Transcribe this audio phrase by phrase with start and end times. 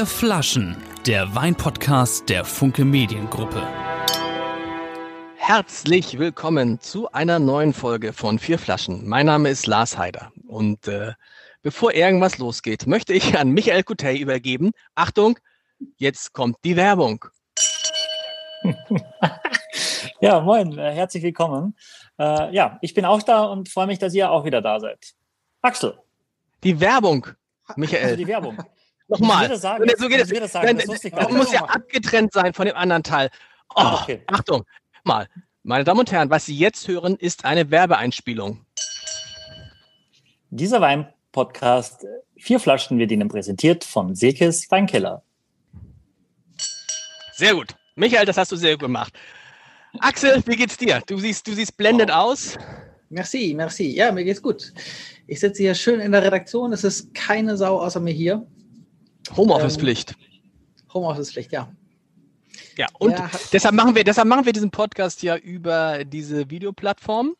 [0.00, 3.62] Vier Flaschen, der Weinpodcast der Funke Mediengruppe.
[5.36, 9.06] Herzlich willkommen zu einer neuen Folge von Vier Flaschen.
[9.06, 11.12] Mein Name ist Lars Heider und äh,
[11.60, 14.70] bevor irgendwas losgeht, möchte ich an Michael Kutey übergeben.
[14.94, 15.38] Achtung,
[15.98, 17.26] jetzt kommt die Werbung.
[20.22, 21.76] ja, moin, äh, herzlich willkommen.
[22.18, 25.12] Äh, ja, ich bin auch da und freue mich, dass ihr auch wieder da seid.
[25.60, 25.98] Axel.
[26.64, 27.26] Die Werbung,
[27.76, 28.04] Michael.
[28.04, 28.56] Also die Werbung.
[29.10, 29.56] Nochmal.
[29.56, 30.28] Sagen, so geht es.
[30.28, 33.28] Das, sagen, das, das muss ja abgetrennt sein von dem anderen Teil.
[33.74, 34.22] Oh, okay.
[34.26, 34.64] Achtung,
[35.04, 35.28] mal.
[35.62, 38.64] Meine Damen und Herren, was Sie jetzt hören, ist eine Werbeeinspielung.
[40.48, 42.06] Dieser Wein-Podcast,
[42.38, 45.22] vier Flaschen wird Ihnen präsentiert von Sekes Weinkeller.
[47.34, 47.74] Sehr gut.
[47.94, 49.12] Michael, das hast du sehr gut gemacht.
[49.98, 51.02] Axel, wie geht's dir?
[51.06, 52.14] Du siehst, du siehst blendend oh.
[52.14, 52.56] aus.
[53.10, 53.88] Merci, merci.
[53.94, 54.72] Ja, mir geht's gut.
[55.26, 56.72] Ich sitze hier schön in der Redaktion.
[56.72, 58.46] Es ist keine Sau außer mir hier.
[59.36, 60.12] Homeoffice-Pflicht.
[60.12, 61.70] Ähm, Homeoffice-Pflicht, ja.
[62.76, 67.34] Ja, und ja, deshalb machen wir, deshalb machen wir diesen Podcast ja über diese Videoplattform.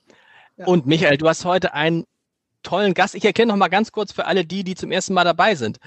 [0.56, 0.66] Ja.
[0.66, 2.04] Und Michael, du hast heute einen
[2.62, 3.14] tollen Gast.
[3.14, 5.78] Ich erkenne noch mal ganz kurz für alle die, die zum ersten Mal dabei sind.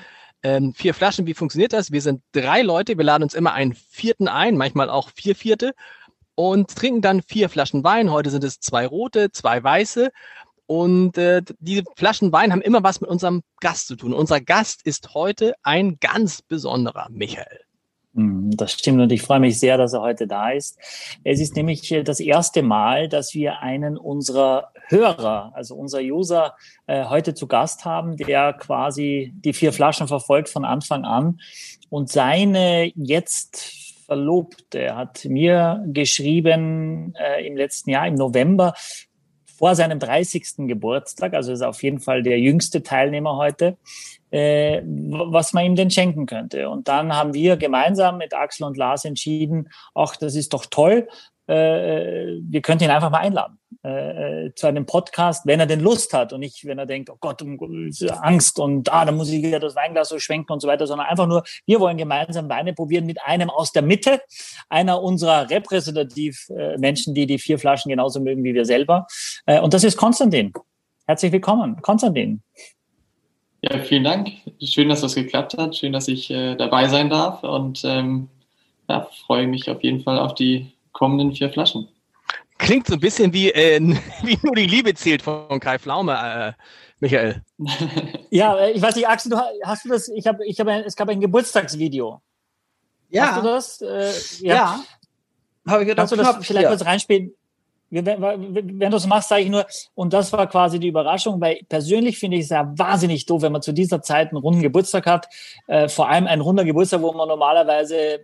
[0.41, 1.91] Ähm, vier Flaschen, wie funktioniert das?
[1.91, 5.73] Wir sind drei Leute, wir laden uns immer einen vierten ein, manchmal auch vier Vierte
[6.36, 8.11] und trinken dann vier Flaschen Wein.
[8.11, 10.11] Heute sind es zwei rote, zwei weiße
[10.66, 14.14] und äh, diese Flaschen Wein haben immer was mit unserem Gast zu tun.
[14.14, 17.59] Unser Gast ist heute ein ganz besonderer Michael.
[18.16, 20.78] Hm, das stimmt und ich freue mich sehr, dass er heute da ist.
[21.23, 26.55] Es ist nämlich äh, das erste Mal, dass wir einen unserer Hörer, also unser User,
[26.86, 31.39] äh, heute zu Gast haben, der quasi die vier Flaschen verfolgt von Anfang an
[31.89, 38.73] und seine jetzt Verlobte hat mir geschrieben äh, im letzten Jahr, im November,
[39.64, 40.67] vor seinem 30.
[40.67, 43.78] Geburtstag, also ist auf jeden Fall der jüngste Teilnehmer heute,
[44.30, 46.67] äh, was man ihm denn schenken könnte.
[46.67, 51.08] Und dann haben wir gemeinsam mit Axel und Lars entschieden, ach, das ist doch toll,
[51.48, 55.82] äh, wir könnten ihn einfach mal einladen äh, äh, zu einem Podcast, wenn er denn
[55.82, 57.60] Lust hat und nicht, wenn er denkt, oh Gott, um,
[58.21, 61.08] Angst und ah, da muss ich wieder das Weinglas so schwenken und so weiter, sondern
[61.08, 64.22] einfach nur, wir wollen gemeinsam Weine probieren mit einem aus der Mitte,
[64.70, 69.05] einer unserer repräsentativ äh, Menschen, die die vier Flaschen genauso mögen wie wir selber.
[69.48, 70.54] Äh, und das ist Konstantin.
[71.05, 72.42] Herzlich willkommen, Konstantin.
[73.64, 74.30] Ja, vielen Dank.
[74.64, 75.76] Schön, dass das geklappt hat.
[75.76, 78.30] Schön, dass ich äh, dabei sein darf und ähm,
[78.88, 81.89] ja, freue mich auf jeden Fall auf die kommenden vier Flaschen.
[82.63, 83.79] Klingt so ein bisschen wie, äh,
[84.23, 86.53] wie nur die Liebe zählt von Kai Pflaume, äh,
[86.99, 87.43] Michael.
[88.29, 90.07] ja, äh, ich weiß nicht, Axel, du, hast du das?
[90.09, 92.21] Ich habe, ich habe, es gab ein Geburtstagsvideo.
[93.09, 93.27] Ja.
[93.27, 93.81] Hast du das?
[93.81, 94.55] Äh, ja.
[94.55, 94.79] ja.
[95.67, 97.33] Habe ich gedacht, Kannst du das vielleicht kurz reinspielen?
[97.93, 102.17] wenn du es machst, sage ich nur, und das war quasi die Überraschung, weil persönlich
[102.17, 105.27] finde ich es ja wahnsinnig doof, wenn man zu dieser Zeit einen runden Geburtstag hat,
[105.67, 108.21] äh, vor allem ein runder Geburtstag, wo man normalerweise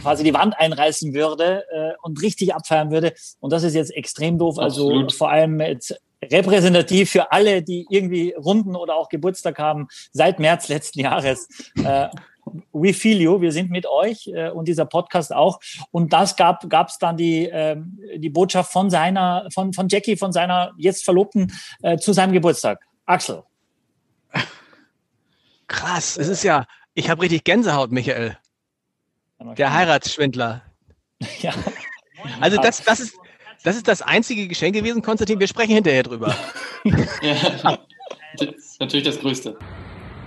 [0.00, 3.12] quasi die Wand einreißen würde äh, und richtig abfeiern würde.
[3.40, 4.58] Und das ist jetzt extrem doof.
[4.58, 5.12] Also Absolut.
[5.12, 10.68] vor allem jetzt repräsentativ für alle, die irgendwie Runden oder auch Geburtstag haben seit März
[10.68, 11.48] letzten Jahres.
[11.76, 12.08] Äh,
[12.72, 15.60] we feel you, wir sind mit euch äh, und dieser Podcast auch.
[15.90, 17.76] Und das gab es dann die, äh,
[18.16, 22.80] die Botschaft von seiner, von, von Jackie, von seiner jetzt Verlobten äh, zu seinem Geburtstag.
[23.06, 23.42] Axel.
[25.66, 28.38] Krass, es ist ja, ich habe richtig Gänsehaut, Michael.
[29.40, 30.62] Der Heiratsschwindler.
[31.40, 31.52] ja.
[32.40, 33.16] Also das, das, ist,
[33.62, 35.38] das ist das einzige Geschenk gewesen, Konstantin.
[35.38, 36.34] Wir sprechen hinterher drüber.
[37.22, 37.78] ja,
[38.36, 39.56] das ist natürlich das Größte.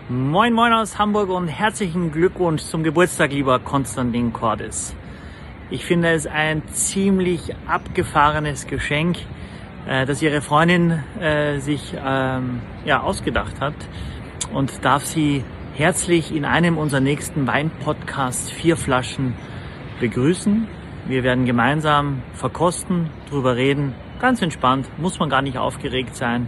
[0.10, 4.94] Moin Moin aus Hamburg und herzlichen Glückwunsch zum Geburtstag, lieber Konstantin Cordes.
[5.70, 9.20] Ich finde es ein ziemlich abgefahrenes Geschenk,
[9.88, 13.76] äh, das Ihre Freundin äh, sich ähm, ja, ausgedacht hat
[14.54, 15.44] und darf Sie
[15.76, 19.34] herzlich in einem unserer nächsten Weinpodcasts vier Flaschen
[20.00, 20.68] begrüßen.
[21.08, 23.94] Wir werden gemeinsam verkosten, drüber reden.
[24.20, 26.48] Ganz entspannt, muss man gar nicht aufgeregt sein.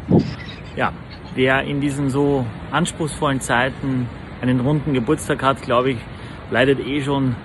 [0.75, 0.93] Ja,
[1.35, 4.07] wer in diesen so anspruchsvollen Zeiten
[4.41, 5.97] einen runden Geburtstag hat, glaube ich,
[6.51, 7.35] leidet eh schon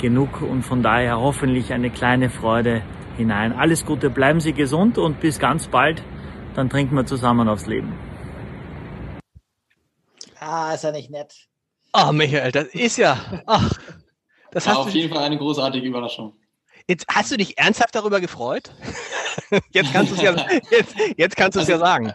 [0.00, 2.82] genug und von daher hoffentlich eine kleine Freude
[3.16, 3.52] hinein.
[3.52, 6.02] Alles Gute, bleiben Sie gesund und bis ganz bald.
[6.54, 7.92] Dann trinken wir zusammen aufs Leben.
[10.44, 11.34] Ah, ist ja nicht nett.
[11.92, 13.42] Ah, oh, Michael, das ist ja.
[13.46, 13.70] Ach,
[14.50, 16.34] das war auf jeden Fall eine großartige Überraschung.
[16.88, 18.72] Jetzt hast du dich ernsthaft darüber gefreut?
[19.70, 20.32] Jetzt kannst du es ja,
[20.70, 22.14] jetzt, jetzt kannst du es also, ja sagen.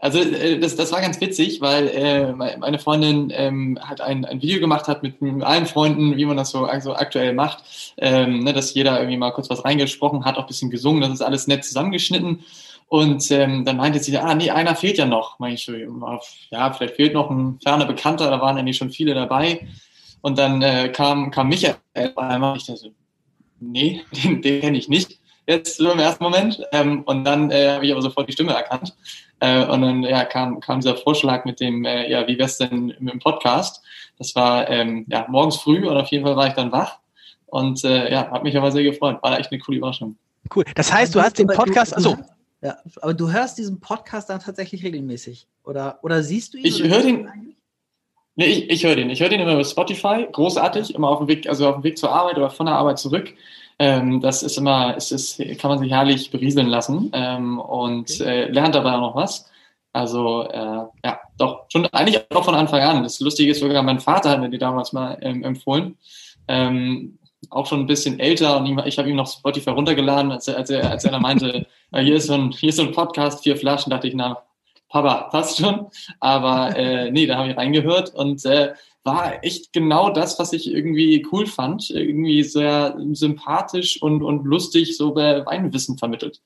[0.00, 4.40] Also äh, das, das war ganz witzig, weil äh, meine Freundin ähm, hat ein, ein
[4.40, 7.64] Video gemacht hat mit, mit allen Freunden, wie man das so also aktuell macht,
[7.96, 11.10] ähm, ne, dass jeder irgendwie mal kurz was reingesprochen hat, auch ein bisschen gesungen, das
[11.10, 12.44] ist alles nett zusammengeschnitten.
[12.88, 15.38] Und ähm, dann meinte sie, ah, nee, einer fehlt ja noch.
[15.38, 15.72] Meine ich so,
[16.50, 19.68] ja, vielleicht fehlt noch ein ferner Bekannter, da waren eigentlich schon viele dabei.
[20.22, 21.76] Und dann äh, kam, kam Michael
[22.16, 22.90] einmal, ich dachte so,
[23.60, 25.18] nee, den, den kenne ich nicht
[25.48, 26.62] jetzt so im ersten Moment.
[26.72, 28.94] Ähm, und dann äh, habe ich aber sofort die Stimme erkannt.
[29.40, 32.94] Äh, und dann ja, kam, kam dieser Vorschlag mit dem, äh, ja, wie wär's denn
[32.98, 33.82] mit dem Podcast?
[34.18, 36.98] Das war ähm, ja, morgens früh und auf jeden Fall war ich dann wach.
[37.46, 39.18] Und äh, ja, hat mich aber sehr gefreut.
[39.22, 40.16] War echt eine coole Überraschung.
[40.54, 40.64] Cool.
[40.74, 42.16] Das heißt, du hast den Podcast, also
[42.60, 45.46] ja, aber du hörst diesen Podcast dann tatsächlich regelmäßig?
[45.64, 46.64] Oder, oder siehst du ihn?
[46.64, 47.54] Ich höre den.
[48.34, 49.10] Nee, ich, ich höre den.
[49.10, 50.26] Ich höre den immer über Spotify.
[50.30, 50.94] Großartig.
[50.94, 53.34] Immer auf dem Weg, also auf dem Weg zur Arbeit oder von der Arbeit zurück.
[53.78, 58.44] Ähm, das ist immer, es ist, kann man sich herrlich berieseln lassen ähm, und okay.
[58.44, 59.48] äh, lernt dabei auch noch was.
[59.92, 63.02] Also äh, ja, doch, schon eigentlich auch von Anfang an.
[63.04, 65.96] Das Lustige ist sogar, mein Vater hat mir die damals mal ähm, empfohlen.
[66.48, 67.18] Ähm,
[67.50, 70.70] auch schon ein bisschen älter und ich habe ihm noch Spotify runtergeladen, als er, als
[70.70, 73.90] er, als er meinte, hier, ist so ein, hier ist so ein Podcast, vier Flaschen,
[73.90, 74.42] dachte ich, na,
[74.88, 75.88] Papa, passt schon.
[76.20, 78.72] Aber äh, nee, da habe ich reingehört und äh,
[79.04, 81.90] war echt genau das, was ich irgendwie cool fand.
[81.90, 86.40] Irgendwie sehr sympathisch und, und lustig so bei Weinwissen vermittelt.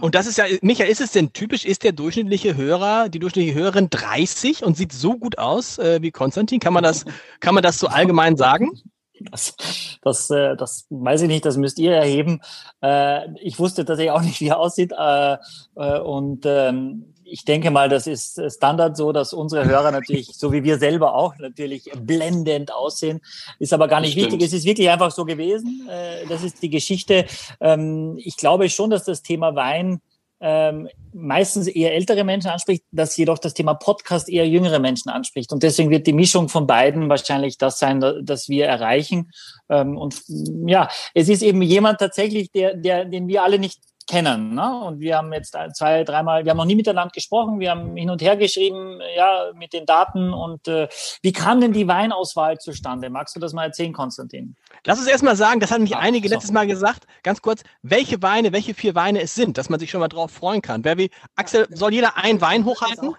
[0.00, 3.58] Und das ist ja, Michael, ist es denn typisch, ist der durchschnittliche Hörer, die durchschnittliche
[3.58, 6.58] Hörerin 30 und sieht so gut aus äh, wie Konstantin?
[6.58, 7.04] Kann man das,
[7.40, 8.80] kann man das so allgemein sagen?
[9.20, 9.56] Das,
[10.02, 12.40] das, äh, das weiß ich nicht, das müsst ihr erheben.
[12.82, 14.92] Äh, ich wusste tatsächlich auch nicht, wie er aussieht.
[14.96, 15.36] Äh,
[15.74, 20.64] und ähm, ich denke mal, das ist Standard so, dass unsere Hörer natürlich, so wie
[20.64, 23.20] wir selber auch, natürlich blendend aussehen.
[23.58, 24.40] Ist aber gar nicht wichtig.
[24.42, 25.86] Es ist wirklich einfach so gewesen.
[26.30, 27.26] Das ist die Geschichte.
[27.60, 30.00] Ähm, ich glaube schon, dass das Thema Wein
[30.40, 35.52] ähm, meistens eher ältere Menschen anspricht, dass jedoch das Thema Podcast eher jüngere Menschen anspricht.
[35.52, 39.30] Und deswegen wird die Mischung von beiden wahrscheinlich das sein, das wir erreichen.
[39.68, 40.22] Ähm, und
[40.66, 44.54] ja, es ist eben jemand tatsächlich, der, der, den wir alle nicht kennen.
[44.54, 44.80] Ne?
[44.80, 48.10] Und wir haben jetzt zwei, dreimal, wir haben noch nie miteinander gesprochen, wir haben hin
[48.10, 50.32] und her geschrieben, ja, mit den Daten.
[50.32, 50.88] Und äh,
[51.22, 53.10] wie kam denn die Weinauswahl zustande?
[53.10, 54.56] Magst du das mal erzählen, Konstantin?
[54.84, 56.34] Lass uns erstmal sagen, das hatten mich einige so.
[56.34, 59.90] letztes Mal gesagt, ganz kurz, welche Weine, welche vier Weine es sind, dass man sich
[59.90, 60.84] schon mal drauf freuen kann.
[60.84, 63.14] Wer wie, Axel, soll jeder einen Wein hochhalten?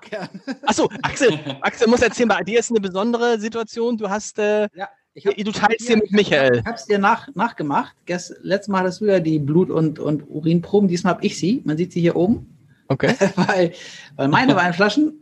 [0.66, 3.98] Achso, Axel, Axel muss erzählen, bei dir ist eine besondere Situation.
[3.98, 4.90] Du hast äh, ja.
[5.18, 6.60] Hab, du teilst hier mit Michael.
[6.60, 7.96] Ich habe es dir nach, nachgemacht.
[8.06, 10.88] Gest, letztes Mal hattest du ja die Blut- und, und Urinproben.
[10.88, 11.62] Diesmal habe ich sie.
[11.66, 12.56] Man sieht sie hier oben.
[12.88, 13.16] Okay.
[13.36, 13.74] weil,
[14.16, 15.14] weil meine Weinflaschen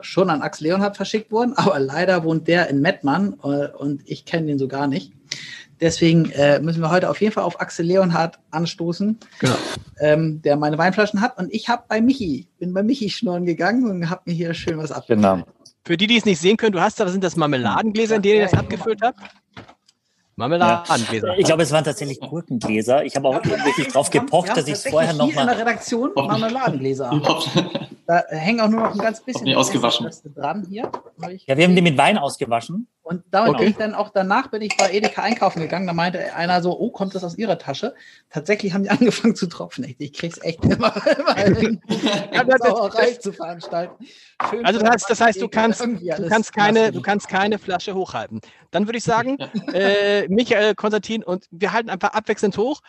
[0.00, 4.24] schon an Axel Leonhardt verschickt wurden, aber leider wohnt der in Mettmann äh, und ich
[4.24, 5.12] kenne den so gar nicht.
[5.80, 9.56] Deswegen äh, müssen wir heute auf jeden Fall auf Axel Leonhardt anstoßen, genau.
[9.98, 11.36] ähm, der meine Weinflaschen hat.
[11.38, 14.78] Und ich habe bei Michi, bin bei Michi schnorren gegangen und habe mir hier schön
[14.78, 15.18] was abgefüllt.
[15.20, 15.44] Genau.
[15.86, 18.36] Für die, die es nicht sehen können, du hast da, sind das Marmeladengläser, in denen
[18.36, 19.18] ihr das abgefüllt habt?
[20.36, 21.28] Marmeladengläser.
[21.28, 21.38] Ja.
[21.38, 23.04] Ich glaube, es waren tatsächlich Gurkengläser.
[23.04, 25.42] Ich habe auch ja, wirklich drauf gepocht, dass ich es vorher noch mal.
[25.42, 27.10] in der Redaktion Marmeladengläser
[28.06, 29.44] Da hängen auch nur noch ein ganz bisschen.
[29.44, 30.10] Nee, ausgewaschen.
[30.34, 30.90] Dran hier.
[31.46, 32.88] Ja, wir haben die mit Wein ausgewaschen.
[33.04, 33.66] Und da okay.
[33.66, 35.86] ich dann auch danach bin ich bei Edeka einkaufen gegangen.
[35.86, 37.94] Da meinte einer so, oh, kommt das aus ihrer Tasche?
[38.30, 39.94] Tatsächlich haben die angefangen zu tropfen.
[39.98, 41.82] Ich krieg's echt immer, immer hin,
[42.58, 44.06] Sauerei zu veranstalten.
[44.48, 47.94] Schön also das heißt, das heißt, du kannst, du kannst keine, du kannst keine Flasche
[47.94, 48.40] hochhalten.
[48.70, 49.36] Dann würde ich sagen,
[49.74, 52.80] äh, Michael, Konstantin und wir halten einfach abwechselnd hoch.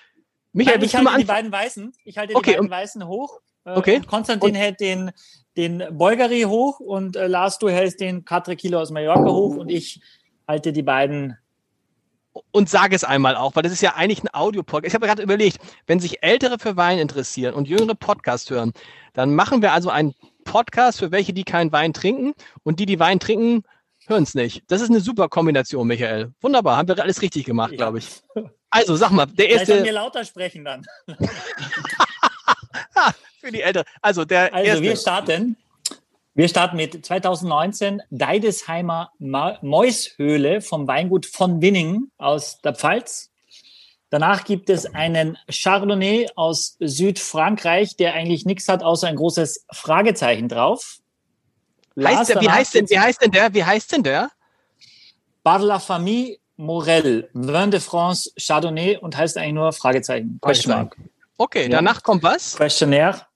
[0.54, 1.94] Michael, Nein, ich halte die beiden Weißen.
[2.06, 3.42] Ich halte okay, die beiden Weißen hoch.
[3.66, 4.02] Äh, okay.
[4.06, 5.12] Konstantin und hält den,
[5.58, 9.70] den Bolgari hoch und äh, Lars, du hältst den Quatre Kilo aus Mallorca hoch und
[9.70, 10.02] ich
[10.48, 11.38] halte die beiden
[12.52, 14.90] und sage es einmal auch, weil das ist ja eigentlich ein Audio-Podcast.
[14.90, 18.74] Ich habe gerade überlegt, wenn sich Ältere für Wein interessieren und jüngere Podcast hören,
[19.14, 20.14] dann machen wir also einen
[20.44, 23.64] Podcast für welche, die keinen Wein trinken und die, die Wein trinken,
[24.08, 24.64] hören es nicht.
[24.68, 26.34] Das ist eine super Kombination, Michael.
[26.42, 27.78] Wunderbar, haben wir alles richtig gemacht, ja.
[27.78, 28.08] glaube ich.
[28.70, 29.82] Also, sag mal, der erste.
[29.82, 30.86] mir lauter sprechen dann.
[33.46, 33.86] Für die Ältere.
[34.02, 34.84] Also, der also erste.
[34.84, 35.56] wir starten.
[36.34, 43.30] Wir starten mit 2019 Deidesheimer Mäushöhle vom Weingut von Winning aus der Pfalz.
[44.10, 50.50] Danach gibt es einen Chardonnay aus Südfrankreich, der eigentlich nichts hat, außer ein großes Fragezeichen
[50.50, 50.98] drauf.
[52.04, 53.54] Heißt der, wie, heißt denn, wie heißt denn der?
[53.54, 54.32] Wie heißt denn der?
[55.44, 60.40] Par la famille Morel, Vin de France Chardonnay und heißt eigentlich nur Fragezeichen.
[60.42, 60.90] Question
[61.38, 62.56] Okay, danach kommt was?
[62.56, 63.28] Questionnaire.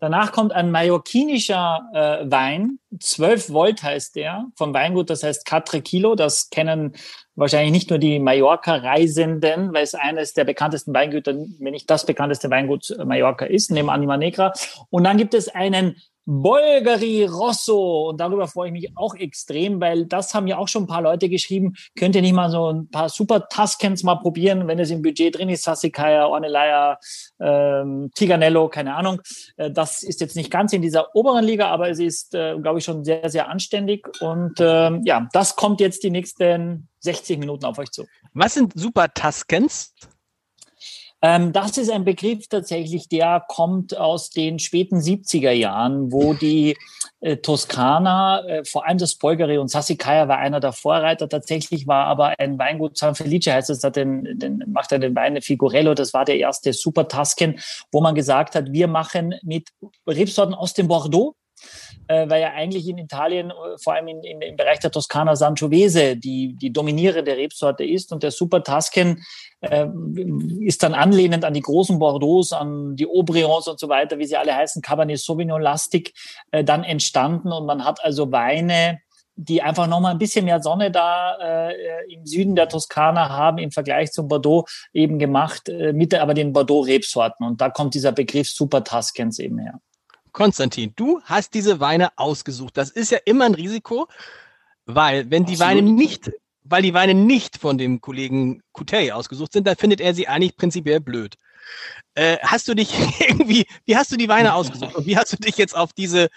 [0.00, 5.82] Danach kommt ein mallorquinischer äh, Wein, 12 Volt heißt der, vom Weingut, das heißt Quatre
[5.82, 6.14] Kilo.
[6.14, 6.94] Das kennen
[7.34, 12.50] wahrscheinlich nicht nur die Mallorca-Reisenden, weil es eines der bekanntesten Weingüter, wenn nicht das bekannteste
[12.50, 14.52] Weingut Mallorca ist, neben Anima Negra.
[14.90, 15.96] Und dann gibt es einen
[16.30, 18.10] Bolgari Rosso.
[18.10, 21.00] Und darüber freue ich mich auch extrem, weil das haben ja auch schon ein paar
[21.00, 21.74] Leute geschrieben.
[21.98, 25.38] Könnt ihr nicht mal so ein paar super Tuscans mal probieren, wenn es im Budget
[25.38, 25.64] drin ist?
[25.64, 26.98] Sassikaya, Ornellaia,
[27.40, 29.22] ähm, Tiganello, keine Ahnung.
[29.56, 32.80] Äh, das ist jetzt nicht ganz in dieser oberen Liga, aber es ist, äh, glaube
[32.80, 34.06] ich, schon sehr, sehr anständig.
[34.20, 38.04] Und ähm, ja, das kommt jetzt die nächsten 60 Minuten auf euch zu.
[38.34, 39.94] Was sind super Tuscans?
[41.20, 46.76] Ähm, das ist ein Begriff tatsächlich, der kommt aus den späten 70er Jahren, wo die
[47.20, 51.28] äh, Toskana, äh, vor allem das Bolgari und Sassicaia war einer der Vorreiter.
[51.28, 55.42] Tatsächlich war aber ein Weingut San Felice, heißt es, den, den, macht er den Wein
[55.42, 57.58] Figurello, das war der erste Super Tusken,
[57.90, 59.70] wo man gesagt hat, wir machen mit
[60.06, 61.34] Rebsorten aus dem Bordeaux,
[62.08, 65.36] äh, weil ja eigentlich in Italien, äh, vor allem in, in, im Bereich der Toskana
[65.36, 68.12] Sangiovese, die, die dominierende Rebsorte ist.
[68.12, 69.22] Und der Super Tusken
[69.60, 69.86] äh,
[70.60, 74.36] ist dann anlehnend an die großen Bordeaux, an die Aubrions und so weiter, wie sie
[74.36, 76.14] alle heißen, Cabernet Sauvignon-lastig,
[76.50, 77.52] äh, dann entstanden.
[77.52, 79.00] Und man hat also Weine,
[79.36, 81.36] die einfach nochmal ein bisschen mehr Sonne da
[81.70, 86.34] äh, im Süden der Toskana haben im Vergleich zum Bordeaux eben gemacht, äh, mit aber
[86.34, 87.46] den Bordeaux-Rebsorten.
[87.46, 89.78] Und da kommt dieser Begriff Super Tuscans eben her.
[90.32, 92.76] Konstantin, du hast diese Weine ausgesucht.
[92.76, 94.08] Das ist ja immer ein Risiko,
[94.86, 95.76] weil wenn die Absolut.
[95.76, 96.30] Weine nicht,
[96.64, 100.56] weil die Weine nicht von dem Kollegen Coutet ausgesucht sind, dann findet er sie eigentlich
[100.56, 101.36] prinzipiell blöd.
[102.14, 105.36] Äh, hast du dich irgendwie, wie hast du die Weine ausgesucht und wie hast du
[105.36, 106.28] dich jetzt auf diese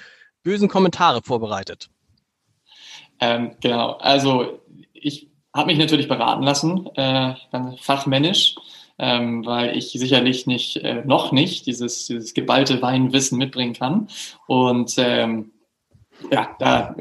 [0.44, 1.90] bösen Kommentare vorbereitet?
[3.20, 4.62] Ähm, genau, also
[4.94, 7.36] ich habe mich natürlich beraten lassen, äh,
[7.80, 8.56] fachmännisch
[9.02, 14.08] ähm, weil ich sicherlich nicht, äh, noch nicht dieses, dieses geballte Weinwissen mitbringen kann.
[14.46, 15.52] Und ähm,
[16.32, 16.96] ja, da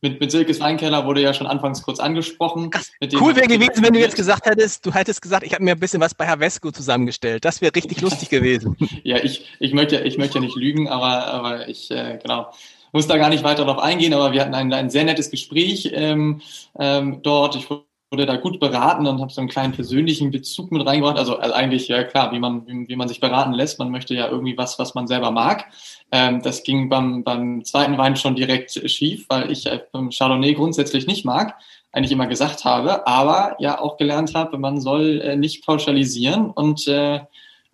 [0.00, 2.70] mit, mit Silkes Weinkeller wurde ja schon anfangs kurz angesprochen.
[3.14, 5.80] cool wäre gewesen, wenn du jetzt gesagt hättest, du hättest gesagt, ich habe mir ein
[5.80, 7.44] bisschen was bei Herr Vesco zusammengestellt.
[7.44, 8.76] Das wäre richtig lustig gewesen.
[9.04, 12.50] ja, ich, ich möchte, ich möchte ja nicht lügen, aber, aber ich, äh, genau,
[12.92, 15.90] muss da gar nicht weiter darauf eingehen, aber wir hatten ein, ein sehr nettes Gespräch
[15.94, 16.42] ähm,
[16.78, 17.54] ähm, dort.
[17.54, 17.84] Ich wurde
[18.16, 21.18] da gut beraten und habe so einen kleinen persönlichen Bezug mit reingebracht.
[21.18, 23.78] Also, also eigentlich, ja klar, wie man, wie, wie, man sich beraten lässt.
[23.78, 25.66] Man möchte ja irgendwie was, was man selber mag.
[26.12, 29.80] Ähm, das ging beim, beim zweiten Wein schon direkt schief, weil ich äh,
[30.16, 31.56] Chardonnay grundsätzlich nicht mag,
[31.92, 36.86] eigentlich immer gesagt habe, aber ja auch gelernt habe, man soll äh, nicht pauschalisieren und
[36.88, 37.20] äh,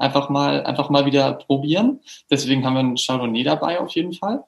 [0.01, 2.01] einfach mal, einfach mal wieder probieren.
[2.31, 4.45] Deswegen haben wir einen Chardonnay dabei auf jeden Fall.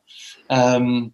[0.49, 1.13] Ähm,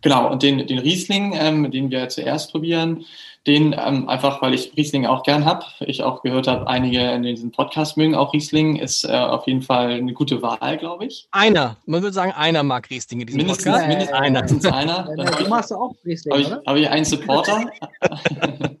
[0.00, 3.04] genau, und den, den Riesling, ähm, den wir zuerst probieren,
[3.48, 5.64] den ähm, einfach, weil ich Riesling auch gern habe.
[5.80, 8.76] Ich auch gehört habe, einige in diesem Podcast mögen auch Riesling.
[8.76, 11.26] Ist äh, auf jeden Fall eine gute Wahl, glaube ich.
[11.32, 11.76] Einer.
[11.86, 13.88] Man würde sagen, einer mag Riesling in diesem mindestens, Podcast.
[13.88, 14.30] Mindestens einer.
[14.30, 15.08] Mindestens einer.
[15.18, 17.70] Ja, du machst auch Riesling, Habe ich, hab ich einen Supporter?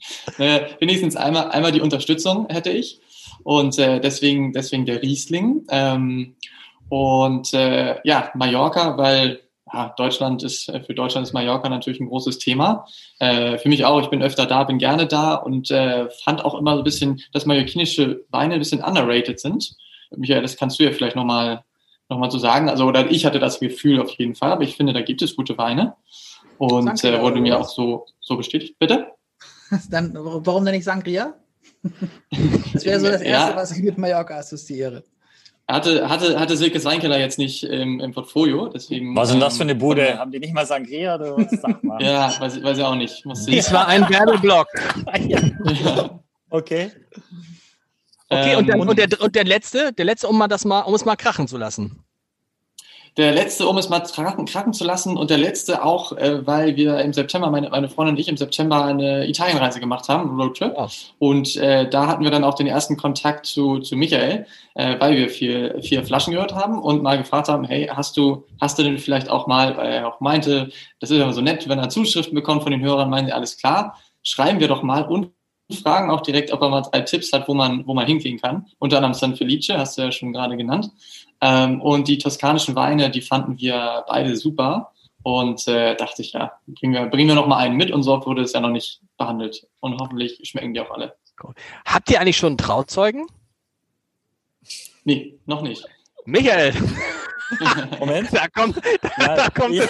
[0.38, 3.00] äh, wenigstens einmal, einmal die Unterstützung hätte ich.
[3.42, 5.66] Und äh, deswegen, deswegen der Riesling.
[5.70, 6.36] Ähm,
[6.88, 9.40] und äh, ja, Mallorca, weil
[9.72, 12.86] ja, Deutschland ist, äh, für Deutschland ist Mallorca natürlich ein großes Thema.
[13.18, 16.58] Äh, für mich auch, ich bin öfter da, bin gerne da und äh, fand auch
[16.58, 19.76] immer so ein bisschen, dass mallorquinische Weine ein bisschen underrated sind.
[20.16, 21.64] Michael, das kannst du ja vielleicht nochmal
[22.08, 22.68] noch mal so sagen.
[22.68, 25.36] Also, oder ich hatte das Gefühl auf jeden Fall, aber ich finde, da gibt es
[25.36, 25.94] gute Weine.
[26.56, 28.78] Und äh, wurde mir auch so, so bestätigt.
[28.78, 29.08] Bitte?
[29.90, 31.34] Dann, warum denn nicht Sangria?
[32.72, 33.56] Das wäre so das Erste, ja.
[33.56, 35.02] was ich mit Mallorca assoziiere.
[35.70, 39.14] Hatte, hatte, hatte Silke Weinkeller jetzt nicht im, im Portfolio, deswegen.
[39.14, 40.06] Was ist denn das für eine ähm, Bude?
[40.06, 41.60] Ähm, Haben die nicht mal Sangria oder was?
[41.60, 42.02] Sag mal.
[42.02, 43.26] ja, weiß, weiß ich auch nicht.
[43.26, 44.66] Muss Dies war ein Werbeblock.
[45.28, 46.20] ja.
[46.48, 46.90] Okay.
[48.30, 50.80] Okay, und, der, ähm, und, der, und der letzte, der letzte, um mal das mal,
[50.80, 52.02] um es mal krachen zu lassen
[53.18, 56.76] der letzte, um es mal krachen, krachen zu lassen und der letzte auch, äh, weil
[56.76, 60.40] wir im September, meine, meine Freundin und ich im September eine Italienreise gemacht haben, einen
[60.40, 60.72] Roadtrip.
[60.76, 60.86] Oh.
[61.18, 65.16] Und äh, da hatten wir dann auch den ersten Kontakt zu, zu Michael, äh, weil
[65.16, 68.84] wir vier, vier Flaschen gehört haben und mal gefragt haben, hey, hast du, hast du
[68.84, 70.70] denn vielleicht auch mal, weil er auch meinte,
[71.00, 73.98] das ist immer so nett, wenn er Zuschriften bekommt von den Hörern, meinen alles klar,
[74.22, 75.32] schreiben wir doch mal und
[75.82, 78.66] fragen auch direkt, ob er mal drei Tipps hat, wo man, wo man hingehen kann.
[78.78, 80.90] Unter anderem San Felice, hast du ja schon gerade genannt.
[81.40, 84.92] Ähm, und die toskanischen Weine, die fanden wir beide super.
[85.22, 88.24] Und äh, dachte ich, ja, bringen wir, bringen wir noch mal einen mit und so
[88.24, 89.66] wurde es ja noch nicht behandelt.
[89.80, 91.16] Und hoffentlich schmecken die auch alle.
[91.42, 91.54] Cool.
[91.84, 93.26] Habt ihr eigentlich schon einen Trauzeugen?
[95.04, 95.84] Nee, noch nicht.
[96.24, 96.74] Michael!
[97.98, 98.28] Moment.
[98.32, 98.76] Da kommt,
[99.18, 99.86] ja, da kommt ja.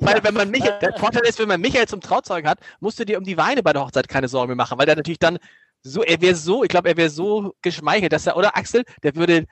[0.00, 3.04] Weil wenn man Michael, der Vorteil ist, wenn man Michael zum Trauzeugen hat, musst du
[3.04, 5.38] dir um die Weine bei der Hochzeit keine Sorgen mehr machen, weil der natürlich dann
[5.82, 9.14] so, er wäre so, ich glaube, er wäre so geschmeichelt, dass er, oder Axel, der
[9.14, 9.46] würde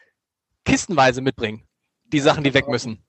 [0.64, 1.62] kistenweise mitbringen.
[2.04, 3.02] Die Sachen, die weg müssen.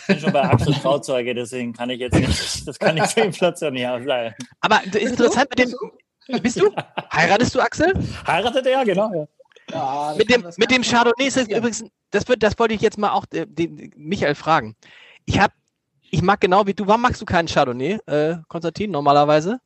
[0.00, 2.28] Ich bin schon bei Axel Trauzeuge, deswegen kann ich jetzt nicht,
[2.68, 4.34] das kann ich für Inflation nicht ausleihen.
[4.60, 6.70] Aber ist interessant mit dem, bist du?
[7.12, 7.92] Heiratest du Axel?
[8.26, 9.26] Heiratet er, genau, ja.
[9.70, 12.96] Ja, mit dem, mit dem Chardonnay ist es übrigens, das, wird, das wollte ich jetzt
[12.96, 14.76] mal auch äh, den, Michael fragen.
[15.26, 15.52] Ich habe,
[16.10, 19.60] ich mag genau wie du, warum magst du keinen Chardonnay, äh, Konstantin, normalerweise?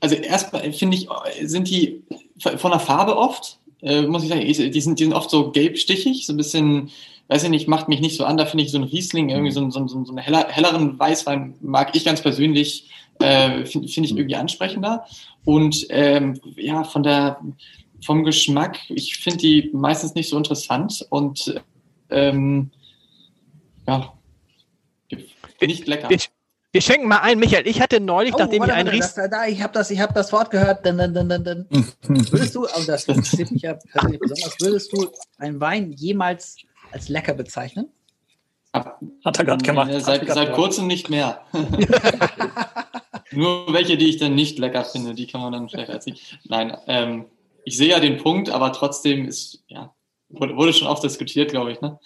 [0.00, 1.08] Also erstmal finde ich,
[1.42, 2.04] sind die
[2.38, 6.26] von der Farbe oft, äh, muss ich sagen, die sind, die sind oft so gelbstichig,
[6.26, 6.90] so ein bisschen,
[7.28, 8.36] weiß ich nicht, macht mich nicht so an.
[8.36, 11.54] Da finde ich so ein Riesling, irgendwie so, so, so, so einen heller, helleren Weißwein
[11.60, 15.06] mag ich ganz persönlich, äh, finde find ich irgendwie ansprechender.
[15.44, 17.40] Und ähm, ja, von der,
[18.02, 21.60] vom Geschmack, ich finde die meistens nicht so interessant und
[22.10, 22.70] ähm,
[23.86, 24.12] ja,
[25.60, 26.08] nicht lecker.
[26.08, 26.18] Wir,
[26.74, 27.68] wir schenken mal ein, Michael.
[27.68, 29.14] Ich hatte neulich, oh, nachdem warte, ich einen Ries...
[29.14, 30.84] Da, ich habe das, hab das Wort gehört.
[30.84, 31.66] Dann, dann, dann, dann.
[31.70, 36.56] Würdest du, also das interessiert mich ja persönlich besonders, würdest du einen Wein jemals
[36.90, 37.90] als lecker bezeichnen?
[38.72, 39.92] Hat er gerade gemacht.
[40.00, 41.42] Seit, seit kurzem nicht mehr.
[43.30, 46.40] Nur welche, die ich dann nicht lecker finde, die kann man dann vielleicht als nicht.
[46.48, 47.26] Nein, ähm,
[47.64, 49.94] ich sehe ja den Punkt, aber trotzdem ist, ja,
[50.28, 51.80] wurde, schon oft diskutiert, glaube ich.
[51.80, 52.00] Ne?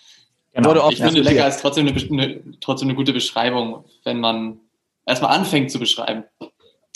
[0.62, 0.91] Genau.
[0.91, 4.61] ich finde, lecker ist trotzdem eine, eine, trotzdem eine gute Beschreibung, wenn man
[5.07, 6.25] erstmal anfängt zu beschreiben.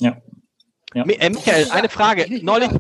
[0.00, 0.16] Ja.
[0.95, 1.04] ja.
[1.04, 2.26] Äh, Michael, eine Frage.
[2.42, 2.71] Neulich.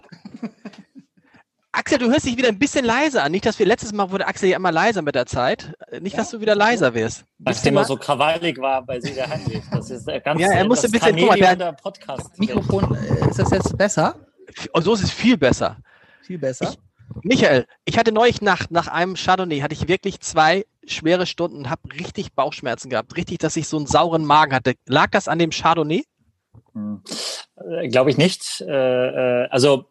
[1.74, 3.32] Axel, du hörst dich wieder ein bisschen leiser an.
[3.32, 5.72] Nicht, dass wir letztes Mal wurde Axel ja immer leiser mit der Zeit.
[6.00, 7.24] Nicht, dass du wieder leiser wirst.
[7.38, 9.62] Weil es immer so krawallig war bei Sieger Heinrich.
[9.70, 12.38] Das ist ganz Ja, er musste ein bisschen guck mal, der Podcast.
[12.38, 14.16] Mikrofon, äh, ist das jetzt besser?
[14.72, 15.78] Und oh, so ist es viel besser.
[16.22, 16.70] Viel besser.
[16.70, 16.78] Ich,
[17.22, 21.70] Michael, ich hatte neulich nach, nach einem Chardonnay, hatte ich wirklich zwei schwere Stunden und
[21.70, 23.16] habe richtig Bauchschmerzen gehabt.
[23.16, 24.74] Richtig, dass ich so einen sauren Magen hatte.
[24.86, 26.04] Lag das an dem Chardonnay?
[26.74, 27.02] Hm.
[27.56, 28.60] Äh, Glaube ich nicht.
[28.66, 29.86] Äh, äh, also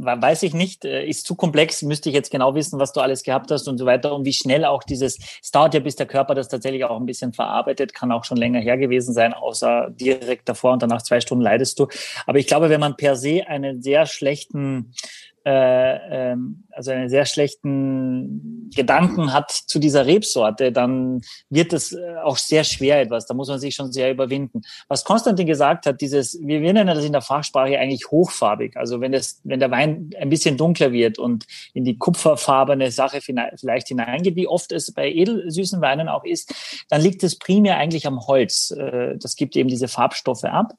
[0.00, 3.22] weiß ich nicht, äh, ist zu komplex, müsste ich jetzt genau wissen, was du alles
[3.22, 6.06] gehabt hast und so weiter und wie schnell auch dieses, es dauert ja, bis der
[6.06, 9.88] Körper das tatsächlich auch ein bisschen verarbeitet, kann auch schon länger her gewesen sein, außer
[9.90, 11.88] direkt davor und danach zwei Stunden leidest du.
[12.26, 14.94] Aber ich glaube, wenn man per se einen sehr schlechten
[15.48, 22.16] äh, ähm, also einen sehr schlechten Gedanken hat zu dieser Rebsorte, dann wird es äh,
[22.22, 23.24] auch sehr schwer etwas.
[23.24, 24.60] Da muss man sich schon sehr überwinden.
[24.88, 28.76] Was Konstantin gesagt hat, dieses, wir, nennen das in der Fachsprache eigentlich hochfarbig.
[28.76, 33.20] Also wenn das, wenn der Wein ein bisschen dunkler wird und in die kupferfarbene Sache
[33.22, 36.54] vielleicht hineingeht, wie oft es bei edelsüßen Weinen auch ist,
[36.90, 38.70] dann liegt es primär eigentlich am Holz.
[38.72, 40.74] Äh, das gibt eben diese Farbstoffe ab.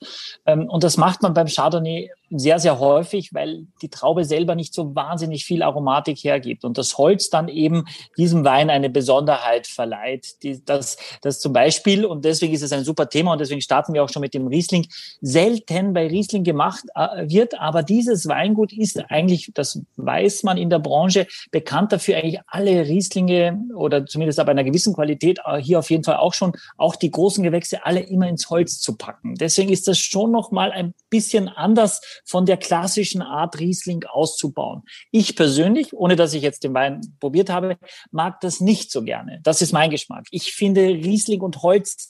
[0.45, 4.73] Ähm, und das macht man beim Chardonnay sehr, sehr häufig, weil die Traube selber nicht
[4.73, 7.85] so wahnsinnig viel Aromatik hergibt und das Holz dann eben
[8.17, 10.43] diesem Wein eine Besonderheit verleiht.
[10.43, 13.93] Die, das, das zum Beispiel, und deswegen ist es ein super Thema und deswegen starten
[13.93, 14.87] wir auch schon mit dem Riesling,
[15.21, 20.69] selten bei Riesling gemacht äh, wird, aber dieses Weingut ist eigentlich, das weiß man in
[20.69, 25.79] der Branche, bekannt dafür, eigentlich alle Rieslinge oder zumindest ab einer gewissen Qualität, äh, hier
[25.79, 29.35] auf jeden Fall auch schon, auch die großen Gewächse alle immer ins Holz zu packen.
[29.35, 34.83] Deswegen ist das schon noch mal ein bisschen anders von der klassischen Art Riesling auszubauen.
[35.09, 37.77] Ich persönlich, ohne dass ich jetzt den Wein probiert habe,
[38.11, 39.39] mag das nicht so gerne.
[39.43, 40.27] Das ist mein Geschmack.
[40.29, 42.07] Ich finde Riesling und Holz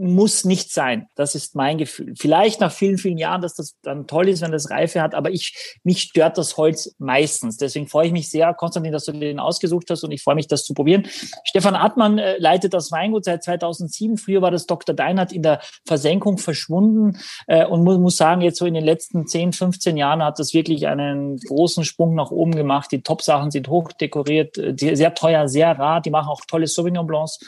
[0.00, 1.08] muss nicht sein.
[1.14, 2.14] Das ist mein Gefühl.
[2.16, 5.30] Vielleicht nach vielen, vielen Jahren, dass das dann toll ist, wenn das Reife hat, aber
[5.30, 7.58] ich, mich stört das Holz meistens.
[7.58, 10.48] Deswegen freue ich mich sehr, Konstantin, dass du den ausgesucht hast und ich freue mich,
[10.48, 11.06] das zu probieren.
[11.44, 14.16] Stefan Artmann äh, leitet das Weingut seit 2007.
[14.16, 14.94] Früher war das Dr.
[14.94, 19.26] Deinert in der Versenkung verschwunden äh, und muss, muss sagen, jetzt so in den letzten
[19.26, 22.90] 10, 15 Jahren hat das wirklich einen großen Sprung nach oben gemacht.
[22.92, 26.00] Die Top-Sachen sind hoch dekoriert, äh, sehr teuer, sehr rar.
[26.00, 27.38] Die machen auch tolle Sauvignon Blancs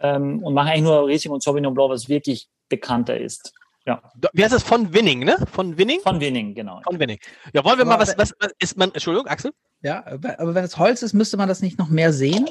[0.00, 3.52] ähm, und machen eigentlich nur Riesling und Sauvignon Blanc, was wirklich bekannter ist.
[3.86, 4.02] Ja.
[4.34, 4.62] Wie heißt das?
[4.62, 5.36] Von Winning, ne?
[5.50, 6.00] Von Winning?
[6.00, 6.80] Von Winning, genau.
[6.84, 7.18] Von Winning.
[7.54, 9.52] Ja, wollen wir aber mal, was, was, was ist man, Entschuldigung, Axel?
[9.80, 12.46] Ja, aber wenn es Holz ist, müsste man das nicht noch mehr sehen?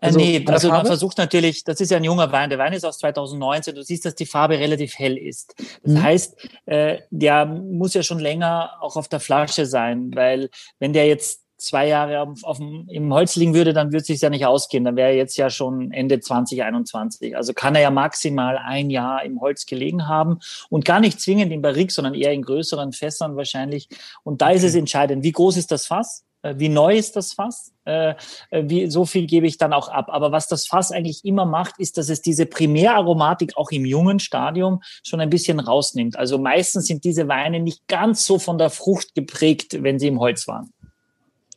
[0.00, 2.74] Äh, also, nee, also man versucht natürlich, das ist ja ein junger Wein, der Wein
[2.74, 5.54] ist aus 2019, du siehst, dass die Farbe relativ hell ist.
[5.82, 6.02] Das mhm.
[6.02, 11.06] heißt, äh, der muss ja schon länger auch auf der Flasche sein, weil wenn der
[11.06, 14.30] jetzt zwei Jahre auf, auf dem, im Holz liegen würde, dann würde es sich ja
[14.30, 14.84] nicht ausgehen.
[14.84, 17.36] Dann wäre er jetzt ja schon Ende 2021.
[17.36, 20.38] Also kann er ja maximal ein Jahr im Holz gelegen haben
[20.70, 23.88] und gar nicht zwingend im Barrik, sondern eher in größeren Fässern wahrscheinlich.
[24.22, 24.56] Und da okay.
[24.56, 26.24] ist es entscheidend, wie groß ist das Fass?
[26.44, 27.72] Äh, wie neu ist das Fass?
[27.84, 28.14] Äh,
[28.50, 30.06] äh, wie, so viel gebe ich dann auch ab.
[30.08, 34.20] Aber was das Fass eigentlich immer macht, ist, dass es diese Primäraromatik auch im jungen
[34.20, 36.16] Stadium schon ein bisschen rausnimmt.
[36.16, 40.20] Also meistens sind diese Weine nicht ganz so von der Frucht geprägt, wenn sie im
[40.20, 40.70] Holz waren.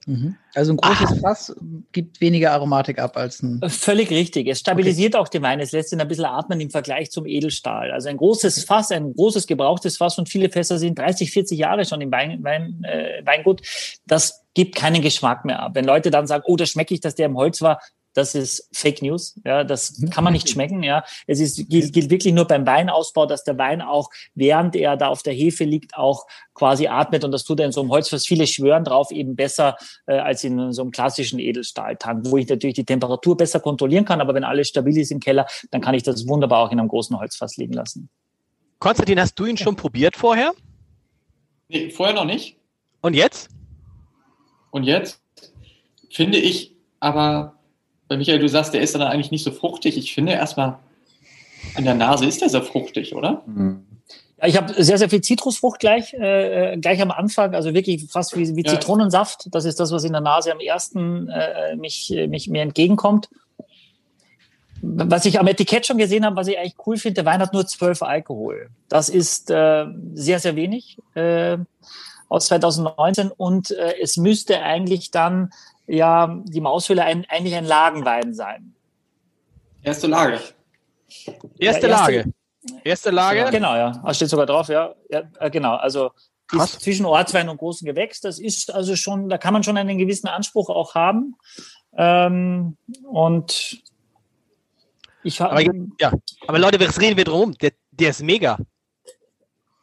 [0.08, 0.36] Mhm.
[0.56, 1.22] Also ein großes Ach.
[1.22, 1.56] Fass
[1.92, 3.62] gibt weniger Aromatik ab als ein.
[3.68, 4.48] Völlig richtig.
[4.48, 5.22] Es stabilisiert okay.
[5.22, 5.60] auch den Wein.
[5.60, 7.92] Es lässt ihn ein bisschen atmen im Vergleich zum Edelstahl.
[7.92, 11.84] Also ein großes Fass, ein großes gebrauchtes Fass und viele Fässer sind 30, 40 Jahre
[11.84, 13.62] schon im Wein, Wein, äh, Weingut.
[14.06, 15.76] Das gibt keinen Geschmack mehr ab.
[15.76, 17.82] Wenn Leute dann sagen, oh, da schmecke ich, dass der im Holz war,
[18.18, 19.40] das ist Fake News.
[19.46, 20.82] Ja, das kann man nicht schmecken.
[20.82, 24.98] Ja, es ist, gilt, gilt wirklich nur beim Weinausbau, dass der Wein auch, während er
[24.98, 26.26] da auf der Hefe liegt, auch
[26.56, 27.24] quasi atmet.
[27.24, 29.78] Und das tut er in so einem Holz, was viele schwören drauf, eben besser
[30.08, 34.20] äh, als in so einem klassischen Edelstahltank, wo ich natürlich die Temperatur besser kontrollieren kann.
[34.20, 36.90] Aber wenn alles stabil ist im Keller, dann kann ich das wunderbar auch in einem
[36.90, 38.10] großen Holzfass liegen lassen.
[38.80, 40.54] Konstantin, hast du ihn schon probiert vorher?
[41.68, 42.58] Nee, vorher noch nicht.
[43.02, 43.50] Und jetzt?
[44.72, 45.22] Und jetzt
[46.10, 47.57] finde ich aber,
[48.08, 49.98] weil Michael, du sagst, der ist dann eigentlich nicht so fruchtig.
[49.98, 50.80] Ich finde erstmal,
[51.78, 53.44] in der Nase ist der sehr fruchtig, oder?
[53.46, 53.86] Mhm.
[54.40, 58.06] Ja, ich habe sehr, sehr viel Zitrusfrucht gleich, äh, äh, gleich am Anfang, also wirklich
[58.10, 58.72] fast wie, wie ja.
[58.72, 59.48] Zitronensaft.
[59.52, 63.30] Das ist das, was in der Nase am ersten äh, mich, mich mir entgegenkommt.
[64.82, 67.52] Was ich am Etikett schon gesehen habe, was ich eigentlich cool finde, der Wein hat
[67.52, 68.70] nur zwölf Alkohol.
[68.90, 71.58] Das ist äh, sehr, sehr wenig äh,
[72.30, 75.50] aus 2019 und äh, es müsste eigentlich dann
[75.88, 78.76] ja die Maushöhle ein, eigentlich ein Lagenwein sein.
[79.82, 80.40] Erste Lage.
[81.58, 82.34] Erste, ja, Lage.
[82.84, 83.48] Erste Lage.
[83.52, 83.92] Genau, ja.
[84.06, 84.94] Das steht sogar drauf, ja.
[85.10, 86.12] ja äh, genau, also
[86.52, 88.22] ist zwischen Ortswein und großen Gewächs.
[88.22, 91.36] Das ist also schon, da kann man schon einen gewissen Anspruch auch haben.
[91.98, 93.82] Ähm, und
[95.24, 95.62] ich aber,
[96.00, 96.14] ja,
[96.48, 97.54] aber Leute, was reden wir drum?
[97.58, 98.58] Der, der ist mega.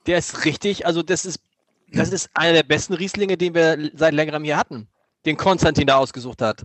[0.07, 1.41] Der ist richtig, also das ist,
[1.93, 4.89] das ist einer der besten Rieslinge, den wir seit längerem hier hatten.
[5.25, 6.63] Den Konstantin da ausgesucht hat.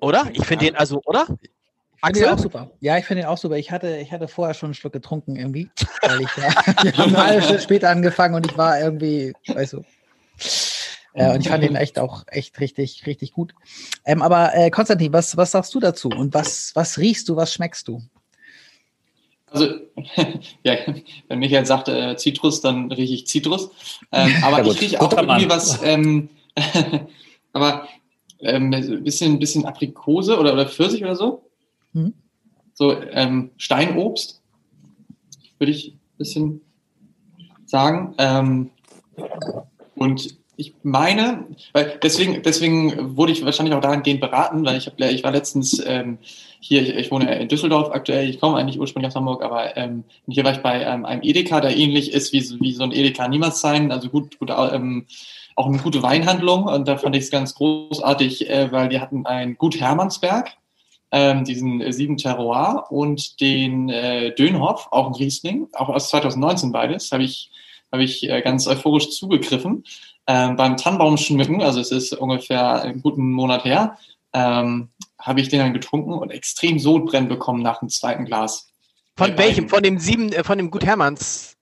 [0.00, 0.28] Oder?
[0.32, 1.26] Ich finde den, also, oder?
[2.10, 2.70] Ich finde auch super.
[2.80, 3.56] Ja, ich finde den auch super.
[3.56, 5.70] Ich hatte, ich hatte vorher schon einen Schluck getrunken irgendwie.
[6.02, 6.50] Weil ich, ja,
[6.82, 9.84] wir haben eine halbe Stunde später angefangen und ich war irgendwie, weißt du.
[11.14, 13.54] Äh, und ich fand ihn echt auch echt richtig, richtig gut.
[14.04, 16.08] Ähm, aber äh, Konstantin, was, was sagst du dazu?
[16.08, 18.02] Und was, was riechst du, was schmeckst du?
[19.46, 19.68] Also,
[20.64, 20.74] ja,
[21.28, 23.70] wenn Michael sagt äh, Zitrus, dann rieche ich Zitrus.
[24.10, 26.28] Ähm, aber ja, ich rieche auch irgendwie was, ähm,
[27.52, 27.88] aber
[28.40, 31.50] ähm, ein bisschen, bisschen Aprikose oder, oder Pfirsich oder so.
[31.92, 32.14] Mhm.
[32.74, 34.42] So ähm, Steinobst,
[35.58, 36.60] würde ich ein bisschen
[37.66, 38.14] sagen.
[38.18, 38.70] Ähm,
[39.94, 45.04] und ich meine, weil deswegen, deswegen wurde ich wahrscheinlich auch dahingehend beraten, weil ich habe,
[45.06, 46.18] ich war letztens ähm,
[46.60, 50.04] hier, ich, ich, wohne in Düsseldorf aktuell, ich komme eigentlich ursprünglich aus Hamburg, aber ähm,
[50.28, 53.28] hier war ich bei ähm, einem Edeka, der ähnlich ist wie, wie so ein Edeka
[53.28, 55.06] niemals sein, also gut, gut ähm,
[55.56, 56.64] auch eine gute Weinhandlung.
[56.64, 60.52] Und da fand ich es ganz großartig, äh, weil die hatten ein Gut Hermannsberg,
[61.10, 67.12] ähm, diesen sieben Terroir und den äh, Dönhoff, auch ein Riesling, auch aus 2019 beides,
[67.12, 67.50] habe ich,
[67.92, 69.84] hab ich äh, ganz euphorisch zugegriffen
[70.26, 73.98] ähm, beim Tannenbaum schmücken, also es ist ungefähr einen guten Monat her,
[74.32, 78.70] ähm, habe ich den dann getrunken und extrem Sodbrennen bekommen nach dem zweiten Glas.
[79.16, 79.68] Von welchem?
[79.68, 81.56] Von dem sieben, äh, von dem Gut Hermanns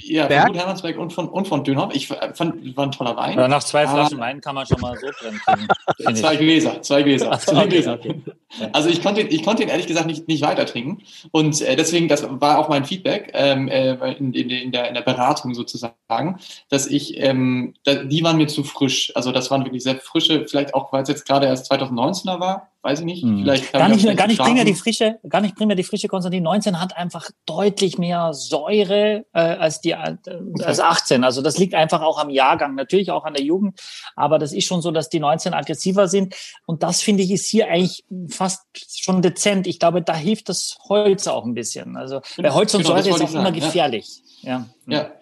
[0.00, 0.42] ja, Berg?
[0.42, 1.94] von Gut Hermannsberg und von, und von Dönhoff.
[1.94, 3.38] Ich fand, war ein toller Wein.
[3.38, 6.16] Ja, nach zwei Flaschen Wein kann man schon mal so brennen.
[6.16, 7.30] zwei Gläser, zwei Gläser.
[7.32, 7.94] Ach, zwei Gläser.
[7.94, 8.20] Okay.
[8.72, 11.02] Also ich konnte, ich konnte ihn ehrlich gesagt nicht, nicht weiter trinken.
[11.32, 14.94] Und äh, deswegen, das war auch mein Feedback ähm, äh, in, in, in, der, in
[14.94, 16.38] der Beratung sozusagen,
[16.70, 19.12] dass ich, ähm, da, die waren mir zu frisch.
[19.14, 22.70] Also das waren wirklich sehr frische, vielleicht auch, weil es jetzt gerade erst 2019er war
[22.88, 23.22] weiß ich nicht.
[23.22, 23.42] Hm.
[23.42, 26.80] Vielleicht gar nicht, gar nicht primär die frische, gar nicht primär die frische Konstantin 19
[26.80, 30.16] hat einfach deutlich mehr Säure äh, als die äh,
[30.62, 31.22] als 18.
[31.22, 33.78] Also das liegt einfach auch am Jahrgang, natürlich auch an der Jugend,
[34.16, 36.34] aber das ist schon so, dass die 19 aggressiver sind
[36.66, 38.62] und das finde ich ist hier eigentlich fast
[39.02, 39.66] schon dezent.
[39.66, 41.96] Ich glaube, da hilft das Holz auch ein bisschen.
[41.96, 44.22] Also bei Holz und genau, Säure ist auch immer gefährlich.
[44.40, 44.66] Ja.
[44.86, 44.98] ja.
[44.98, 45.12] ja.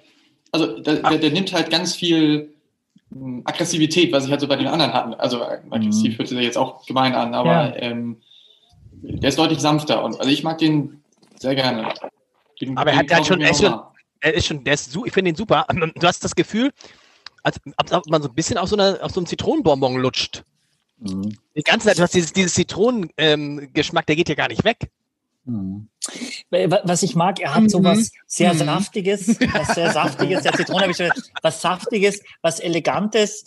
[0.52, 2.55] Also der, der, der nimmt halt ganz viel
[3.44, 5.14] Aggressivität, was ich halt so bei den anderen hatten.
[5.14, 6.18] Also aggressiv mhm.
[6.18, 7.76] hört sich jetzt auch gemein an, aber ja.
[7.76, 8.20] ähm,
[9.02, 11.02] der ist deutlich sanfter und also ich mag den
[11.38, 11.92] sehr gerne.
[12.60, 13.78] Den, aber er hat halt schon, er ist schon,
[14.20, 15.66] er ist schon, der ist, ich finde den super.
[15.68, 16.72] Du hast das Gefühl,
[17.42, 20.42] als, als ob man so ein bisschen auf so, einer, auf so einem Zitronenbonbon lutscht.
[20.98, 21.36] Mhm.
[21.54, 24.90] Die ganze Zeit, du hast dieses, dieses Zitronengeschmack, ähm, der geht ja gar nicht weg.
[25.46, 25.88] Mhm.
[26.50, 27.68] Was ich mag, er hat mhm.
[27.68, 28.58] so was sehr mhm.
[28.58, 31.10] Saftiges, was sehr Saftiges, der Zitrone habe ich schon,
[31.42, 33.44] was Saftiges, was Elegantes.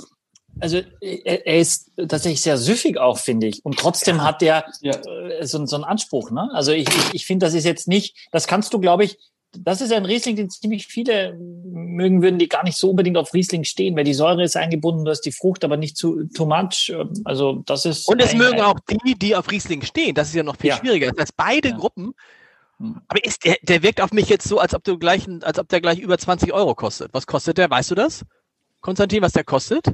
[0.62, 3.64] Also er, ist tatsächlich sehr süffig auch, finde ich.
[3.64, 4.24] Und trotzdem ja.
[4.24, 4.94] hat er ja.
[4.94, 6.32] Äh, so, so einen Anspruch.
[6.32, 6.50] Ne?
[6.54, 9.18] Also ich, ich, ich finde, das ist jetzt nicht, das kannst du, glaube ich,
[9.52, 13.34] das ist ein Riesling, den ziemlich viele mögen würden, die gar nicht so unbedingt auf
[13.34, 16.46] Riesling stehen, weil die Säure ist eingebunden, du hast die Frucht, aber nicht zu too
[16.46, 16.94] much.
[17.26, 18.08] Also das ist.
[18.08, 20.14] Und es mögen auch die, die auf Riesling stehen.
[20.14, 20.78] Das ist ja noch viel ja.
[20.78, 21.12] schwieriger.
[21.12, 21.78] Das heißt, beide ja.
[21.78, 22.14] Gruppen.
[22.78, 23.02] Hm.
[23.08, 25.68] Aber ist der, der wirkt auf mich jetzt so, als ob du gleich, als ob
[25.68, 27.14] der gleich über 20 Euro kostet.
[27.14, 27.70] Was kostet der?
[27.70, 28.26] Weißt du das?
[28.82, 29.86] Konstantin, was der kostet?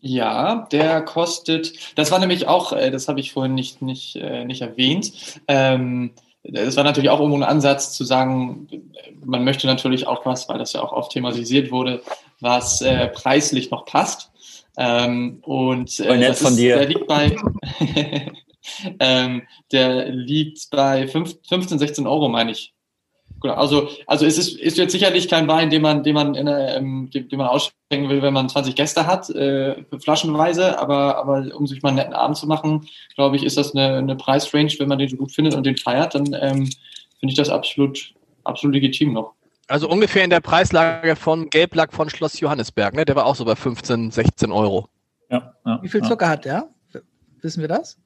[0.00, 4.44] Ja, der kostet, das war nämlich auch, äh, das habe ich vorhin nicht, nicht, äh,
[4.44, 5.40] nicht erwähnt.
[5.48, 6.12] Ähm,
[6.52, 8.68] es war natürlich auch irgendwo ein Ansatz zu sagen,
[9.24, 12.02] man möchte natürlich auch was, weil das ja auch oft thematisiert wurde,
[12.40, 14.30] was äh, preislich noch passt.
[14.78, 16.76] Ähm, und äh, nett von ist, dir.
[16.76, 17.34] Der liegt bei,
[19.00, 22.74] ähm, der liegt bei 15, 16 Euro, meine ich.
[23.40, 26.48] Genau, also, also es ist, ist jetzt sicherlich kein Wein, den man, den man, in
[26.48, 31.16] eine, ähm, den, den man ausschenken will, wenn man 20 Gäste hat, äh, flaschenweise, aber,
[31.18, 34.16] aber um sich mal einen netten Abend zu machen, glaube ich, ist das eine, eine
[34.16, 36.70] Preisrange, wenn man den so gut findet und den feiert, dann ähm,
[37.20, 39.34] finde ich das absolut, absolut legitim noch.
[39.68, 43.04] Also ungefähr in der Preislage von Gelblack von Schloss Johannesberg, ne?
[43.04, 44.88] Der war auch so bei 15, 16 Euro.
[45.28, 45.54] Ja.
[45.64, 46.30] ja Wie viel Zucker ja.
[46.30, 46.68] hat der?
[47.42, 47.98] Wissen wir das?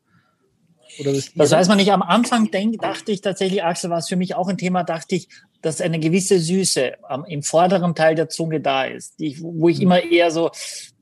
[0.99, 1.93] Das weiß man nicht.
[1.93, 5.15] Am Anfang denk, dachte ich tatsächlich, Axel, war es für mich auch ein Thema, dachte
[5.15, 5.29] ich,
[5.63, 9.81] dass eine gewisse Süße am, im vorderen Teil der Zunge da ist, die, wo ich
[9.81, 10.51] immer eher so,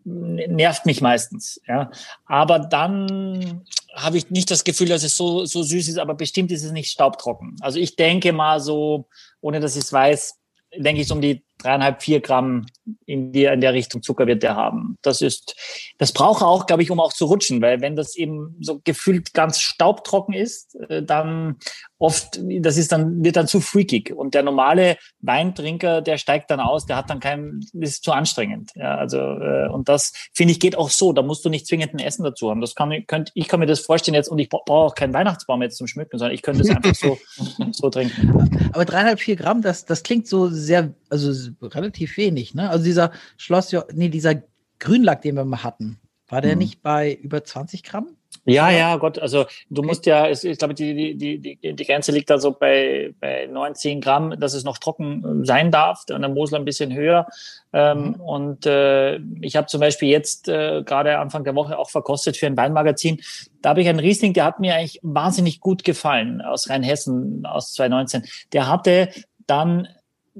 [0.04, 1.60] nervt mich meistens.
[1.66, 1.90] Ja.
[2.26, 6.50] Aber dann habe ich nicht das Gefühl, dass es so, so süß ist, aber bestimmt
[6.52, 7.56] ist es nicht staubtrocken.
[7.60, 9.08] Also ich denke mal so,
[9.40, 10.38] ohne dass ich es weiß,
[10.76, 12.66] denke ich, so um die dreieinhalb, vier Gramm
[13.06, 14.96] in, die, in der Richtung Zucker wird der haben.
[15.02, 15.56] Das ist,
[15.98, 18.80] das braucht er auch, glaube ich, um auch zu rutschen, weil wenn das eben so
[18.82, 21.56] gefühlt ganz staubtrocken ist, äh, dann
[21.98, 24.12] oft, das ist dann, wird dann zu freakig.
[24.14, 28.70] Und der normale Weintrinker, der steigt dann aus, der hat dann kein, ist zu anstrengend.
[28.74, 31.12] Ja, also, äh, und das, finde ich, geht auch so.
[31.12, 32.60] Da musst du nicht zwingend ein Essen dazu haben.
[32.60, 35.62] Das kann, könnt, ich kann mir das vorstellen jetzt, und ich brauche auch keinen Weihnachtsbaum
[35.62, 37.18] jetzt zum Schmücken, sondern ich könnte es einfach so,
[37.72, 38.70] so trinken.
[38.72, 42.70] Aber dreieinhalb, vier Gramm, das, das klingt so sehr, also relativ wenig, ne?
[42.70, 44.42] Also dieser Schloss, nee, dieser
[44.78, 46.58] Grünlack, den wir mal hatten, war der hm.
[46.58, 48.16] nicht bei über 20 Gramm?
[48.44, 52.30] Ja, ja, Gott, also du musst ja, ich glaube, die, die, die, die Grenze liegt
[52.30, 56.64] also bei, bei 19 Gramm, dass es noch trocken sein darf, an der Mosel ein
[56.64, 57.26] bisschen höher.
[57.74, 58.14] Ähm, mhm.
[58.14, 62.46] Und äh, ich habe zum Beispiel jetzt äh, gerade Anfang der Woche auch verkostet für
[62.46, 63.20] ein Weinmagazin.
[63.60, 67.74] Da habe ich einen Riesling, der hat mir eigentlich wahnsinnig gut gefallen aus Rheinhessen aus
[67.74, 68.24] 2019.
[68.54, 69.10] Der hatte
[69.46, 69.88] dann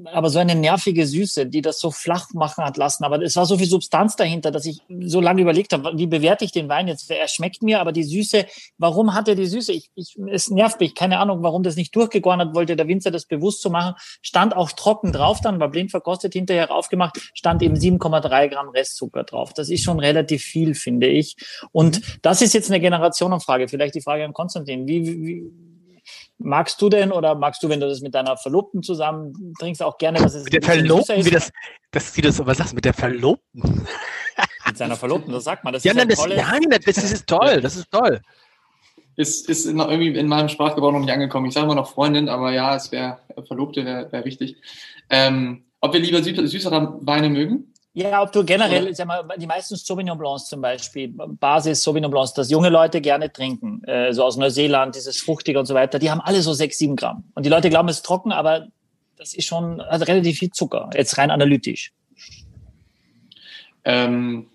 [0.05, 3.03] aber so eine nervige Süße, die das so flach machen hat lassen.
[3.03, 6.45] Aber es war so viel Substanz dahinter, dass ich so lange überlegt habe, wie bewerte
[6.45, 7.09] ich den Wein jetzt?
[7.09, 8.45] Er schmeckt mir, aber die Süße,
[8.77, 9.71] warum hat er die Süße?
[9.73, 13.11] Ich, ich, es nervt mich, keine Ahnung, warum das nicht durchgegoren hat, wollte der Winzer
[13.11, 13.95] das bewusst zu machen.
[14.21, 19.23] Stand auch trocken drauf dann, war blind verkostet, hinterher aufgemacht, stand eben 7,3 Gramm Restzucker
[19.23, 19.53] drauf.
[19.53, 21.35] Das ist schon relativ viel, finde ich.
[21.71, 23.67] Und das ist jetzt eine Generationenfrage.
[23.67, 24.87] Vielleicht die Frage an Konstantin.
[24.87, 25.68] Wie, wie,
[26.41, 29.97] Magst du denn oder magst du, wenn du das mit deiner Verlobten zusammen trinkst, auch
[29.97, 31.51] gerne, was es mit der Verlobten, wie das,
[31.91, 33.61] das, wie das, was sagst du, mit der Verlobten?
[34.65, 35.73] mit seiner Verlobten, das sagt man.
[35.73, 38.21] Das ja, ist nein, das, nein, das ist toll, das ist toll.
[39.17, 41.47] Ist, ist irgendwie in meinem Sprachgebrauch noch nicht angekommen.
[41.47, 44.55] Ich sage immer noch Freundin, aber ja, es wäre Verlobte, wäre wär wichtig.
[45.09, 47.68] Ähm, ob wir lieber süßere Weine mögen?
[47.93, 52.33] Ja, ob du generell, sag mal, die meisten Sauvignon Blancs zum Beispiel, Basis Sauvignon Blancs,
[52.33, 56.11] das junge Leute gerne trinken, äh, so aus Neuseeland, dieses Fruchtige und so weiter, die
[56.11, 57.23] haben alle so sechs, sieben Gramm.
[57.33, 58.67] Und die Leute glauben, es ist trocken, aber
[59.17, 61.91] das ist schon, hat relativ viel Zucker, jetzt rein analytisch.
[63.83, 64.47] Ähm,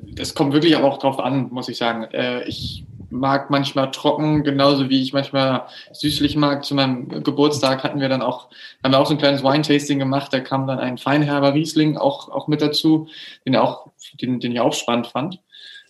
[0.00, 2.04] das kommt wirklich aber auch drauf an, muss ich sagen.
[2.12, 6.64] Äh, ich mag manchmal trocken, genauso wie ich manchmal süßlich mag.
[6.64, 8.48] Zu meinem Geburtstag hatten wir dann auch,
[8.82, 10.32] haben wir auch so ein kleines Wine-Tasting gemacht.
[10.32, 13.08] Da kam dann ein Feinherber Riesling auch, auch mit dazu,
[13.44, 13.88] den, auch,
[14.20, 15.40] den, den ich auch spannend fand.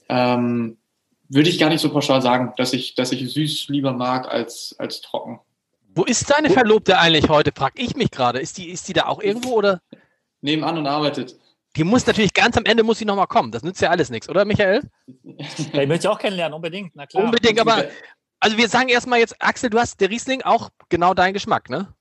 [0.09, 0.79] Ähm,
[1.29, 4.75] würde ich gar nicht so pauschal sagen, dass ich, dass ich süß lieber mag als,
[4.79, 5.41] als trocken.
[5.95, 8.41] Wo ist deine Verlobte eigentlich heute, frag ich mich gerade.
[8.41, 9.81] Ist die, ist die da auch irgendwo oder?
[10.41, 11.37] Nebenan und arbeitet.
[11.77, 13.53] Die muss natürlich ganz am Ende muss sie nochmal kommen.
[13.53, 14.83] Das nützt ja alles nichts, oder Michael?
[15.73, 16.95] Ja, ich möchte auch kennenlernen, unbedingt.
[16.95, 17.25] Na klar.
[17.25, 17.85] Unbedingt, aber
[18.41, 21.95] also wir sagen erstmal jetzt, Axel, du hast der Riesling auch genau dein Geschmack, ne?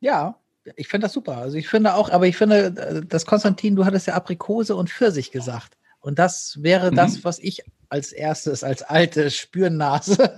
[0.00, 0.36] Ja,
[0.76, 1.36] ich finde das super.
[1.36, 4.90] Also ich finde auch, aber ich finde, äh, dass Konstantin, du hattest ja Aprikose und
[4.90, 5.76] Pfirsich gesagt.
[6.02, 6.96] Und das wäre mhm.
[6.96, 10.16] das, was ich als erstes, als alte Spürnase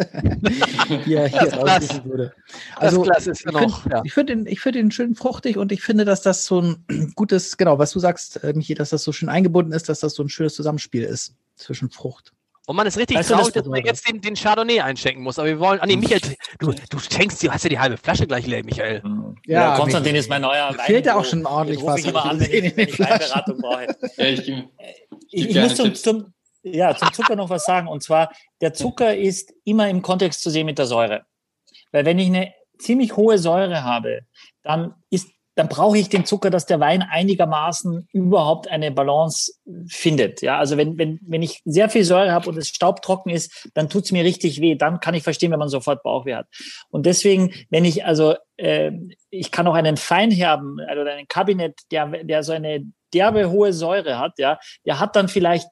[1.05, 2.35] hier, hier raussuchen würde.
[2.77, 4.03] Also ich finde ja.
[4.07, 7.79] find den, find den schön fruchtig und ich finde, dass das so ein gutes, genau,
[7.79, 10.29] was du sagst, äh, Michi, dass das so schön eingebunden ist, dass das so ein
[10.29, 12.34] schönes Zusammenspiel ist zwischen Frucht.
[12.66, 15.38] Und man ist richtig weißt traurig, dass man jetzt den, den Chardonnay einschenken muss.
[15.38, 15.81] Aber wir wollen.
[15.81, 16.20] Ah, nee, Michael,
[16.59, 19.03] du, du schenkst, du hast ja die halbe Flasche gleich leer, Michael.
[19.44, 20.87] Ja, ja Konstantin ist mein neuer Wein.
[20.87, 22.00] Fehlt ja auch schon ordentlich was.
[22.00, 23.74] Ich immer an, wenn ich, wenn ich Weinberatung brauche.
[24.16, 24.64] Ja, ich, ich,
[25.31, 27.88] ich, ich muss zum, zum, ja, zum Zucker noch was sagen.
[27.88, 31.24] Und zwar, der Zucker ist immer im Kontext zu sehen mit der Säure.
[31.92, 34.20] Weil wenn ich eine ziemlich hohe Säure habe,
[34.62, 39.52] dann ist dann brauche ich den Zucker, dass der Wein einigermaßen überhaupt eine Balance
[39.86, 40.42] findet.
[40.42, 43.88] Ja, also wenn, wenn, wenn ich sehr viel Säure habe und es staubtrocken ist, dann
[43.88, 44.74] tut es mir richtig weh.
[44.74, 46.46] Dann kann ich verstehen, wenn man sofort Bauchweh hat.
[46.90, 48.92] Und deswegen, wenn ich also, äh,
[49.30, 54.18] ich kann auch einen Feinherben, also einen Kabinett, der, der so eine derbe hohe Säure
[54.18, 55.68] hat, ja, der hat dann vielleicht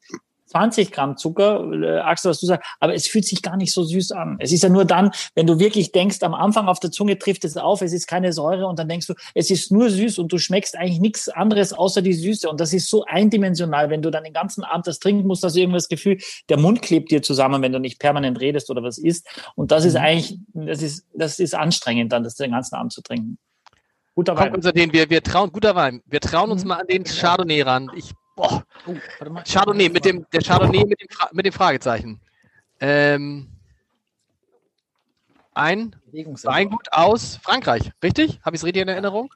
[0.53, 3.83] 20 Gramm Zucker, äh, Axel, was du sagst, aber es fühlt sich gar nicht so
[3.83, 4.37] süß an.
[4.39, 7.45] Es ist ja nur dann, wenn du wirklich denkst, am Anfang auf der Zunge trifft
[7.45, 10.31] es auf, es ist keine Säure und dann denkst du, es ist nur süß und
[10.31, 14.11] du schmeckst eigentlich nichts anderes außer die Süße und das ist so eindimensional, wenn du
[14.11, 16.19] dann den ganzen Abend das trinken musst, hast du irgendwie das Gefühl,
[16.51, 19.87] der Mund klebt dir zusammen, wenn du nicht permanent redest oder was isst und das
[19.87, 20.01] ist mhm.
[20.01, 23.39] eigentlich, das ist, das ist anstrengend dann, das den ganzen Abend zu trinken.
[24.15, 24.53] Guter Wein.
[24.53, 26.03] Komm, den wir, wir trauen, guter Wein.
[26.05, 26.69] Wir trauen uns mhm.
[26.69, 27.91] mal an den Chardonnay ran.
[27.97, 28.13] Ich
[28.43, 28.65] Boah.
[28.87, 28.97] Oh,
[29.45, 32.21] Chardonnay mit dem, der Chardonnay mit dem, mit dem Fragezeichen.
[32.81, 33.49] Ähm,
[35.55, 38.41] ein Weingut aus Frankreich, richtig?
[38.45, 39.33] Habe ich es richtig in Erinnerung?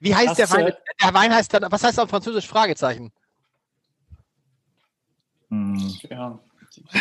[0.00, 0.74] Wie heißt das, der Wein?
[1.02, 3.12] Der Wein heißt dann, was heißt auf Französisch Fragezeichen?
[5.48, 5.94] Hm.
[6.10, 6.38] Ja.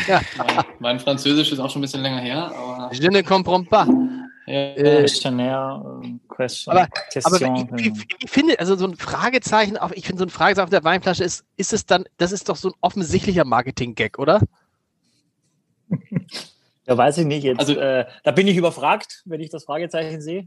[0.08, 0.21] ja.
[0.38, 2.89] Mein, mein, Französisch ist auch schon ein bisschen länger her, aber.
[2.93, 3.88] Je ne comprends pas.
[4.45, 5.06] Äh,
[6.35, 6.87] Question, aber,
[7.23, 7.41] aber
[7.79, 10.69] ich, ich, ich, finde, also so ein Fragezeichen, auf, ich finde so ein Fragezeichen auf
[10.69, 14.41] der Weinflasche ist, ist es dann, das ist doch so ein offensichtlicher Marketing-Gag, oder?
[16.85, 17.43] Ja, weiß ich nicht.
[17.43, 20.43] Jetzt, also, äh, da bin ich überfragt, wenn ich das Fragezeichen sehe.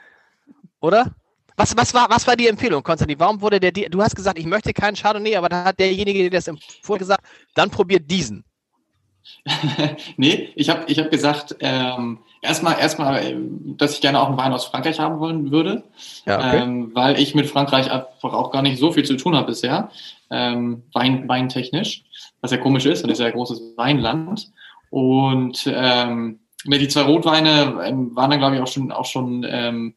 [0.80, 1.12] oder?
[1.56, 3.18] Was, was, war, was war die Empfehlung, Konstantin?
[3.18, 6.38] Warum wurde der, du hast gesagt, ich möchte keinen Chardonnay, aber da hat derjenige, der
[6.38, 8.44] das empfohlen gesagt, dann probiert diesen.
[10.16, 13.36] nee, ich habe ich hab gesagt, ähm, erstmal, erstmal, äh,
[13.76, 15.84] dass ich gerne auch einen Wein aus Frankreich haben wollen würde,
[16.26, 16.62] ja, okay.
[16.62, 19.90] ähm, weil ich mit Frankreich einfach auch gar nicht so viel zu tun habe bisher,
[20.30, 22.04] ähm, Wein, weintechnisch,
[22.40, 24.50] was ja komisch ist, und ist ja ein großes Weinland.
[24.90, 29.94] Und ähm, die zwei Rotweine ähm, waren dann, glaube ich, auch schon, auch schon ähm,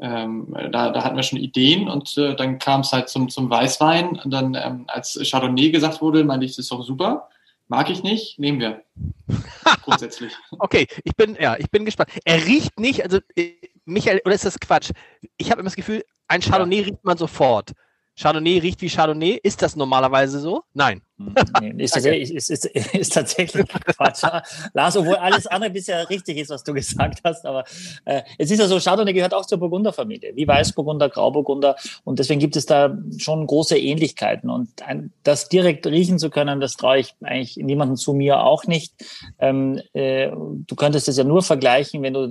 [0.00, 3.50] ähm, da, da hatten wir schon Ideen und äh, dann kam es halt zum, zum
[3.50, 4.18] Weißwein.
[4.24, 7.28] Und dann, ähm, als Chardonnay gesagt wurde, meinte ich, das ist doch super.
[7.70, 8.82] Mag ich nicht, nehmen wir.
[9.84, 10.32] Grundsätzlich.
[10.58, 12.10] okay, ich bin, ja, ich bin gespannt.
[12.24, 13.52] Er riecht nicht, also äh,
[13.84, 14.90] Michael, oder ist das Quatsch?
[15.36, 16.86] Ich habe immer das Gefühl, ein Chardonnay ja.
[16.86, 17.70] riecht man sofort.
[18.20, 19.38] Chardonnay riecht wie Chardonnay.
[19.40, 20.64] Ist das normalerweise so?
[20.74, 21.00] Nein.
[21.60, 24.22] Nee, ist, tatsächlich, ist, ist, ist, tatsächlich Quatsch.
[24.72, 27.64] Lars, obwohl alles andere bisher richtig ist, was du gesagt hast, aber
[28.04, 32.40] äh, es ist ja so, Chardonnay gehört auch zur Burgunderfamilie, wie Weißburgunder, Grauburgunder und deswegen
[32.40, 36.98] gibt es da schon große Ähnlichkeiten und ein, das direkt riechen zu können, das traue
[36.98, 38.94] ich eigentlich niemandem zu mir auch nicht.
[39.38, 42.30] Ähm, äh, du könntest es ja nur vergleichen, wenn du,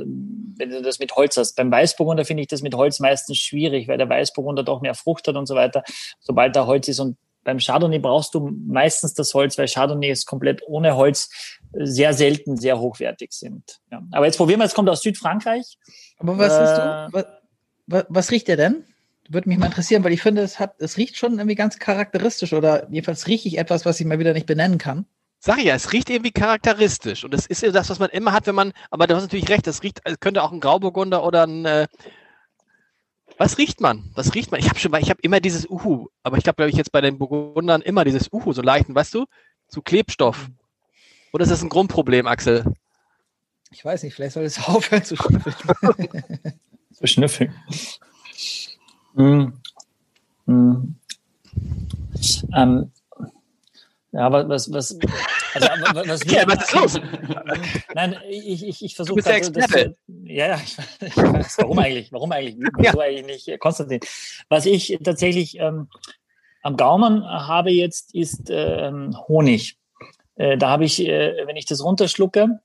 [0.57, 1.55] wenn du das mit Holz hast.
[1.55, 5.27] Beim Weißburgunder finde ich das mit Holz meistens schwierig, weil der Weißburgunder doch mehr Frucht
[5.27, 5.83] hat und so weiter,
[6.19, 10.25] sobald da Holz ist und beim Chardonnay brauchst du meistens das Holz, weil Chardonnay ist
[10.25, 11.29] komplett ohne Holz
[11.73, 13.79] sehr selten sehr hochwertig sind.
[13.91, 14.01] Ja.
[14.11, 15.77] Aber jetzt probieren wir, es kommt aus Südfrankreich.
[16.17, 17.27] Aber was äh, du?
[17.87, 18.83] Was, was, riecht der denn?
[19.29, 22.53] Würde mich mal interessieren, weil ich finde, es hat, es riecht schon irgendwie ganz charakteristisch
[22.53, 25.05] oder jedenfalls rieche ich etwas, was ich mal wieder nicht benennen kann.
[25.39, 28.33] Sag ich ja, es riecht irgendwie charakteristisch und es ist ja das, was man immer
[28.33, 31.23] hat, wenn man, aber du hast natürlich recht, es riecht, es könnte auch ein Grauburgunder
[31.23, 31.87] oder ein, äh,
[33.39, 34.11] was riecht man?
[34.15, 34.59] Was riecht man?
[34.59, 36.91] Ich habe schon mal, ich habe immer dieses Uhu, aber ich glaube, glaube ich, jetzt
[36.91, 39.25] bei den Burgundern immer dieses Uhu, so leichten, weißt du,
[39.69, 40.49] zu Klebstoff.
[41.31, 42.65] Oder ist das ein Grundproblem, Axel?
[43.71, 45.55] Ich weiß nicht, vielleicht soll es aufhören zu schnüffeln.
[46.91, 47.53] zu schnüffeln.
[49.13, 49.53] Mm.
[50.45, 50.95] Mm.
[52.53, 52.91] Ähm,
[54.11, 54.97] ja, was, was,
[55.53, 55.67] also,
[56.07, 57.01] was, wir, ja, was ist los?
[57.93, 59.21] Nein, ich, ich, ich versuche.
[59.21, 59.51] Das,
[60.23, 62.11] ja, ja, ich, ich, weiß, warum eigentlich?
[62.11, 62.57] Warum eigentlich?
[62.77, 63.05] Wieso ja.
[63.05, 63.99] eigentlich nicht, Konstantin?
[64.49, 65.87] Was ich tatsächlich ähm,
[66.61, 69.77] am Gaumen habe jetzt, ist ähm, Honig.
[70.35, 72.59] Äh, da habe ich, äh, wenn ich das runterschlucke,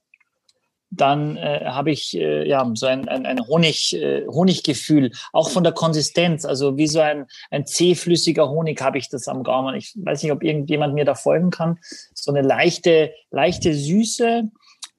[0.95, 5.63] dann äh, habe ich äh, ja so ein, ein, ein Honig, äh, Honiggefühl, auch von
[5.63, 9.75] der Konsistenz, also wie so ein, ein zähflüssiger Honig habe ich das am Gaumen.
[9.75, 11.79] Ich weiß nicht, ob irgendjemand mir da folgen kann.
[12.13, 14.43] So eine leichte, leichte Süße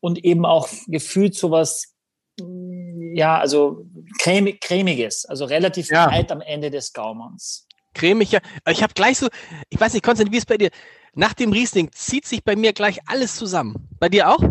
[0.01, 1.95] und eben auch gefühlt sowas,
[2.39, 3.87] ja, also
[4.19, 6.11] cremig, cremiges, also relativ ja.
[6.11, 7.67] weit am Ende des Gaumens.
[7.95, 8.41] Cremig, ja.
[8.69, 9.29] Ich habe gleich so,
[9.71, 10.71] ich weiß nicht, Konstantin, wie ist bei dir?
[11.15, 13.89] Nach dem Riesling zieht sich bei mir gleich alles zusammen.
[13.99, 14.43] Bei dir auch?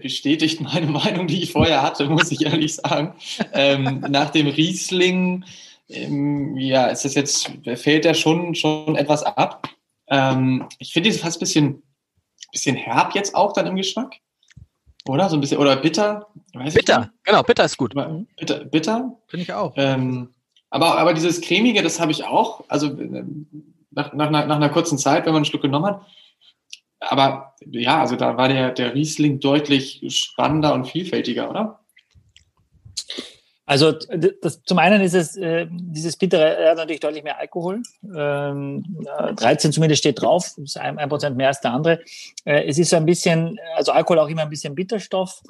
[0.00, 3.14] Bestätigt meine Meinung, die ich vorher hatte, muss ich ehrlich sagen.
[3.52, 5.44] Ähm, nach dem Riesling,
[5.88, 9.68] ähm, ja, ist das jetzt, fällt der schon, schon etwas ab.
[10.08, 11.82] Ähm, ich finde es fast ein bisschen,
[12.52, 14.16] bisschen herb jetzt auch dann im Geschmack.
[15.08, 15.28] Oder?
[15.28, 16.28] So ein bisschen, oder bitter.
[16.52, 17.94] bitter, genau, bitter ist gut.
[18.38, 19.18] Bitter, bitter.
[19.26, 19.72] Finde ich auch.
[19.76, 20.28] Ähm,
[20.70, 22.64] aber, aber dieses cremige, das habe ich auch.
[22.68, 23.24] Also äh,
[23.90, 26.06] nach, nach, nach einer kurzen Zeit, wenn man einen Schluck genommen hat,
[27.08, 31.80] aber ja, also da war der, der Riesling deutlich spannender und vielfältiger, oder?
[33.64, 37.80] Also das, zum einen ist es, äh, dieses Bittere, er hat natürlich deutlich mehr Alkohol.
[38.14, 38.84] Ähm,
[39.36, 42.00] 13 zumindest steht drauf, ist ein, ein Prozent mehr als der andere.
[42.44, 45.40] Äh, es ist so ein bisschen, also Alkohol auch immer ein bisschen Bitterstoff.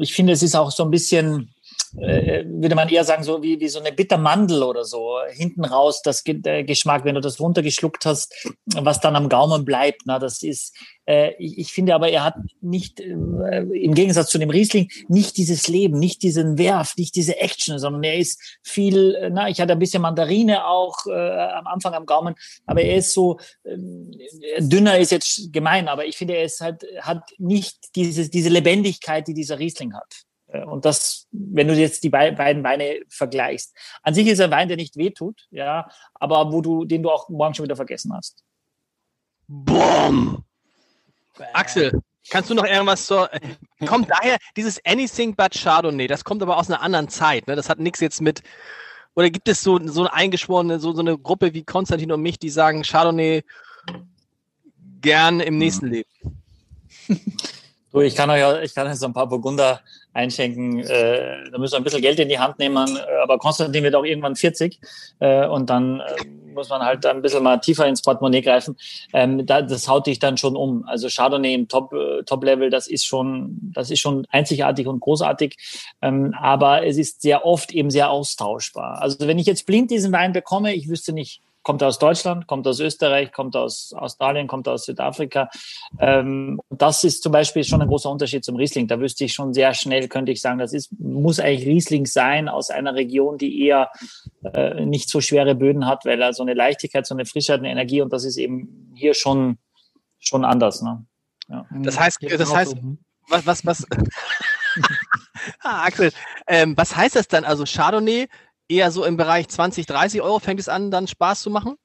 [0.00, 1.54] Ich finde, es ist auch so ein bisschen,
[1.98, 5.18] äh, würde man eher sagen, so wie, wie so eine Bittermandel oder so.
[5.30, 8.34] Hinten raus, das äh, Geschmack, wenn du das runtergeschluckt hast,
[8.74, 10.02] was dann am Gaumen bleibt.
[10.04, 14.38] Na, das ist, äh, ich, ich, finde aber, er hat nicht, äh, im Gegensatz zu
[14.38, 19.16] dem Riesling, nicht dieses Leben, nicht diesen Werf, nicht diese Action, sondern er ist viel,
[19.16, 22.34] äh, na, ich hatte ein bisschen Mandarine auch äh, am Anfang am Gaumen,
[22.66, 24.12] aber er ist so, ähm,
[24.58, 29.26] dünner ist jetzt gemein, aber ich finde, er ist halt, hat nicht dieses, diese Lebendigkeit,
[29.26, 30.24] die dieser Riesling hat.
[30.52, 33.76] Äh, und das, wenn du jetzt die beiden Weine vergleichst.
[34.02, 37.28] An sich ist ein Wein, der nicht wehtut, ja, aber wo du, den du auch
[37.28, 38.44] morgen schon wieder vergessen hast.
[39.46, 40.44] Boom!
[41.54, 43.30] Axel, kannst du noch irgendwas zur.
[43.86, 47.56] Kommt daher dieses Anything but Chardonnay, das kommt aber aus einer anderen Zeit, ne?
[47.56, 48.42] Das hat nichts jetzt mit.
[49.14, 52.38] Oder gibt es so, so eine eingeschworene, so, so eine Gruppe wie Konstantin und mich,
[52.38, 53.42] die sagen, Chardonnay
[55.00, 55.92] gern im nächsten mhm.
[55.92, 56.10] Leben?
[57.92, 59.80] Du, ich kann euch, ich kann euch so ein paar Burgunder
[60.12, 60.80] einschenken.
[60.80, 62.98] Äh, da müssen wir ein bisschen Geld in die Hand nehmen.
[63.22, 64.78] Aber Konstantin wird auch irgendwann 40.
[65.20, 68.76] Äh, und dann äh, muss man halt ein bisschen mal tiefer ins Portemonnaie greifen.
[69.12, 70.84] Ähm, da, das haut dich dann schon um.
[70.86, 75.56] Also Chardonnay im Top, äh, Top das ist schon, das ist schon einzigartig und großartig.
[76.02, 79.00] Ähm, aber es ist sehr oft eben sehr austauschbar.
[79.00, 82.66] Also wenn ich jetzt blind diesen Wein bekomme, ich wüsste nicht, kommt aus Deutschland, kommt
[82.66, 85.50] aus Österreich, kommt aus Australien, kommt aus Südafrika.
[85.98, 88.88] Ähm, das ist zum Beispiel schon ein großer Unterschied zum Riesling.
[88.88, 92.48] Da wüsste ich schon sehr schnell, könnte ich sagen, das ist, muss eigentlich Riesling sein
[92.48, 93.90] aus einer Region, die eher
[94.42, 97.70] äh, nicht so schwere Böden hat, weil er so eine Leichtigkeit, so eine Frischheit, eine
[97.70, 99.58] Energie und das ist eben hier schon,
[100.18, 100.82] schon anders.
[100.82, 101.04] Ne?
[101.48, 101.66] Ja.
[101.70, 102.76] Das heißt, das heißt,
[103.28, 103.86] was, was, was,
[105.60, 106.12] ah, Axel,
[106.46, 107.44] ähm, was heißt das dann?
[107.44, 108.28] Also Chardonnay
[108.70, 111.76] eher so im Bereich 20, 30 Euro fängt es an, dann Spaß zu machen?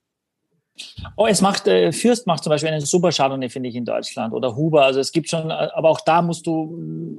[1.15, 4.33] Oh, es macht, äh, Fürst macht zum Beispiel einen super Chardonnay, finde ich, in Deutschland.
[4.33, 4.83] Oder Huber.
[4.83, 7.17] Also es gibt schon, äh, aber auch da musst du,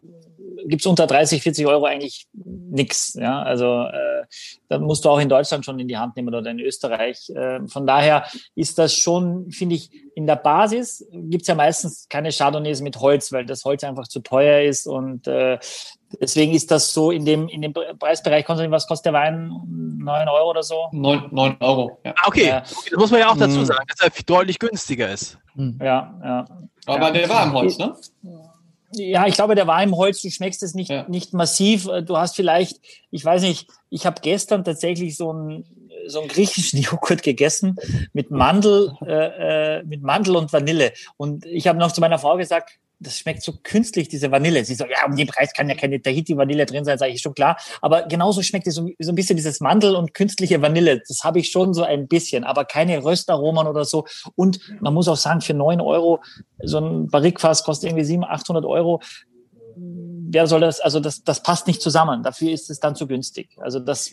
[0.66, 3.14] gibt es unter 30, 40 Euro eigentlich nichts.
[3.14, 3.42] Ja?
[3.42, 4.24] Also äh,
[4.68, 7.30] da musst du auch in Deutschland schon in die Hand nehmen oder in Österreich.
[7.30, 12.08] Äh, von daher ist das schon, finde ich, in der Basis gibt es ja meistens
[12.10, 15.58] keine Chardonnays mit Holz, weil das Holz einfach zu teuer ist und äh,
[16.20, 19.50] Deswegen ist das so in dem, in dem Preisbereich, Konstantin, was kostet der Wein?
[19.98, 20.88] 9 Euro oder so?
[20.92, 22.14] 9, 9 Euro, ja.
[22.16, 22.46] Ah, okay.
[22.46, 22.60] Ja.
[22.60, 23.64] das muss man ja auch dazu hm.
[23.64, 25.38] sagen, dass er deutlich günstiger ist.
[25.54, 25.78] Hm.
[25.82, 26.44] Ja, ja.
[26.86, 27.10] Aber ja.
[27.10, 27.94] der war im Holz, ne?
[28.92, 30.22] Ja, ich glaube, der war im Holz.
[30.22, 31.04] Du schmeckst es nicht, ja.
[31.08, 31.88] nicht massiv.
[32.04, 32.80] Du hast vielleicht,
[33.10, 35.64] ich weiß nicht, ich habe gestern tatsächlich so einen,
[36.06, 37.76] so einen griechischen Joghurt gegessen
[38.12, 40.92] mit Mandel, äh, äh, mit Mandel und Vanille.
[41.16, 44.64] Und ich habe noch zu meiner Frau gesagt, das schmeckt so künstlich, diese Vanille.
[44.64, 47.34] Sie so, ja, um den Preis kann ja keine Tahiti-Vanille drin sein, sage ich schon
[47.34, 47.58] klar.
[47.82, 51.02] Aber genauso schmeckt es so, so ein bisschen dieses Mandel und künstliche Vanille.
[51.06, 54.06] Das habe ich schon so ein bisschen, aber keine Röstaromen oder so.
[54.34, 56.22] Und man muss auch sagen, für neun Euro,
[56.62, 59.02] so ein Barrikfass kostet irgendwie 700, 800 Euro.
[59.76, 62.22] Wer soll das, also das, das passt nicht zusammen.
[62.22, 63.56] Dafür ist es dann zu günstig.
[63.60, 64.12] Also das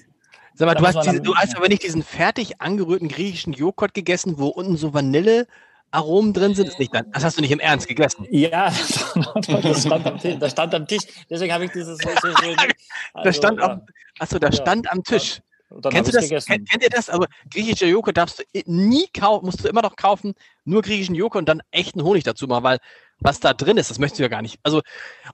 [0.55, 4.37] Sag mal, du hast, diese, du hast aber nicht diesen fertig angerührten griechischen Joghurt gegessen,
[4.37, 5.47] wo unten so Vanille
[5.93, 7.05] Aromen drin sind, ist nicht dann.
[7.11, 8.25] Das hast du nicht im Ernst gegessen.
[8.31, 8.73] Ja,
[9.35, 10.37] das stand am Tisch.
[10.39, 11.03] Das stand am Tisch.
[11.29, 11.99] Deswegen habe ich dieses.
[11.99, 12.67] So, so, so, also,
[13.23, 13.81] das stand am,
[14.17, 14.61] achso, das ja.
[14.63, 15.41] stand am Tisch.
[15.89, 16.45] Kennst du das?
[16.45, 17.09] Kennt, kennt, ihr das?
[17.09, 20.33] Aber griechischer Joghurt darfst du nie kaufen, musst du immer noch kaufen,
[20.65, 22.79] nur griechischen Joghurt und dann echten Honig dazu machen, weil
[23.19, 24.59] was da drin ist, das möchtest du ja gar nicht.
[24.63, 24.81] Also,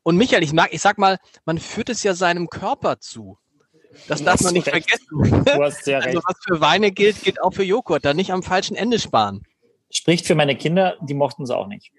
[0.04, 3.38] und Michael, ich mag, ich sag mal, man führt es ja seinem Körper zu.
[4.08, 4.90] Das darf man nicht recht.
[4.90, 5.44] vergessen.
[5.46, 6.24] Du hast sehr also, recht.
[6.28, 8.06] was für Weine gilt, gilt auch für Joghurt.
[8.06, 9.44] Da nicht am falschen Ende sparen.
[9.92, 11.92] Spricht für meine Kinder, die mochten es auch nicht.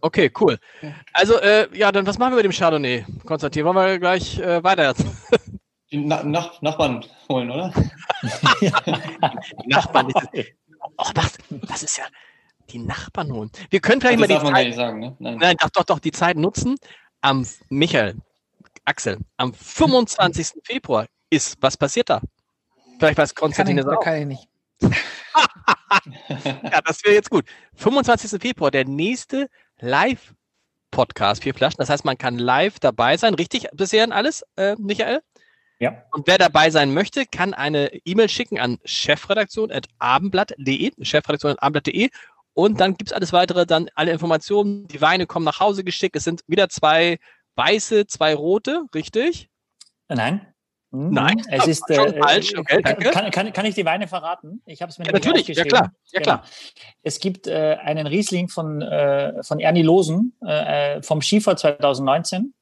[0.00, 0.58] Okay, cool.
[1.12, 3.64] Also, äh, ja, dann was machen wir mit dem Chardonnay, Konstantin?
[3.64, 4.94] Wollen wir gleich äh, weiter?
[5.90, 7.72] Die Na Nach Nachbarn holen, oder?
[8.60, 8.70] die
[9.66, 10.10] Nachbarn.
[10.32, 10.52] Ist,
[10.98, 12.04] oh, das, das ist ja
[12.70, 13.50] die Nachbarn holen.
[13.70, 15.16] Wir können vielleicht das mal die Zeit, sagen, ne?
[15.18, 15.38] Nein.
[15.38, 16.76] Nein, doch, doch, doch, die Zeit nutzen.
[17.20, 18.16] Am Michael,
[18.84, 20.62] Axel, am 25.
[20.64, 22.20] Februar ist, was passiert da?
[22.98, 24.00] Vielleicht weiß Konstantin es auch.
[24.00, 24.48] Kann ich nicht.
[26.62, 27.46] ja, das wäre jetzt gut.
[27.74, 28.40] 25.
[28.40, 29.48] Februar, der nächste
[29.80, 31.78] Live-Podcast, vier Flaschen.
[31.78, 33.34] Das heißt, man kann live dabei sein.
[33.34, 35.22] Richtig bisher alles, äh, Michael?
[35.80, 36.04] Ja.
[36.12, 42.10] Und wer dabei sein möchte, kann eine E-Mail schicken an chefredaktion.abendblatt.de, chefredaktion.abendblatt.de
[42.54, 44.86] und dann gibt es alles weitere, dann alle Informationen.
[44.86, 46.16] Die Weine kommen nach Hause geschickt.
[46.16, 47.18] Es sind wieder zwei
[47.56, 49.50] weiße, zwei rote, richtig?
[50.08, 50.53] Nein.
[50.94, 52.56] Hm, Nein, es ist äh, falsch.
[52.56, 53.10] Okay, danke.
[53.10, 54.62] Kann, kann, kann, ich die Weine verraten?
[54.64, 55.48] Ich habe es mir ja, natürlich.
[55.48, 56.36] Ja klar, ja klar.
[56.36, 56.48] Genau.
[57.02, 62.54] Es gibt äh, einen Riesling von äh, von Ernie Losen äh, vom Schiefer 2019.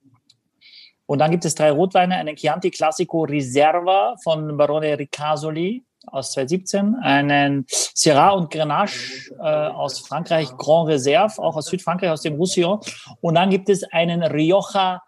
[1.05, 6.95] Und dann gibt es drei Rotweine: einen Chianti Classico Riserva von Barone Ricasoli aus 2017,
[7.03, 8.97] einen Syrah und Grenache
[9.39, 12.80] äh, aus Frankreich Grand Reserve, auch aus Südfrankreich, aus dem Roussillon.
[13.20, 15.03] Und dann gibt es einen Rioja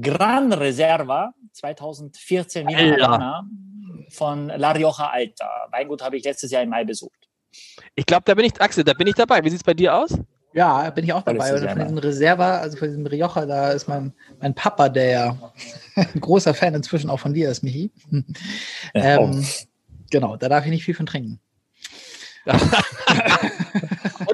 [0.00, 3.44] Gran Reserva 2014 Vina
[4.10, 5.68] von La Rioja Alta.
[5.70, 7.28] Weingut habe ich letztes Jahr im Mai besucht.
[7.94, 9.42] Ich glaube, da bin ich, Axel, da bin ich dabei.
[9.42, 10.18] Wie sieht es bei dir aus?
[10.52, 11.54] Ja, bin ich auch dabei.
[11.54, 15.52] Oder von diesem Reserva, also von diesem Rioja, da ist mein, mein Papa, der ja
[15.96, 17.90] ein großer Fan inzwischen auch von dir ist, Michi.
[18.94, 19.46] ähm,
[20.10, 21.40] genau, da darf ich nicht viel von trinken.
[22.46, 22.58] und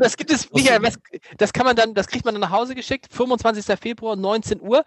[0.00, 0.80] das gibt es, Michael,
[1.38, 3.64] das kann man dann, das kriegt man dann nach Hause geschickt, 25.
[3.78, 4.84] Februar, 19 Uhr.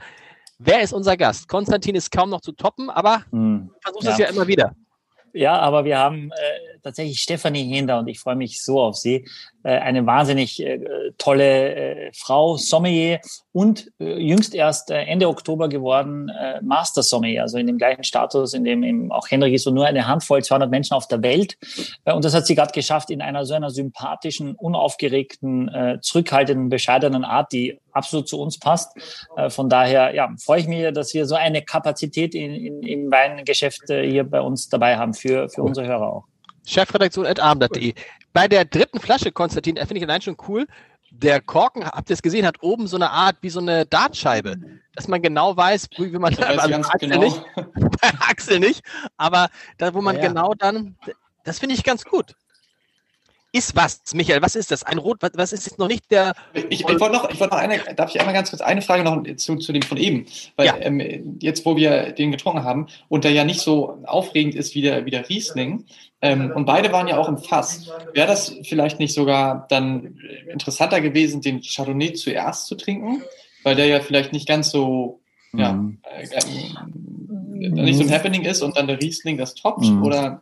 [0.57, 1.47] Wer ist unser Gast?
[1.47, 4.25] Konstantin ist kaum noch zu toppen, aber hm, versucht es ja.
[4.25, 4.75] ja immer wieder.
[5.33, 9.27] Ja, aber wir haben äh, tatsächlich Stefanie Hender und ich freue mich so auf sie.
[9.65, 10.79] Äh, eine wahnsinnig äh,
[11.17, 13.19] tolle äh, Frau, Sommelier
[13.51, 16.29] und jüngst erst Ende Oktober geworden
[16.61, 19.85] Master Sommelier, also in dem gleichen Status, in dem eben auch Henrik ist und nur
[19.85, 21.57] eine Handvoll, 200 Menschen auf der Welt.
[22.03, 27.53] Und das hat sie gerade geschafft in einer so einer sympathischen, unaufgeregten, zurückhaltenden, bescheidenen Art,
[27.53, 28.91] die absolut zu uns passt.
[29.47, 33.83] Von daher ja, freue ich mich, dass wir so eine Kapazität in, in, im Weingeschäft
[33.87, 36.23] hier bei uns dabei haben für, für unsere Hörer auch.
[36.65, 37.93] Chefredaktion at abend.de.
[38.35, 40.67] Bei der dritten Flasche, Konstantin, finde ich allein schon cool.
[41.09, 44.57] Der Korken, habt ihr es gesehen, hat oben so eine Art wie so eine Dartscheibe,
[44.93, 47.21] dass man genau weiß, wie, man da, also Axel, genau.
[47.21, 47.41] nicht,
[48.01, 48.83] bei Axel nicht,
[49.15, 50.27] aber da, wo man ja, ja.
[50.27, 50.97] genau dann,
[51.45, 52.35] das finde ich ganz gut
[53.55, 54.41] ist was, Michael?
[54.41, 54.83] Was ist das?
[54.83, 56.33] Ein Rot, was, was ist jetzt noch nicht der.
[56.53, 59.03] Ich, ich wollte noch, ich wollte noch eine, darf ich einmal ganz kurz eine Frage
[59.03, 60.25] noch zu, zu dem von eben?
[60.57, 60.75] Weil ja.
[60.79, 64.81] ähm, jetzt, wo wir den getrunken haben und der ja nicht so aufregend ist wie
[64.81, 65.85] der, wie der Riesling,
[66.21, 70.19] ähm, und beide waren ja auch im Fass, wäre das vielleicht nicht sogar dann
[70.51, 73.21] interessanter gewesen, den Chardonnay zuerst zu trinken?
[73.63, 75.21] Weil der ja vielleicht nicht ganz so
[75.53, 75.99] ja, mhm.
[76.03, 76.27] äh,
[77.55, 79.85] nicht so ein Happening ist und dann der Riesling das toppt?
[79.85, 80.03] Mhm.
[80.03, 80.41] Oder?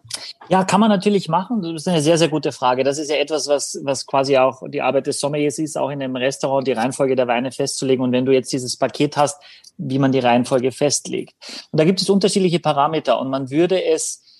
[0.50, 1.62] Ja, kann man natürlich machen.
[1.62, 2.84] Das ist eine sehr, sehr gute Frage.
[2.84, 6.02] Das ist ja etwas, was, was quasi auch die Arbeit des Sommeliers ist, auch in
[6.02, 8.04] einem Restaurant die Reihenfolge der Weine festzulegen.
[8.04, 9.42] Und wenn du jetzt dieses Paket hast,
[9.78, 11.34] wie man die Reihenfolge festlegt.
[11.72, 14.33] Und da gibt es unterschiedliche Parameter und man würde es äh,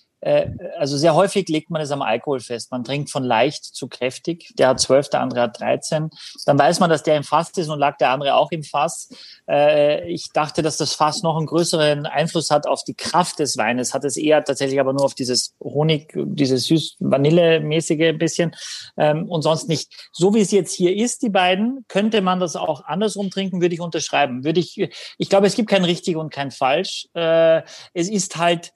[0.78, 2.70] also sehr häufig legt man es am Alkohol fest.
[2.70, 4.54] Man trinkt von leicht zu kräftig.
[4.58, 6.10] Der hat 12, der andere hat 13.
[6.46, 9.10] Dann weiß man, dass der im Fass ist und lag der andere auch im Fass.
[9.48, 13.58] Äh, ich dachte, dass das Fass noch einen größeren Einfluss hat auf die Kraft des
[13.58, 13.92] Weines.
[13.92, 18.54] Hat es eher tatsächlich aber nur auf dieses Honig, dieses süß Vanille-mäßige bisschen
[18.96, 19.92] ähm, und sonst nicht.
[20.12, 23.74] So wie es jetzt hier ist, die beiden, könnte man das auch andersrum trinken, würde
[23.74, 24.44] ich unterschreiben.
[24.44, 27.08] Würde ich, ich glaube, es gibt kein richtig und kein falsch.
[27.14, 27.62] Äh,
[27.92, 28.72] es ist halt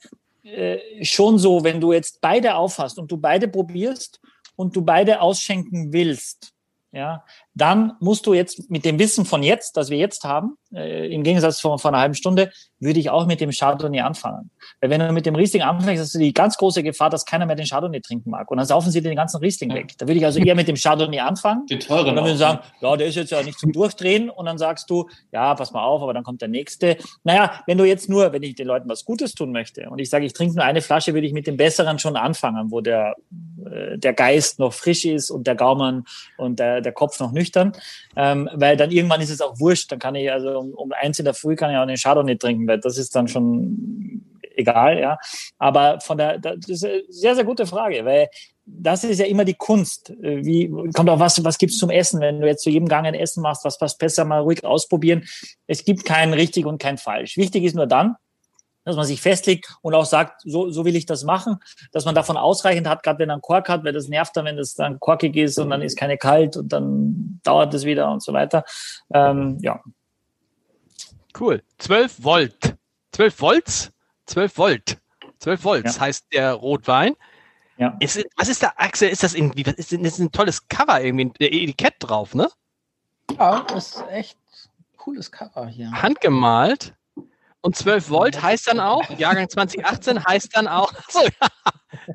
[0.54, 4.20] äh, schon so, wenn du jetzt beide aufhast und du beide probierst
[4.56, 6.52] und du beide ausschenken willst,
[6.92, 7.24] ja,
[7.60, 11.22] dann musst du jetzt mit dem Wissen von jetzt, das wir jetzt haben, äh, im
[11.22, 14.50] Gegensatz von, von einer halben Stunde, würde ich auch mit dem Chardonnay anfangen.
[14.80, 17.46] Weil wenn du mit dem Riesling anfängst, hast du die ganz große Gefahr, dass keiner
[17.46, 18.50] mehr den Chardonnay trinken mag.
[18.50, 19.94] Und dann saufen sie den ganzen Riesling weg.
[19.98, 21.66] Da würde ich also eher mit dem Chardonnay anfangen.
[21.66, 24.30] Den teuren Und dann würde ich sagen, ja, der ist jetzt ja nicht zum Durchdrehen.
[24.30, 26.96] Und dann sagst du, ja, pass mal auf, aber dann kommt der nächste.
[27.24, 30.10] Naja, wenn du jetzt nur, wenn ich den Leuten was Gutes tun möchte und ich
[30.10, 33.16] sage, ich trinke nur eine Flasche, würde ich mit dem Besseren schon anfangen, wo der,
[33.64, 36.04] äh, der Geist noch frisch ist und der Gaumen
[36.36, 37.47] und der, der Kopf noch nüchtern.
[38.16, 39.92] Ähm, weil dann irgendwann ist es auch wurscht.
[39.92, 42.36] Dann kann ich also um, um eins in der Früh kann ich auch den Chardonnay
[42.36, 44.24] trinken, weil das ist dann schon
[44.56, 45.18] egal, ja.
[45.58, 48.28] Aber von der, das ist eine sehr, sehr gute Frage, weil
[48.66, 50.12] das ist ja immer die Kunst.
[50.20, 52.20] Wie kommt auch was, was gibt's zum Essen?
[52.20, 55.24] Wenn du jetzt zu jedem Gang ein Essen machst, was passt besser, mal ruhig ausprobieren.
[55.66, 57.38] Es gibt kein richtig und kein falsch.
[57.38, 58.16] Wichtig ist nur dann,
[58.88, 61.58] dass man sich festlegt und auch sagt, so, so will ich das machen,
[61.92, 64.46] dass man davon ausreichend hat, gerade wenn er einen Kork hat, weil das nervt dann,
[64.46, 68.10] wenn das dann korkig ist und dann ist keine kalt und dann dauert es wieder
[68.10, 68.64] und so weiter.
[69.12, 69.80] Ähm, ja.
[71.38, 71.62] Cool.
[71.78, 72.76] 12 Volt.
[73.12, 73.92] 12 Volt?
[74.26, 74.98] 12 Volt.
[75.40, 76.00] 12 Volt ja.
[76.00, 77.14] heißt der Rotwein.
[77.76, 77.96] Ja.
[78.00, 79.08] Ist, was ist da, Axel?
[79.08, 82.48] Ist das irgendwie, was ist, ist ein tolles Cover irgendwie, ein Etikett drauf, ne?
[83.38, 84.38] Ja, das ist echt
[84.96, 85.90] cooles Cover hier.
[85.92, 86.94] Handgemalt.
[87.60, 91.48] Und 12 Volt heißt dann auch, Jahrgang 2018 heißt dann auch, so, ja,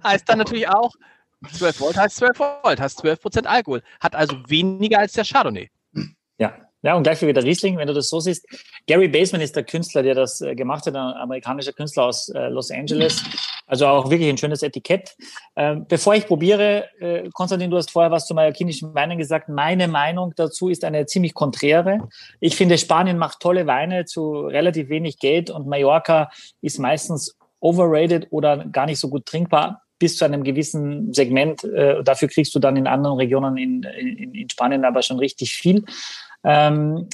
[0.03, 0.93] heißt dann natürlich auch,
[1.51, 5.69] 12 Volt heißt 12 Volt, heißt 12 Prozent Alkohol, hat also weniger als der Chardonnay.
[6.37, 8.45] Ja, ja, und gleich wie der Riesling, wenn du das so siehst.
[8.87, 12.47] Gary Baseman ist der Künstler, der das äh, gemacht hat, ein amerikanischer Künstler aus äh,
[12.49, 13.23] Los Angeles.
[13.65, 15.15] Also auch wirklich ein schönes Etikett.
[15.55, 19.49] Ähm, bevor ich probiere, äh, Konstantin, du hast vorher was zu mallorquinischen Weinen gesagt.
[19.49, 22.07] Meine Meinung dazu ist eine ziemlich konträre.
[22.39, 26.29] Ich finde, Spanien macht tolle Weine zu relativ wenig Geld und Mallorca
[26.61, 31.63] ist meistens overrated oder gar nicht so gut trinkbar bis zu einem gewissen Segment.
[31.63, 35.53] Äh, dafür kriegst du dann in anderen Regionen in, in, in Spanien aber schon richtig
[35.53, 35.85] viel.
[36.43, 37.07] Ähm,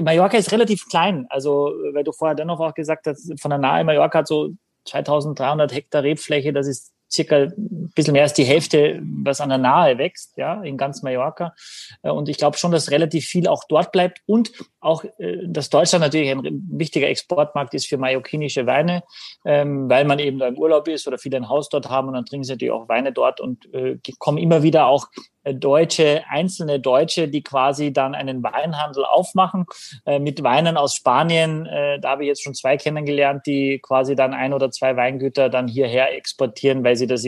[0.00, 3.84] Mallorca ist relativ klein, also weil du vorher dennoch auch gesagt hast, von der Nahe
[3.84, 4.50] Mallorca hat so
[4.90, 9.58] 2300 Hektar Rebfläche, das ist circa ein bisschen mehr als die Hälfte, was an der
[9.58, 11.54] Nahe wächst, ja, in ganz Mallorca.
[12.02, 15.70] Äh, und ich glaube schon, dass relativ viel auch dort bleibt und auch, äh, dass
[15.70, 19.02] Deutschland natürlich ein wichtiger Exportmarkt ist für mallorquinische Weine,
[19.44, 22.14] ähm, weil man eben da im Urlaub ist oder viele ein Haus dort haben und
[22.14, 25.08] dann trinken sie natürlich auch Weine dort und äh, kommen immer wieder auch
[25.44, 29.64] Deutsche, einzelne Deutsche, die quasi dann einen Weinhandel aufmachen
[30.04, 31.64] äh, mit Weinen aus Spanien.
[31.64, 35.48] Äh, da habe ich jetzt schon zwei kennengelernt, die quasi dann ein oder zwei Weingüter
[35.48, 37.26] dann hierher exportieren, weil sie das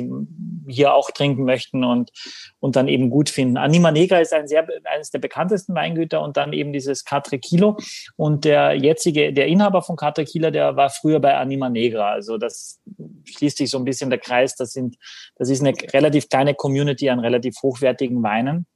[0.69, 2.11] hier auch trinken möchten und,
[2.61, 3.57] und dann eben gut finden.
[3.57, 7.79] Anima Negra ist ein sehr, eines der bekanntesten Weingüter und dann eben dieses Catre Kilo.
[8.17, 12.11] Und der jetzige, der Inhaber von Catre Kilo, der war früher bei Anima Negra.
[12.11, 12.81] Also das
[13.25, 14.55] schließt sich so ein bisschen der Kreis.
[14.55, 14.97] Das sind,
[15.37, 18.67] das ist eine relativ kleine Community an relativ hochwertigen hochwertigen Weinen.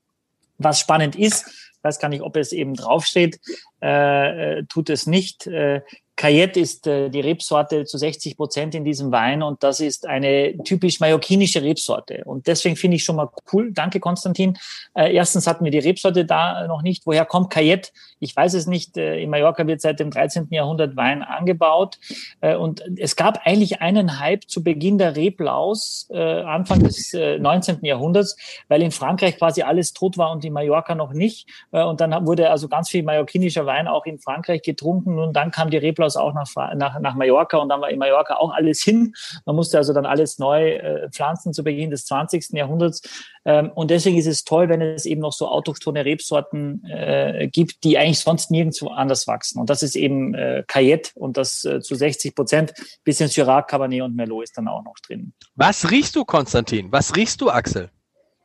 [0.59, 1.51] Was spannend ist,
[1.83, 3.41] weiß gar nicht, ob es eben draufsteht,
[3.83, 5.47] äh, äh tut es nicht.
[5.47, 5.83] Äh,
[6.17, 10.57] Cayette ist äh, die Rebsorte zu 60 Prozent in diesem Wein und das ist eine
[10.65, 12.23] typisch mallorquinische Rebsorte.
[12.25, 13.71] Und deswegen finde ich schon mal cool.
[13.73, 14.57] Danke, Konstantin.
[14.95, 17.05] Äh, erstens hatten wir die Rebsorte da noch nicht.
[17.05, 17.91] Woher kommt Cayette?
[18.19, 18.97] Ich weiß es nicht.
[18.97, 20.49] Äh, in Mallorca wird seit dem 13.
[20.51, 21.99] Jahrhundert Wein angebaut.
[22.41, 27.39] Äh, und es gab eigentlich einen Hype zu Beginn der Reblaus, äh, Anfang des äh,
[27.39, 27.85] 19.
[27.85, 28.37] Jahrhunderts,
[28.69, 31.47] weil in Frankreich quasi alles tot war und in Mallorca noch nicht.
[31.73, 35.19] Äh, und dann wurde also ganz viel mallorquinischer Wein auch in Frankreich getrunken.
[35.19, 37.99] Und dann kam die Reblaus Nikolaus auch nach, nach, nach Mallorca und dann war in
[37.99, 39.15] Mallorca auch alles hin.
[39.45, 42.51] Man musste also dann alles neu äh, pflanzen zu Beginn des 20.
[42.53, 43.03] Jahrhunderts.
[43.45, 47.85] Ähm, und deswegen ist es toll, wenn es eben noch so autochtone Rebsorten äh, gibt,
[47.85, 49.61] die eigentlich sonst nirgendwo anders wachsen.
[49.61, 52.75] Und das ist eben äh, Cayette und das äh, zu 60 Prozent.
[53.05, 55.33] Bisschen Syrah, Cabernet und Merlot ist dann auch noch drin.
[55.55, 56.91] Was riechst du, Konstantin?
[56.93, 57.91] Was riechst du, Axel?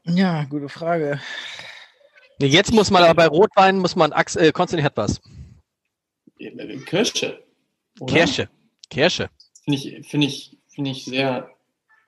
[0.05, 1.19] Ja, gute Frage.
[2.39, 5.21] Jetzt muss man aber bei Rotwein, muss man, Axel, äh, Konstantin hat was.
[6.85, 7.43] Kirsche.
[7.99, 8.13] Oder?
[8.13, 8.49] Kirsche.
[8.89, 9.29] Kirsche.
[9.63, 11.49] Finde ich, finde ich, finde ich sehr.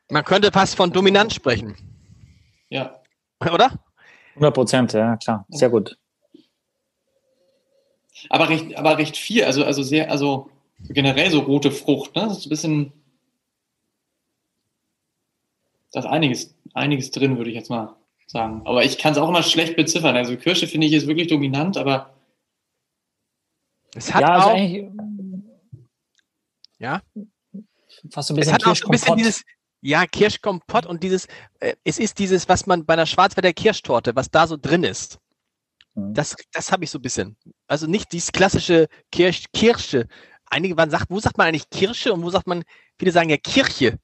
[0.09, 1.75] Man könnte fast von dominant sprechen.
[2.69, 2.99] Ja.
[3.39, 3.71] Oder?
[4.35, 5.45] 100 Prozent, ja, klar.
[5.49, 5.97] Sehr gut.
[8.29, 10.49] Aber recht, aber recht viel, also, also sehr, also
[10.89, 12.23] generell so rote Frucht, ne?
[12.23, 12.93] Das ist ein bisschen.
[15.91, 17.95] Da ist einiges, einiges drin, würde ich jetzt mal
[18.27, 18.61] sagen.
[18.65, 20.15] Aber ich kann es auch immer schlecht beziffern.
[20.15, 22.13] Also Kirsche finde ich ist wirklich dominant, aber.
[23.95, 25.12] Es hat ja, also auch.
[26.83, 27.01] Ja.
[28.11, 29.43] Fast so ein bisschen es hat auch so ein bisschen dieses,
[29.79, 31.27] ja, Kirschkompott und dieses,
[31.61, 35.17] äh, es ist dieses, was man bei einer Schwarzwälder Kirschtorte, was da so drin ist.
[35.95, 36.13] Mhm.
[36.13, 37.37] Das, das habe ich so ein bisschen.
[37.67, 40.07] Also nicht dieses klassische Kirsch, Kirsche.
[40.49, 42.63] Einige waren sagt, wo sagt man eigentlich Kirsche und wo sagt man,
[42.99, 43.97] viele sagen ja Kirche.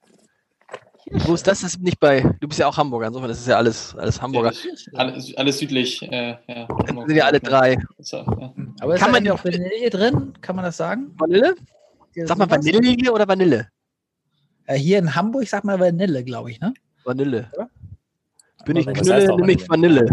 [1.02, 1.28] Kirche.
[1.28, 1.60] Wo ist das?
[1.60, 4.22] Das ist nicht bei, du bist ja auch Hamburger, insofern, das ist ja alles, alles
[4.22, 4.52] Hamburger.
[4.52, 6.00] Ja, alles, alles, südlich.
[6.02, 6.68] Äh, ja,
[7.06, 7.76] sind ja alle drei.
[7.98, 8.54] So, ja.
[8.80, 10.32] Aber ist Kann man ja auch Vanille drin?
[10.40, 11.14] Kann man das sagen?
[11.18, 11.56] Vanille?
[12.14, 13.68] Sag mal Vanille oder Vanille?
[14.66, 16.74] Äh, hier in Hamburg sag mal Vanille, glaube ich, ne?
[17.04, 17.50] Vanille.
[17.56, 17.68] Ja?
[18.64, 20.06] Bin ich Knülle, nehme ich Vanille.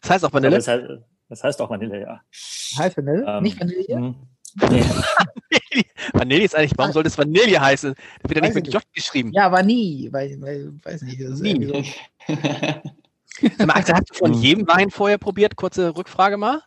[0.00, 0.56] Das heißt auch Vanille?
[0.56, 0.84] Das heißt,
[1.28, 2.20] das heißt auch Vanille, ja.
[2.78, 3.24] Heißt Vanille?
[3.26, 3.98] Ähm, Nicht Vanille?
[3.98, 4.14] Mhm.
[4.70, 4.84] Nee.
[6.12, 7.94] Vanille ist eigentlich, warum sollte es Vanille heißen?
[8.22, 9.32] Da wird ja nicht mit J geschrieben.
[9.32, 11.20] Ja, Vanille, weil, weil weiß nicht.
[11.20, 11.66] Das Nie.
[11.66, 11.84] So.
[13.68, 14.38] Axel, hast du von mhm.
[14.38, 15.56] jedem Wein vorher probiert?
[15.56, 16.62] Kurze Rückfrage mal.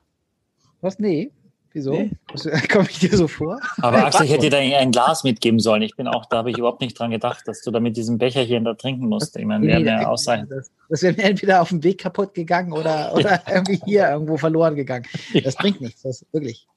[0.81, 0.99] Was?
[0.99, 1.31] Nee.
[1.74, 1.93] Wieso?
[1.93, 2.11] Nee.
[2.71, 3.59] Komme ich dir so vor?
[3.82, 5.82] Aber Axel, ich hätte dir da ein Glas mitgeben sollen.
[5.82, 8.19] Ich bin auch, da habe ich überhaupt nicht dran gedacht, dass du da mit diesem
[8.19, 9.36] Becherchen da trinken musst.
[9.36, 10.51] Ich meine, nee, wäre ausreichend.
[10.51, 14.38] Das, das wäre mir entweder auf dem Weg kaputt gegangen oder, oder irgendwie hier irgendwo
[14.38, 15.05] verloren gegangen.
[15.43, 16.67] Das bringt nichts, das wirklich.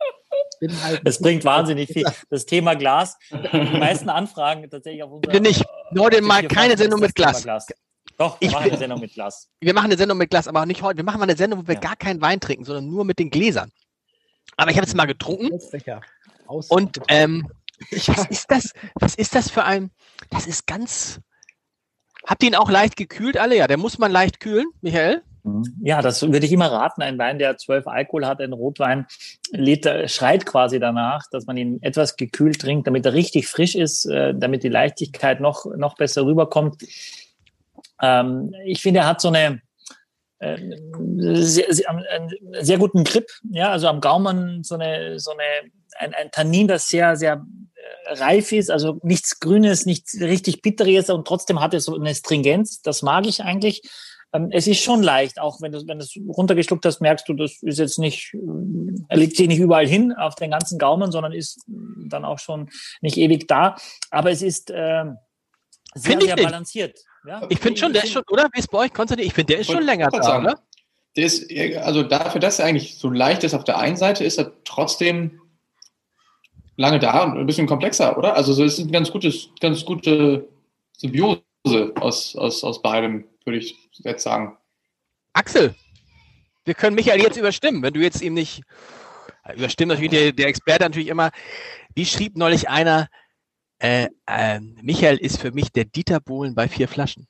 [0.82, 2.07] Halt das bringt wahnsinnig viel.
[2.30, 5.32] Das Thema Glas, die meisten Anfragen tatsächlich auf unserer...
[5.32, 7.42] Bitte nicht, Leute, mal keine Sendung mit Glas.
[7.42, 7.66] Glas.
[8.16, 9.51] Doch, wir ich machen eine Sendung mit Glas.
[9.61, 10.97] Wir machen eine Sendung mit Glas, aber nicht heute.
[10.97, 11.80] Wir machen mal eine Sendung, wo wir ja.
[11.80, 13.70] gar keinen Wein trinken, sondern nur mit den Gläsern.
[14.57, 15.51] Aber ich habe es mal getrunken.
[16.68, 17.49] Und ähm,
[17.90, 18.72] was ist das?
[18.94, 19.90] Was ist das für ein?
[20.30, 21.20] Das ist ganz.
[22.26, 23.57] Habt ihr ihn auch leicht gekühlt, alle?
[23.57, 25.22] Ja, der muss man leicht kühlen, Michael.
[25.47, 25.64] Mhm.
[25.80, 27.03] Ja, das würde ich immer raten.
[27.03, 29.07] Ein Wein, der zwölf Alkohol hat, ein Rotwein,
[30.07, 34.34] schreit quasi danach, dass man ihn etwas gekühlt trinkt, damit er richtig frisch ist, äh,
[34.34, 36.82] damit die Leichtigkeit noch, noch besser rüberkommt.
[38.03, 39.61] Ähm, ich finde, er hat so eine,
[40.39, 42.30] sehr, sehr, einen
[42.61, 46.89] sehr guten Grip, ja, also am Gaumen so eine, so eine, ein, ein Tannin, das
[46.89, 51.84] sehr, sehr äh, reif ist, also nichts Grünes, nichts richtig Bitteres und trotzdem hat es
[51.84, 53.82] so eine Stringenz, das mag ich eigentlich.
[54.32, 57.34] Ähm, es ist schon leicht, auch wenn du, wenn du es runtergeschluckt hast, merkst du,
[57.34, 58.39] das ist jetzt nicht, äh,
[59.09, 62.68] er liegt sich nicht überall hin auf den ganzen Gaumen, sondern ist dann auch schon
[63.01, 63.76] nicht ewig da.
[64.11, 65.05] Aber es ist äh,
[65.95, 66.99] sehr, sehr balanciert.
[67.26, 68.48] Ja, ich finde schon, der ist schon, oder?
[68.52, 69.26] Wie ist bei euch, Konstantin?
[69.26, 70.62] Ich finde, der ist schon länger da, sagen, oder?
[71.16, 74.38] Der ist, also dafür, dass er eigentlich so leicht ist auf der einen Seite, ist
[74.38, 75.40] er trotzdem
[76.76, 78.36] lange da und ein bisschen komplexer, oder?
[78.36, 80.48] Also es ist ein ganz gutes, ganz gute
[80.92, 81.42] Symbiose
[81.96, 84.56] aus, aus, aus beidem, würde ich jetzt sagen.
[85.32, 85.74] Axel,
[86.64, 88.62] wir können Michael jetzt überstimmen, wenn du jetzt ihm nicht
[89.54, 91.30] überstimmt natürlich der, der Experte natürlich immer.
[91.94, 93.08] Wie schrieb neulich einer,
[93.78, 97.26] äh, äh, Michael ist für mich der Dieter Bohlen bei vier Flaschen.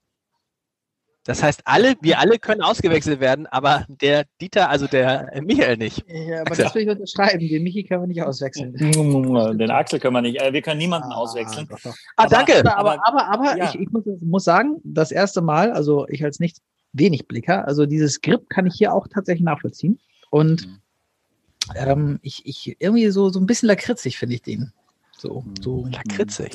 [1.26, 6.04] Das heißt, alle, wir alle können ausgewechselt werden, aber der Dieter, also der Michael nicht.
[6.08, 7.40] Ja, aber das will ich unterschreiben.
[7.40, 8.72] Den Michi können wir nicht auswechseln.
[9.58, 10.40] Den Axel können wir nicht.
[10.40, 11.66] Äh, wir können niemanden ah, auswechseln.
[11.68, 11.96] Doch, doch.
[12.14, 12.58] Ah, danke.
[12.60, 13.70] Aber, aber, aber, aber ja.
[13.70, 16.58] ich, ich muss, muss, sagen, das erste Mal, also ich als nicht
[16.92, 19.98] wenig Blicker, also dieses Skript kann ich hier auch tatsächlich nachvollziehen.
[20.30, 20.78] Und mhm.
[21.74, 24.72] ähm, ich, ich irgendwie so, so ein bisschen lakritzig finde ich den.
[25.26, 26.52] So, so lakritzig.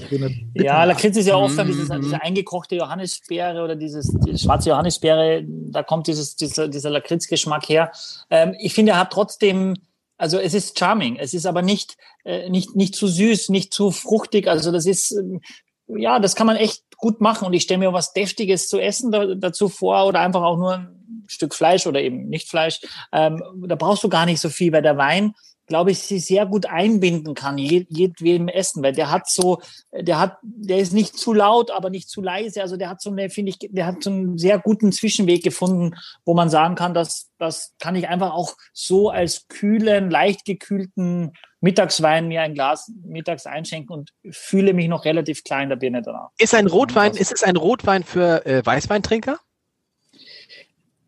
[0.54, 2.02] Ja, Lakritz ist ja oft dann dieses, mhm.
[2.04, 7.92] diese eingekochte Johannisbeere oder dieses die schwarze Johannisbeere, da kommt dieses, dieser, dieser Lakritzgeschmack her.
[8.30, 9.76] Ähm, ich finde, er hat trotzdem,
[10.18, 13.92] also es ist charming, es ist aber nicht, äh, nicht, nicht zu süß, nicht zu
[13.92, 14.48] fruchtig.
[14.48, 15.42] Also das ist, ähm,
[15.88, 19.12] ja, das kann man echt gut machen und ich stelle mir was Deftiges zu essen
[19.12, 22.80] da, dazu vor oder einfach auch nur ein Stück Fleisch oder eben nicht Fleisch.
[23.12, 25.34] Ähm, da brauchst du gar nicht so viel, weil der Wein
[25.72, 29.62] glaube ich, sie sehr gut einbinden kann, jedwem Essen, weil der hat so,
[29.94, 32.62] der hat, der ist nicht zu laut, aber nicht zu leise.
[32.62, 35.96] Also der hat so eine, finde ich, der hat so einen sehr guten Zwischenweg gefunden,
[36.26, 41.32] wo man sagen kann, dass das kann ich einfach auch so als kühlen, leicht gekühlten
[41.62, 46.32] Mittagswein mir ein Glas mittags einschenken und fühle mich noch relativ klein der Birne danach.
[46.38, 49.40] Ist ein Rotwein, ist es ein Rotwein für äh, Weißweintrinker?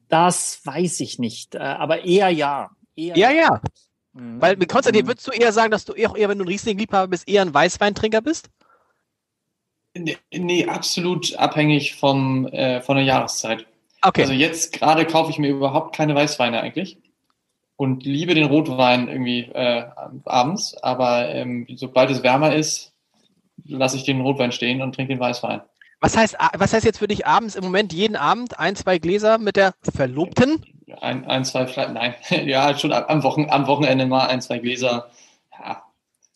[0.08, 2.70] Das weiß ich nicht, äh, aber eher ja.
[2.96, 3.62] Eher ja, ja.
[4.14, 4.42] Mhm.
[4.42, 5.10] Weil mit Konstantin, mhm.
[5.10, 7.54] würdest du eher sagen, dass du eher, eher wenn du ein Riesling-Liebhaber bist, eher ein
[7.54, 8.50] Weißweintrinker bist?
[9.96, 13.66] Nee, nee absolut abhängig vom, äh, von der Jahreszeit.
[14.02, 14.22] Okay.
[14.22, 16.98] Also jetzt gerade kaufe ich mir überhaupt keine Weißweine eigentlich
[17.76, 19.86] und liebe den Rotwein irgendwie äh,
[20.26, 22.94] abends, aber ähm, sobald es wärmer ist,
[23.66, 25.62] lasse ich den Rotwein stehen und trinke den Weißwein.
[26.04, 29.38] Was heißt, was heißt jetzt für dich abends im Moment jeden Abend ein, zwei Gläser
[29.38, 30.62] mit der Verlobten?
[31.00, 32.14] ein, ein zwei, vielleicht, nein,
[32.46, 35.10] ja, schon am, Wochen, am Wochenende mal ein, zwei Gläser.
[35.58, 35.84] Ja,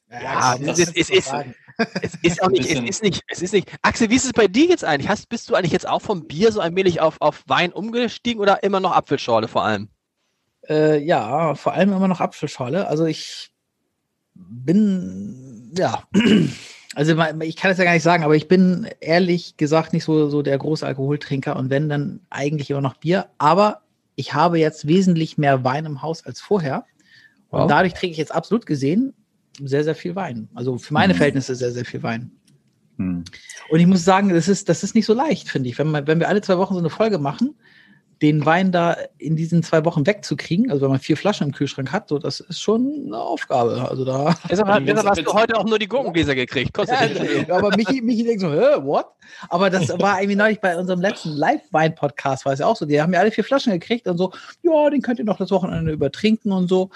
[0.09, 1.33] ja, das, das, es, ist,
[2.01, 3.69] es ist auch nicht, es ist nicht, es ist nicht.
[3.81, 5.09] Axel, wie ist es bei dir jetzt eigentlich?
[5.09, 8.63] Hast, bist du eigentlich jetzt auch vom Bier so allmählich auf, auf Wein umgestiegen oder
[8.63, 9.89] immer noch Apfelschorle vor allem?
[10.69, 12.87] Äh, ja, vor allem immer noch Apfelschorle.
[12.87, 13.51] Also ich
[14.33, 16.03] bin, ja,
[16.97, 20.29] also ich kann es ja gar nicht sagen, aber ich bin ehrlich gesagt nicht so,
[20.29, 23.27] so der große Alkoholtrinker und wenn, dann eigentlich immer noch Bier.
[23.37, 23.81] Aber
[24.15, 26.85] ich habe jetzt wesentlich mehr Wein im Haus als vorher.
[27.49, 27.67] Und wow.
[27.69, 29.13] dadurch trinke ich jetzt absolut gesehen
[29.61, 30.49] sehr, sehr viel Wein.
[30.55, 31.17] Also für meine mhm.
[31.17, 32.31] Verhältnisse sehr, sehr viel Wein.
[32.97, 33.25] Mhm.
[33.69, 35.77] Und ich muss sagen, das ist, das ist nicht so leicht, finde ich.
[35.77, 37.53] Wenn, man, wenn wir alle zwei Wochen so eine Folge machen,
[38.21, 41.91] den Wein da in diesen zwei Wochen wegzukriegen, also wenn man vier Flaschen im Kühlschrank
[41.91, 43.87] hat, so das ist schon eine Aufgabe.
[43.89, 44.35] Also da.
[44.49, 46.77] Deshalb, deshalb hast du heute auch nur die Gurkengläser gekriegt.
[46.77, 49.07] Ja, aber Michi, Michi denkt so, hä, what?
[49.49, 52.85] Aber das war irgendwie neulich bei unserem letzten Live-Wein-Podcast, war es ja auch so.
[52.85, 54.31] Die haben ja alle vier Flaschen gekriegt und so,
[54.63, 56.89] ja, den könnt ihr noch das Wochenende übertrinken und so.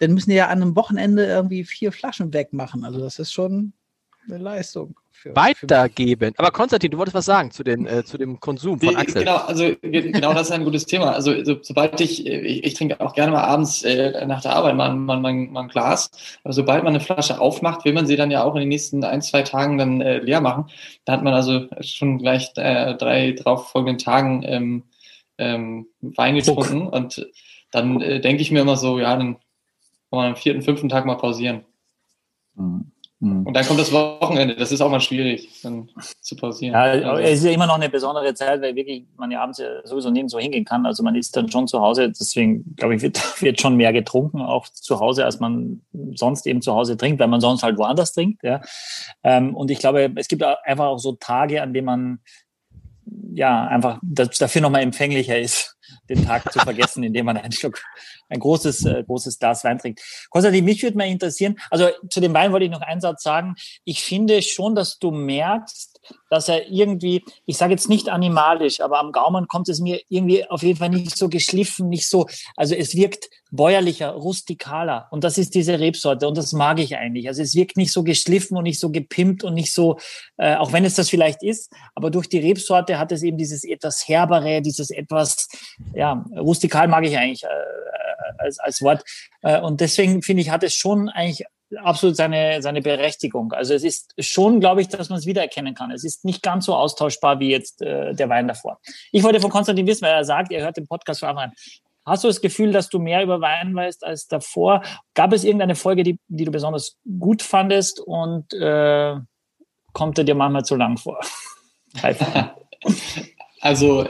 [0.00, 2.84] Dann müssen die ja an einem Wochenende irgendwie vier Flaschen wegmachen.
[2.84, 3.72] Also das ist schon
[4.26, 6.32] eine Leistung für, weitergeben.
[6.34, 9.22] Für Aber Konstantin, du wolltest was sagen zu, den, äh, zu dem Konsum von Axel.
[9.22, 11.12] Genau, also genau das ist ein gutes Thema.
[11.12, 14.76] Also so, sobald ich, ich, ich, trinke auch gerne mal abends äh, nach der Arbeit
[14.76, 16.10] mal, mal, mal, mal, ein Glas,
[16.42, 19.04] aber sobald man eine Flasche aufmacht, will man sie dann ja auch in den nächsten
[19.04, 20.66] ein, zwei Tagen dann äh, leer machen.
[21.04, 24.82] Da hat man also schon gleich äh, drei drauf folgenden Tagen ähm,
[25.38, 26.92] ähm, Wein getrunken Druck.
[26.92, 27.26] und
[27.70, 31.06] dann äh, denke ich mir immer so, ja, dann kann man am vierten, fünften Tag
[31.06, 31.64] mal pausieren.
[32.54, 32.92] Mhm.
[33.22, 33.46] Mhm.
[33.46, 34.56] Und dann kommt das Wochenende.
[34.56, 35.88] Das ist auch mal schwierig, dann
[36.20, 36.74] zu pausieren.
[36.74, 39.62] Ja, also es ist ja immer noch eine besondere Zeit, weil wirklich man ja abends
[39.84, 40.84] sowieso nirgendwo hingehen kann.
[40.86, 42.08] Also man ist dann schon zu Hause.
[42.08, 45.82] Deswegen, glaube ich, wird, wird schon mehr getrunken, auch zu Hause, als man
[46.14, 48.42] sonst eben zu Hause trinkt, weil man sonst halt woanders trinkt.
[48.42, 48.60] Ja.
[49.22, 52.18] Ähm, und ich glaube, es gibt einfach auch so Tage, an denen man
[53.34, 55.76] ja einfach dafür nochmal empfänglicher ist
[56.08, 57.80] den Tag zu vergessen, indem man einen Schluck,
[58.28, 60.00] ein großes, äh, großes Glas Wein trinkt.
[60.30, 63.54] Konstantin, mich würde mal interessieren, also zu dem Wein wollte ich noch einen Satz sagen.
[63.84, 65.91] Ich finde schon, dass du merkst,
[66.30, 70.48] dass er irgendwie, ich sage jetzt nicht animalisch, aber am Gaumen kommt es mir irgendwie
[70.48, 72.26] auf jeden Fall nicht so geschliffen, nicht so,
[72.56, 77.28] also es wirkt bäuerlicher, rustikaler und das ist diese Rebsorte und das mag ich eigentlich.
[77.28, 79.98] Also es wirkt nicht so geschliffen und nicht so gepimpt und nicht so,
[80.38, 83.64] äh, auch wenn es das vielleicht ist, aber durch die Rebsorte hat es eben dieses
[83.64, 85.48] etwas herbere, dieses etwas,
[85.94, 87.48] ja, rustikal mag ich eigentlich äh,
[88.38, 89.04] als, als Wort
[89.42, 91.44] äh, und deswegen finde ich, hat es schon eigentlich
[91.82, 93.52] absolut seine, seine Berechtigung.
[93.52, 95.90] Also es ist schon, glaube ich, dass man es wiedererkennen kann.
[95.90, 98.78] Es ist nicht ganz so austauschbar wie jetzt äh, der Wein davor.
[99.10, 101.52] Ich wollte von Konstantin wissen, weil er sagt, er hört den Podcast von Anfang an.
[102.04, 104.82] Hast du das Gefühl, dass du mehr über Wein weißt als davor?
[105.14, 109.14] Gab es irgendeine Folge, die, die du besonders gut fandest und äh,
[109.92, 111.20] kommt er dir manchmal zu lang vor?
[113.64, 114.04] Also,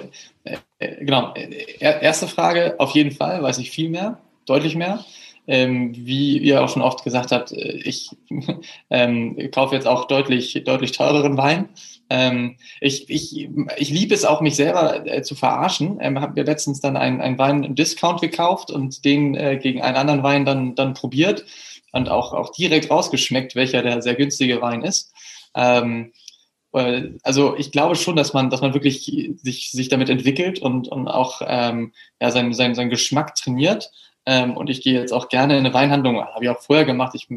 [0.45, 1.35] äh, genau.
[1.79, 5.05] Erste Frage, auf jeden Fall, weiß ich viel mehr, deutlich mehr.
[5.49, 8.11] Ähm, wie ihr auch schon oft gesagt habt, äh, ich
[8.90, 11.68] ähm, kaufe jetzt auch deutlich, deutlich teureren Wein.
[12.11, 15.99] Ähm, ich, ich, ich liebe es auch, mich selber äh, zu verarschen.
[16.01, 19.82] Ähm, habe mir letztens dann einen, einen Wein im Discount gekauft und den äh, gegen
[19.82, 21.45] einen anderen Wein dann, dann probiert
[21.93, 25.12] und auch, auch direkt rausgeschmeckt, welcher der sehr günstige Wein ist.
[25.55, 26.12] Ähm,
[26.72, 29.05] äh, also ich glaube schon, dass man, dass man wirklich
[29.43, 33.90] sich, sich damit entwickelt und, und auch ähm, ja, seinen, seinen, seinen Geschmack trainiert.
[34.25, 37.14] Ähm, und ich gehe jetzt auch gerne in eine Weinhandlung, habe ich auch vorher gemacht.
[37.14, 37.29] Ich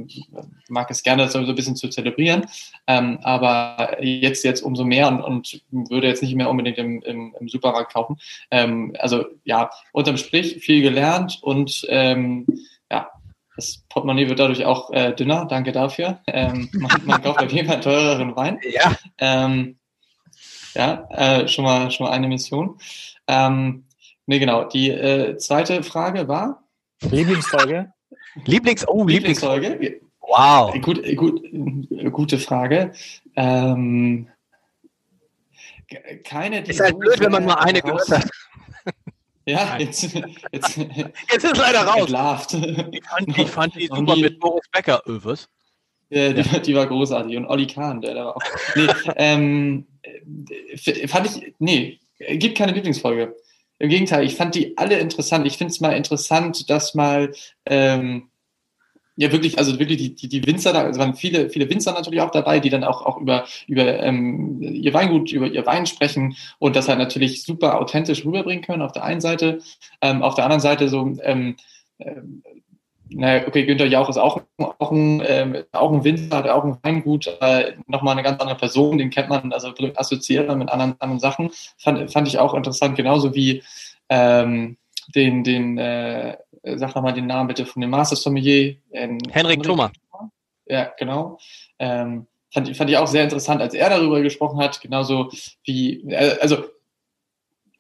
[0.70, 2.46] mag es gerne, das so ein bisschen zu zelebrieren.
[2.86, 7.36] Ähm, aber jetzt, jetzt umso mehr und, und würde jetzt nicht mehr unbedingt im, im,
[7.40, 8.18] im Supermarkt kaufen.
[8.52, 12.46] Ähm, also ja, unterm Strich viel gelernt und ähm,
[12.92, 13.10] ja,
[13.56, 15.46] das Portemonnaie wird dadurch auch äh, dünner.
[15.46, 16.20] Danke dafür.
[16.28, 18.60] Ähm, man, man, kauft auf jeden Fall teureren Wein.
[18.70, 18.96] Ja.
[19.18, 19.78] Ähm,
[20.76, 22.78] ja, äh, schon mal schon mal eine Mission.
[24.28, 24.64] Nee, genau.
[24.66, 26.65] Die äh, zweite Frage war
[27.12, 27.92] Lieblingsfolge.
[28.46, 30.02] Lieblings oh Lieblingsfolge.
[30.22, 30.74] Wow.
[30.82, 31.42] Gut, gut,
[32.12, 32.92] gute Frage.
[33.36, 34.28] Ähm,
[36.24, 36.64] keine.
[36.64, 38.30] Die ist halt blöd, wenn man mal eine gehört hat.
[39.48, 40.02] Ja, jetzt,
[40.52, 40.78] jetzt,
[41.32, 42.00] jetzt ist leider raus.
[42.00, 42.54] Entlarvt.
[42.54, 45.04] Ich fand, ich fand die super die, mit Boris Becker.
[45.06, 45.48] Was?
[46.10, 46.60] Ja, die, ja.
[46.60, 47.38] die, war großartig.
[47.38, 48.42] Und Olli Kahn, der da war auch.
[48.76, 48.88] Nee,
[49.18, 49.86] ähm,
[51.08, 53.36] fand ich, nee, gibt keine Lieblingsfolge.
[53.80, 55.46] Im Gegenteil, ich fand die alle interessant.
[55.46, 57.34] Ich finde es mal interessant, dass mal
[57.66, 58.30] ähm,
[59.18, 62.22] ja wirklich, also wirklich die, die, die Winzer da, also waren viele, viele Winzer natürlich
[62.22, 66.36] auch dabei, die dann auch, auch über, über ähm, ihr Weingut, über ihr Wein sprechen
[66.60, 69.60] und das halt natürlich super authentisch rüberbringen können auf der einen Seite.
[70.02, 71.56] Ähm, auf der anderen Seite so, ähm,
[72.00, 72.44] ähm,
[73.10, 76.78] naja, okay, Günther Jauch ist auch, auch, ein, ähm, auch ein Winzer, hat auch ein
[76.82, 80.96] Weingut, äh, nochmal eine ganz andere Person, den kennt man, also assoziiert man mit anderen,
[81.00, 81.52] anderen Sachen.
[81.78, 83.64] Fand, fand ich auch interessant, genauso wie
[84.10, 84.78] ähm,
[85.14, 86.38] den, den äh,
[86.76, 88.78] sag nochmal den Namen bitte von dem Master Sommelier.
[88.92, 89.92] Ähm, Henrik Thoma.
[90.66, 91.38] Ja, genau.
[91.78, 95.30] Ähm, fand, fand ich auch sehr interessant, als er darüber gesprochen hat, genauso
[95.64, 96.66] wie, äh, also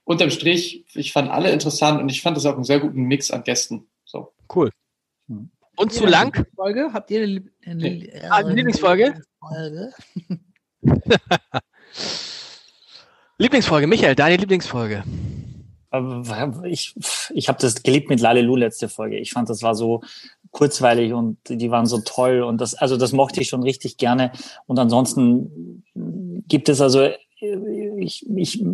[0.03, 3.32] unterm Strich, ich fand alle interessant und ich fand es auch einen sehr guten Mix
[3.32, 3.88] an Gästen.
[4.05, 4.32] So.
[4.53, 4.69] Cool.
[5.28, 5.49] Hm.
[5.78, 6.45] Und zu lang?
[6.55, 6.91] Folge?
[6.93, 9.21] Habt ihr eine, eine, ah, eine Lieblingsfolge?
[13.38, 15.03] Lieblingsfolge, Michael, deine Lieblingsfolge.
[16.63, 16.95] Ich,
[17.34, 19.17] ich habe das geliebt mit Lalelu letzte Folge.
[19.17, 20.01] Ich fand, das war so
[20.51, 24.32] kurzweilig und die waren so toll und das, also das mochte ich schon richtig gerne.
[24.67, 25.84] Und ansonsten
[26.47, 27.09] gibt es also,
[27.39, 28.65] ich, ich,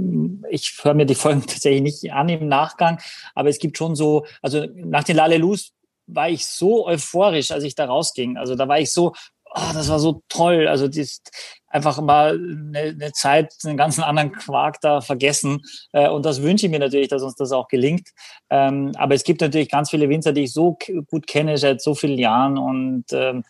[0.50, 3.00] ich höre mir die Folgen tatsächlich nicht an im Nachgang,
[3.34, 5.74] aber es gibt schon so, also nach den Lalelus
[6.14, 8.38] war ich so euphorisch, als ich da rausging.
[8.38, 9.14] Also da war ich so,
[9.54, 10.68] oh, das war so toll.
[10.68, 11.32] Also ist
[11.68, 15.62] einfach mal eine, eine Zeit, einen ganzen anderen Quark da vergessen.
[15.92, 18.10] Äh, und das wünsche ich mir natürlich, dass uns das auch gelingt.
[18.50, 20.78] Ähm, aber es gibt natürlich ganz viele Winzer, die ich so
[21.10, 23.44] gut kenne seit so vielen Jahren und ähm,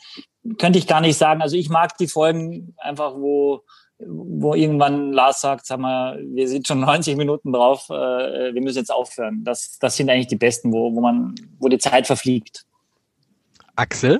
[0.57, 1.41] könnte ich gar nicht sagen.
[1.41, 3.61] Also ich mag die Folgen einfach, wo
[4.07, 8.79] wo irgendwann Lars sagt, sag mal, wir sind schon 90 Minuten drauf, äh, wir müssen
[8.79, 9.43] jetzt aufhören.
[9.43, 12.65] Das, das sind eigentlich die besten, wo, wo man, wo die Zeit verfliegt.
[13.75, 14.19] Axel?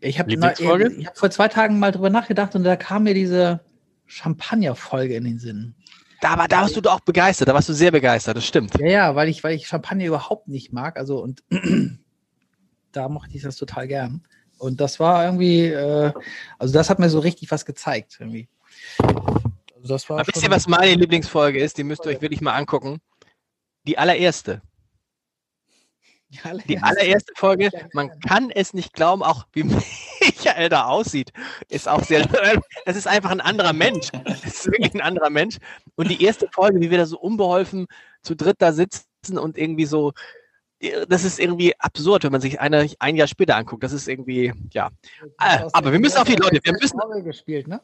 [0.00, 3.60] Ich habe hab vor zwei Tagen mal drüber nachgedacht und da kam mir diese
[4.06, 5.74] Champagner-Folge in den Sinn.
[6.20, 8.78] Da, war, da warst du doch auch begeistert, da warst du sehr begeistert, das stimmt.
[8.78, 10.96] Ja, ja, weil ich, weil ich Champagner überhaupt nicht mag.
[10.96, 11.42] Also und
[12.92, 14.22] da mochte ich das total gern.
[14.62, 16.12] Und das war irgendwie, äh,
[16.56, 18.18] also das hat mir so richtig was gezeigt.
[18.20, 18.48] Irgendwie.
[19.74, 21.78] Also das war Aber wisst ihr, was meine Lieblingsfolge ist?
[21.78, 23.00] Die müsst ihr euch wirklich mal angucken.
[23.88, 24.62] Die allererste.
[26.68, 29.64] Die allererste Folge, man kann es nicht glauben, auch wie
[30.20, 31.32] Michael da aussieht,
[31.68, 32.24] ist auch sehr,
[32.86, 34.10] das ist einfach ein anderer Mensch.
[34.24, 35.58] Das ist wirklich ein anderer Mensch.
[35.96, 37.88] Und die erste Folge, wie wir da so unbeholfen
[38.22, 40.12] zu dritt da sitzen und irgendwie so,
[41.08, 43.82] das ist irgendwie absurd, wenn man sich eine, ein Jahr später anguckt.
[43.84, 44.90] Das ist irgendwie, ja.
[45.36, 46.98] Aber wir müssen auf die Leute, wir müssen.
[47.24, 47.80] Gespielt, ne?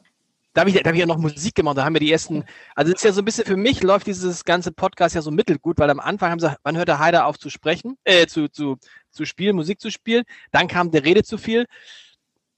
[0.53, 2.43] Da habe ich, da hab ich ja noch Musik gemacht, da haben wir die ersten,
[2.75, 5.29] also es ist ja so ein bisschen, für mich läuft dieses ganze Podcast ja so
[5.29, 8.49] mittelgut, weil am Anfang haben sie, wann hört der Heider auf zu sprechen, äh, zu,
[8.49, 8.77] zu,
[9.11, 11.65] zu spielen, Musik zu spielen, dann kam der Rede zu viel.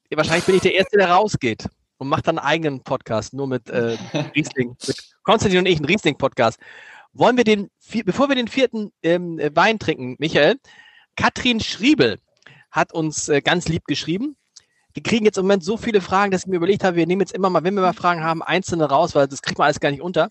[0.10, 1.68] Ja, wahrscheinlich bin ich der Erste, der rausgeht
[1.98, 3.98] und macht dann einen eigenen Podcast, nur mit äh,
[4.36, 6.60] Riesling, mit Konstantin und ich, einen Riesling-Podcast.
[7.14, 7.70] Wollen wir den,
[8.06, 10.58] bevor wir den vierten ähm, Wein trinken, Michael,
[11.16, 12.20] Katrin Schriebel
[12.72, 14.38] hat uns äh, ganz lieb geschrieben
[14.94, 17.22] wir kriegen jetzt im Moment so viele Fragen, dass ich mir überlegt habe, wir nehmen
[17.22, 19.80] jetzt immer mal, wenn wir mal Fragen haben, einzelne raus, weil das kriegt man alles
[19.80, 20.30] gar nicht unter.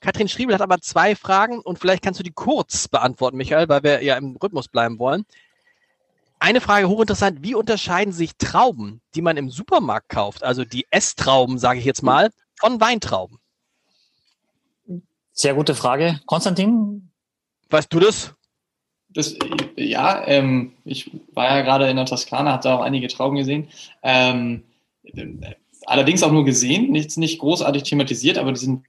[0.00, 3.82] Katrin Schriebel hat aber zwei Fragen und vielleicht kannst du die kurz beantworten, Michael, weil
[3.82, 5.24] wir ja im Rhythmus bleiben wollen.
[6.38, 11.58] Eine Frage hochinteressant, wie unterscheiden sich Trauben, die man im Supermarkt kauft, also die Esstrauben,
[11.58, 13.38] sage ich jetzt mal, von Weintrauben?
[15.40, 16.20] Sehr gute Frage.
[16.26, 17.12] Konstantin?
[17.70, 18.34] Weißt du das?
[19.08, 19.38] Das,
[19.74, 23.68] ja, ähm, ich war ja gerade in der Toskana, hatte auch einige Trauben gesehen.
[24.02, 24.64] Ähm,
[25.86, 28.84] allerdings auch nur gesehen, nichts nicht großartig thematisiert, aber die sind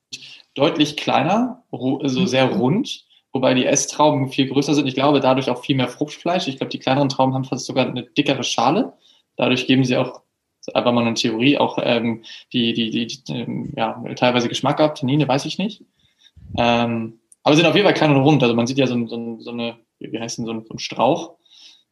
[0.53, 4.87] deutlich kleiner, also sehr rund, wobei die Esstrauben viel größer sind.
[4.87, 6.49] Ich glaube, dadurch auch viel mehr Fruchtfleisch.
[6.49, 8.91] Ich glaube, die kleineren Trauben haben fast sogar eine dickere Schale.
[9.37, 10.23] Dadurch geben sie auch,
[10.73, 14.95] einfach mal eine Theorie, auch ähm, die, die, die, die ähm, ja, teilweise Geschmack ab.
[14.95, 15.85] Tannine weiß ich nicht.
[16.57, 18.43] Ähm, aber sind auf jeden Fall klein und rund.
[18.43, 19.77] Also man sieht ja so, so, so eine
[20.09, 21.35] wie heißt denn so ein, so ein Strauch?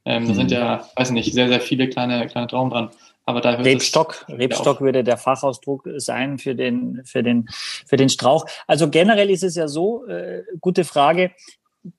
[0.05, 0.57] Ähm, Da sind hm.
[0.57, 2.89] ja, weiß nicht, sehr, sehr viele kleine, kleine Trauben dran.
[3.25, 7.47] Aber da Rebstock, Rebstock würde der Fachausdruck sein für den, für den,
[7.85, 8.45] für den Strauch.
[8.65, 11.31] Also generell ist es ja so, äh, gute Frage.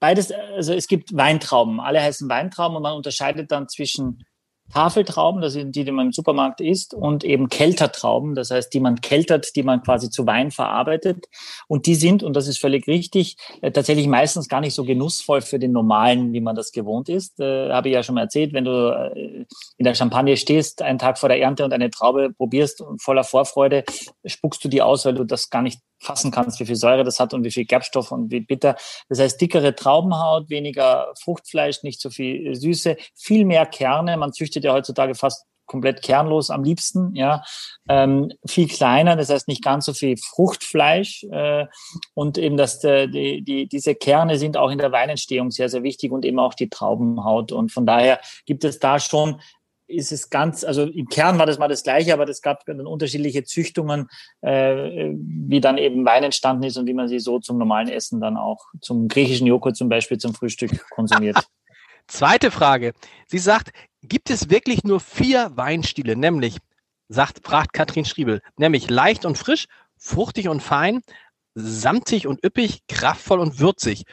[0.00, 1.78] Beides, also es gibt Weintrauben.
[1.78, 4.24] Alle heißen Weintrauben und man unterscheidet dann zwischen
[4.72, 8.80] Tafeltrauben, das sind die, die man im Supermarkt isst, und eben Keltertrauben, das heißt, die
[8.80, 11.26] man keltert, die man quasi zu Wein verarbeitet.
[11.68, 15.40] Und die sind, und das ist völlig richtig, äh, tatsächlich meistens gar nicht so genussvoll
[15.40, 17.40] für den normalen, wie man das gewohnt ist.
[17.40, 19.46] Äh, Habe ich ja schon mal erzählt, wenn du äh,
[19.76, 23.24] in der Champagne stehst, einen Tag vor der Ernte und eine Traube probierst und voller
[23.24, 23.84] Vorfreude,
[24.24, 27.20] spuckst du die aus, weil du das gar nicht fassen kannst, wie viel Säure das
[27.20, 28.76] hat und wie viel Gerbstoff und wie bitter.
[29.08, 34.16] Das heißt, dickere Traubenhaut, weniger Fruchtfleisch, nicht so viel Süße, viel mehr Kerne.
[34.16, 37.44] Man züchtet ja heutzutage fast komplett kernlos am liebsten, ja,
[37.88, 41.66] ähm, viel kleiner, das heißt nicht ganz so viel Fruchtfleisch äh,
[42.12, 46.10] und eben dass die, die, diese Kerne sind auch in der Weinentstehung sehr, sehr wichtig
[46.10, 49.40] und eben auch die Traubenhaut und von daher gibt es da schon
[49.90, 52.86] ist es ganz, also im Kern war das mal das Gleiche, aber es gab dann
[52.86, 54.08] unterschiedliche Züchtungen,
[54.40, 58.20] äh, wie dann eben Wein entstanden ist und wie man sie so zum normalen Essen
[58.20, 61.36] dann auch zum griechischen Joghurt zum Beispiel zum Frühstück konsumiert.
[62.06, 62.92] Zweite Frage.
[63.26, 63.70] Sie sagt,
[64.02, 66.56] gibt es wirklich nur vier Weinstile, nämlich,
[67.08, 69.66] sagt, fragt Katrin Schriebel, nämlich leicht und frisch,
[69.96, 71.02] fruchtig und fein,
[71.54, 74.04] samtig und üppig, kraftvoll und würzig.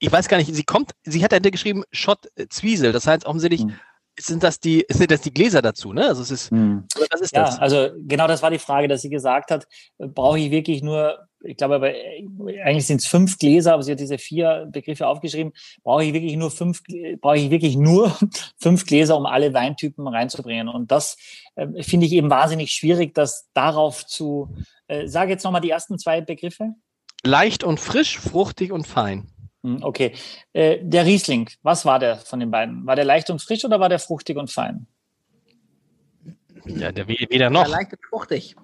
[0.00, 3.62] Ich weiß gar nicht, sie kommt, sie hat da geschrieben Schott Zwiesel, das heißt offensichtlich
[3.62, 3.74] hm
[4.18, 6.06] sind das die, sind das die Gläser dazu, ne?
[6.06, 6.84] Also es ist, hm.
[7.10, 7.58] was ist ja, das?
[7.58, 9.66] also genau das war die Frage, dass sie gesagt hat,
[9.98, 11.92] brauche ich wirklich nur, ich glaube, aber
[12.64, 15.52] eigentlich sind es fünf Gläser, aber sie hat diese vier Begriffe aufgeschrieben,
[15.82, 16.82] brauche ich wirklich nur fünf,
[17.20, 18.16] brauche ich wirklich nur
[18.58, 20.68] fünf Gläser, um alle Weintypen reinzubringen.
[20.68, 21.16] Und das
[21.54, 24.54] äh, finde ich eben wahnsinnig schwierig, das darauf zu,
[24.88, 26.74] äh, sage jetzt nochmal die ersten zwei Begriffe.
[27.24, 29.28] Leicht und frisch, fruchtig und fein.
[29.62, 30.12] Hm, okay.
[30.52, 32.86] Äh, der Riesling, was war der von den beiden?
[32.86, 34.86] War der leicht und frisch oder war der fruchtig und fein?
[36.64, 37.62] Ja, der weder noch.
[37.62, 38.56] Der leicht und fruchtig.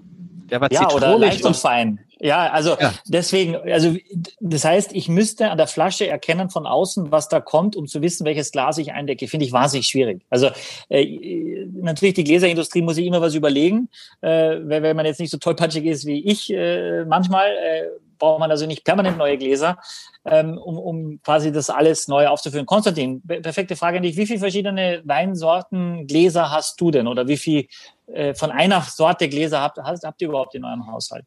[0.51, 2.01] Der war ja, oder leicht und fein.
[2.21, 2.93] Ja, also ja.
[3.07, 3.97] deswegen, also
[4.41, 8.03] das heißt, ich müsste an der Flasche erkennen von außen, was da kommt, um zu
[8.03, 9.27] wissen, welches Glas ich eindecke.
[9.27, 10.23] Finde ich wahnsinnig schwierig.
[10.31, 10.51] Also
[10.91, 13.89] äh, natürlich die Gläserindustrie muss sich immer was überlegen,
[14.21, 17.49] äh, wenn man jetzt nicht so tollpatschig ist wie ich äh, manchmal.
[17.51, 17.89] Äh,
[18.19, 19.79] braucht man also nicht permanent neue Gläser,
[20.25, 22.67] ähm, um, um quasi das alles neu aufzuführen.
[22.67, 24.17] Konstantin, perfekte Frage an dich.
[24.17, 27.07] Wie viele verschiedene Weinsorten, Gläser hast du denn?
[27.07, 27.67] Oder wie viel
[28.07, 31.27] äh, von einer Sorte Gläser habt, habt ihr überhaupt in eurem Haushalt?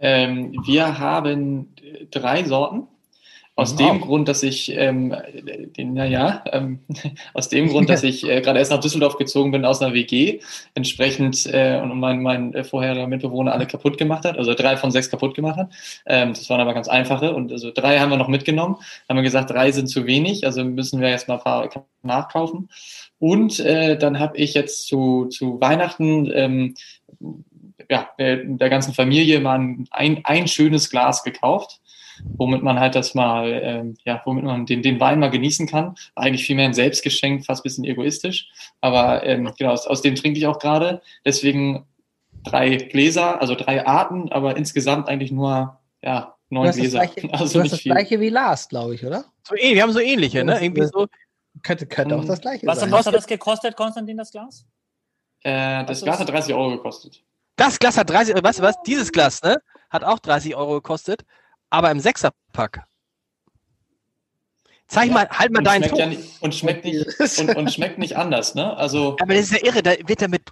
[0.00, 1.74] Ähm, wir haben
[2.10, 2.86] drei Sorten.
[3.58, 3.90] Aus wow.
[3.90, 5.12] dem Grund, dass ich, ähm,
[5.76, 6.78] den, naja, ähm,
[7.34, 10.38] aus dem Grund, dass ich äh, gerade erst nach Düsseldorf gezogen bin aus einer WG,
[10.74, 14.92] entsprechend äh, und mein, mein äh, vorheriger Mitbewohner alle kaputt gemacht hat, also drei von
[14.92, 15.72] sechs kaputt gemacht hat.
[16.06, 18.76] Ähm, das waren aber ganz einfache und also drei haben wir noch mitgenommen.
[19.08, 22.68] Haben wir gesagt, drei sind zu wenig, also müssen wir jetzt mal ein paar nachkaufen.
[23.18, 26.74] Und äh, dann habe ich jetzt zu, zu Weihnachten ähm,
[27.90, 29.58] ja, der ganzen Familie mal
[29.90, 31.80] ein, ein schönes Glas gekauft
[32.24, 35.94] womit man halt das mal, ähm, ja, womit man den, den Wein mal genießen kann.
[36.14, 38.50] Eigentlich vielmehr ein Selbstgeschenk, fast ein bisschen egoistisch.
[38.80, 41.02] Aber ähm, genau, aus, aus dem trinke ich auch gerade.
[41.24, 41.86] Deswegen
[42.44, 47.00] drei Gläser, also drei Arten, aber insgesamt eigentlich nur, ja, neun Gläser.
[47.00, 47.92] Das gleiche, also du hast das viel.
[47.92, 49.24] gleiche wie Last, glaube ich, oder?
[49.42, 50.62] So, eh, wir haben so ähnliche, ne?
[50.62, 51.06] Irgendwie so.
[51.62, 52.28] Könnte, könnte auch hm.
[52.28, 52.90] das gleiche was, sein.
[52.92, 54.64] Was hat das gekostet, Konstantin, das Glas?
[55.42, 57.22] Äh, das Glas hat 30 Euro gekostet.
[57.56, 58.76] Das Glas hat 30, weißt du was?
[58.86, 59.60] Dieses Glas, ne?
[59.90, 61.24] Hat auch 30 Euro gekostet
[61.70, 62.84] aber im Sechserpack.
[64.88, 67.06] Zeig mal, halt mal deinen ja nicht, und schmeckt nicht
[67.38, 68.74] und, und, schmeckt nicht anders, ne?
[68.74, 69.16] Also.
[69.20, 70.42] Aber das ist ja irre, da wird er mit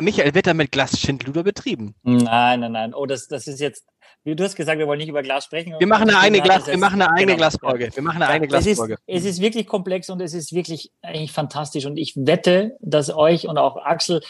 [0.00, 1.96] Michael wird er mit Glas Schindluder betrieben.
[2.04, 2.94] Nein, nein, nein.
[2.94, 3.84] Oh, das, das ist jetzt.
[4.22, 5.74] Wie du hast gesagt, wir wollen nicht über Glas sprechen.
[5.80, 7.38] Wir machen eine eigene Glas, wir machen eine eigene genau.
[7.38, 7.90] Glasfolge.
[7.92, 8.98] Wir machen eine ja, eigene Glasfolge.
[9.04, 12.76] Es ist, es ist wirklich komplex und es ist wirklich eigentlich fantastisch und ich wette,
[12.78, 14.20] dass euch und auch Axel,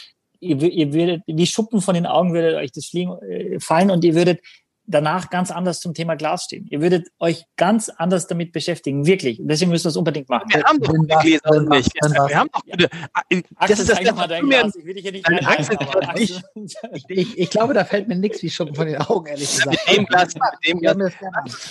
[0.41, 4.03] ihr, ihr würdet, wie Schuppen von den Augen würdet euch das Fliegen äh, fallen und
[4.03, 4.41] ihr würdet
[4.93, 6.67] danach ganz anders zum Thema Glas stehen.
[6.71, 9.41] Ihr würdet euch ganz anders damit beschäftigen, wirklich.
[9.43, 10.49] Deswegen müsst ihr es unbedingt machen.
[10.53, 11.91] Wir haben doch gute Gläser und nicht.
[11.95, 12.89] Wir haben doch gute.
[13.59, 14.77] Das ist das mal dein Glas.
[14.77, 15.77] Ich will dich hier nicht Axel,
[16.17, 16.41] ich,
[17.09, 19.71] ich, ich, glaube, da fällt mir nichts wie Schuppen von den Augen, ehrlich gesagt.
[19.89, 21.13] Mit dem Glas, mit dem Glas.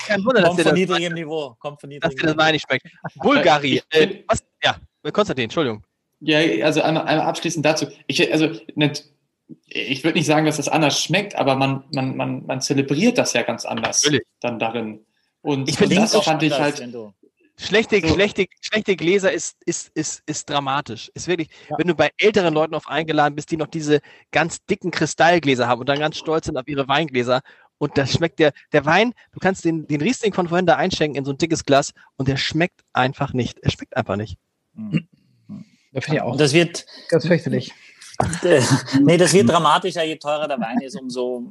[0.07, 1.55] Kein Wunder, dass dir das niedrigem Niveau.
[1.59, 2.87] Kommt von niedrigem dass dir das Wein nicht schmeckt.
[3.15, 3.81] Bulgari.
[3.91, 4.43] Äh, was?
[4.63, 4.77] Ja,
[5.11, 5.83] Konstantin, Entschuldigung.
[6.21, 7.87] Ja, also einmal, einmal abschließend dazu.
[8.07, 9.05] Ich, also nicht,
[9.65, 13.33] ich würde nicht sagen, dass das anders schmeckt, aber man, man, man, man zelebriert das
[13.33, 14.27] ja ganz anders Natürlich.
[14.39, 15.05] dann darin.
[15.41, 16.77] Und ich finde das fand ich halt.
[17.57, 18.13] Schlechte, so.
[18.15, 21.11] schlechte, schlechte Gläser ist, ist, ist, ist dramatisch.
[21.13, 21.77] Ist wirklich, ja.
[21.77, 23.99] wenn du bei älteren Leuten auf eingeladen bist, die noch diese
[24.31, 27.41] ganz dicken Kristallgläser haben und dann ganz stolz sind auf ihre Weingläser
[27.77, 31.17] und das schmeckt der, der Wein, du kannst den, den Riesling von vorhin da einschenken
[31.17, 33.59] in so ein dickes Glas und der schmeckt einfach nicht.
[33.59, 34.37] Er schmeckt einfach nicht.
[34.73, 35.07] Mhm.
[35.91, 36.31] Das finde ich auch.
[36.31, 37.73] Und das wird ganz fürchterlich.
[39.01, 41.43] nee, das wird dramatischer, je teurer der Wein ist, umso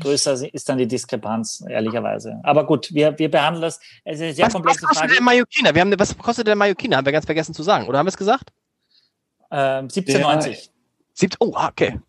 [0.00, 2.40] größer ist dann die Diskrepanz, ehrlicherweise.
[2.42, 3.80] Aber gut, wir, wir behandeln das.
[4.04, 5.14] Es ist eine sehr was, komplexe was kostet Frage.
[5.14, 5.74] Der Mallorquiner?
[5.74, 6.96] Wir haben, was kostet der Mallorquiner?
[6.96, 7.86] Haben wir ganz vergessen zu sagen.
[7.88, 8.50] Oder haben wir es gesagt?
[9.50, 11.36] Ähm, 17,90.
[11.40, 12.00] Oh, ah, okay.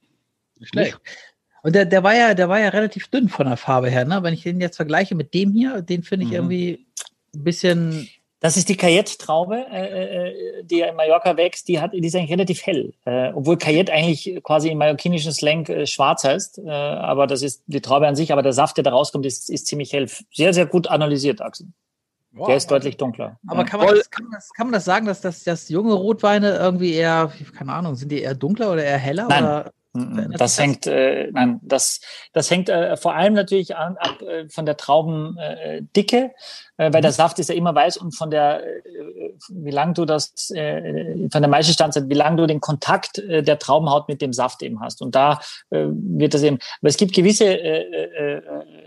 [0.62, 0.98] Schlecht.
[1.62, 4.06] Und der, der, war ja, der war ja relativ dünn von der Farbe her.
[4.06, 4.22] Ne?
[4.24, 6.36] Wenn ich den jetzt vergleiche mit dem hier, den finde ich mhm.
[6.36, 6.86] irgendwie
[7.34, 8.10] ein bisschen
[8.44, 11.70] das ist die Cayette-Traube, äh, äh, die ja in Mallorca wächst.
[11.70, 12.94] Die, hat, die ist eigentlich relativ hell.
[13.06, 16.58] Äh, obwohl Cayette eigentlich quasi im mallorquinischen Slang äh, schwarz heißt.
[16.58, 18.34] Äh, aber das ist die Traube an sich.
[18.34, 20.10] Aber der Saft, der da rauskommt, ist, ist ziemlich hell.
[20.34, 21.68] Sehr, sehr gut analysiert, Axel.
[22.34, 23.40] Wow, der ist deutlich dunkler.
[23.48, 23.66] Aber ja.
[23.66, 26.58] kann, man das, kann, man das, kann man das sagen, dass das, dass junge Rotweine
[26.58, 29.28] irgendwie eher, keine Ahnung, sind die eher dunkler oder eher heller?
[29.30, 29.44] Nein.
[29.46, 29.72] Oder?
[29.94, 32.02] Das hängt, äh, nein, das,
[32.34, 36.30] das hängt äh, vor allem natürlich an, ab äh, von der Traubendicke, äh,
[36.78, 37.16] weil der mhm.
[37.16, 38.82] Saft ist ja immer weiß und von der, äh,
[39.50, 43.60] wie lang du das, äh, von der Maischestandzeit, wie lang du den Kontakt äh, der
[43.60, 45.02] Traubenhaut mit dem Saft eben hast.
[45.02, 48.42] Und da äh, wird das eben, aber es gibt gewisse äh, äh,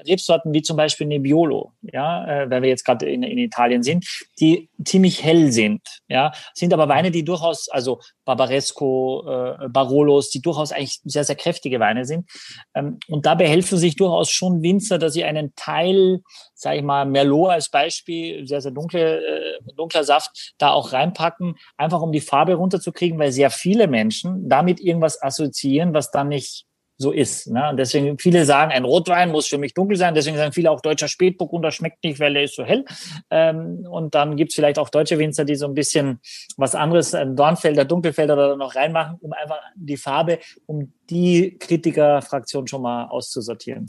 [0.09, 4.05] Rebsorten, wie zum Beispiel Nebbiolo, ja, äh, weil wir jetzt gerade in, in Italien sind,
[4.41, 10.43] die ziemlich hell sind, ja, sind aber Weine, die durchaus, also Barbaresco, äh, Barolos, die
[10.43, 12.29] durchaus eigentlich sehr, sehr kräftige Weine sind.
[12.75, 16.21] Ähm, und dabei helfen sich durchaus schon Winzer, dass sie einen Teil,
[16.57, 21.57] sage ich mal, Merlot als Beispiel, sehr, sehr dunkle, äh, dunkler Saft, da auch reinpacken,
[21.77, 26.67] einfach um die Farbe runterzukriegen, weil sehr viele Menschen damit irgendwas assoziieren, was dann nicht
[26.99, 27.49] so ist.
[27.49, 27.69] Ne?
[27.69, 30.15] Und deswegen, viele sagen, ein Rotwein muss für mich dunkel sein.
[30.15, 32.87] Deswegen sagen viele auch deutscher Spätburgunder schmeckt nicht, weil er ist so hell.
[33.31, 36.21] Ähm, und dann gibt's vielleicht auch deutsche Winzer, die so ein bisschen
[36.57, 42.67] was anderes, ein Dornfelder, Dunkelfelder oder noch reinmachen, um einfach die Farbe, um die Kritikerfraktion
[42.67, 43.87] schon mal auszusortieren.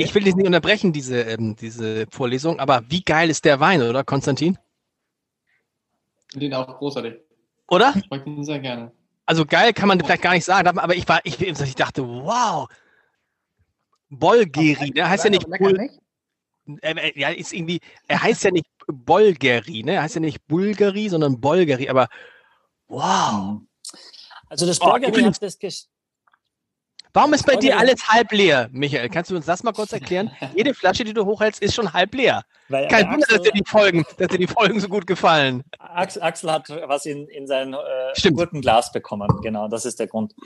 [0.00, 3.82] Ich will dich nicht unterbrechen, diese, ähm, diese Vorlesung, aber wie geil ist der Wein,
[3.82, 4.58] oder Konstantin?
[6.34, 7.14] Den auch großartig.
[7.68, 7.94] Oder?
[7.96, 8.92] Ich mag ihn sehr gerne
[9.30, 12.68] also geil kann man vielleicht gar nicht sagen, aber ich war, ich, ich dachte, wow,
[14.08, 15.08] Bolgeri, ne?
[15.08, 15.94] Heißt ja nicht, Bul nicht?
[16.82, 17.78] Äh, äh, ja, ist irgendwie,
[18.08, 19.94] er heißt ja nicht Bolgeri, ne?
[19.94, 22.08] Er heißt ja nicht Bulgari, sondern Bolgeri, aber
[22.88, 23.60] wow.
[24.48, 25.58] Also das Bolgeri oh, hat das
[27.12, 29.08] Warum ist bei dir alles halb leer, Michael?
[29.08, 30.30] Kannst du uns das mal kurz erklären?
[30.54, 32.44] Jede Flasche, die du hochhältst, ist schon halb leer.
[32.68, 35.64] Weil, Kein Wunder, Axel, dass dir die Folgen, dass dir die Folgen so gut gefallen.
[35.78, 39.28] Axel hat was in, in sein äh, Gurkenglas bekommen.
[39.42, 40.36] Genau, das ist der Grund.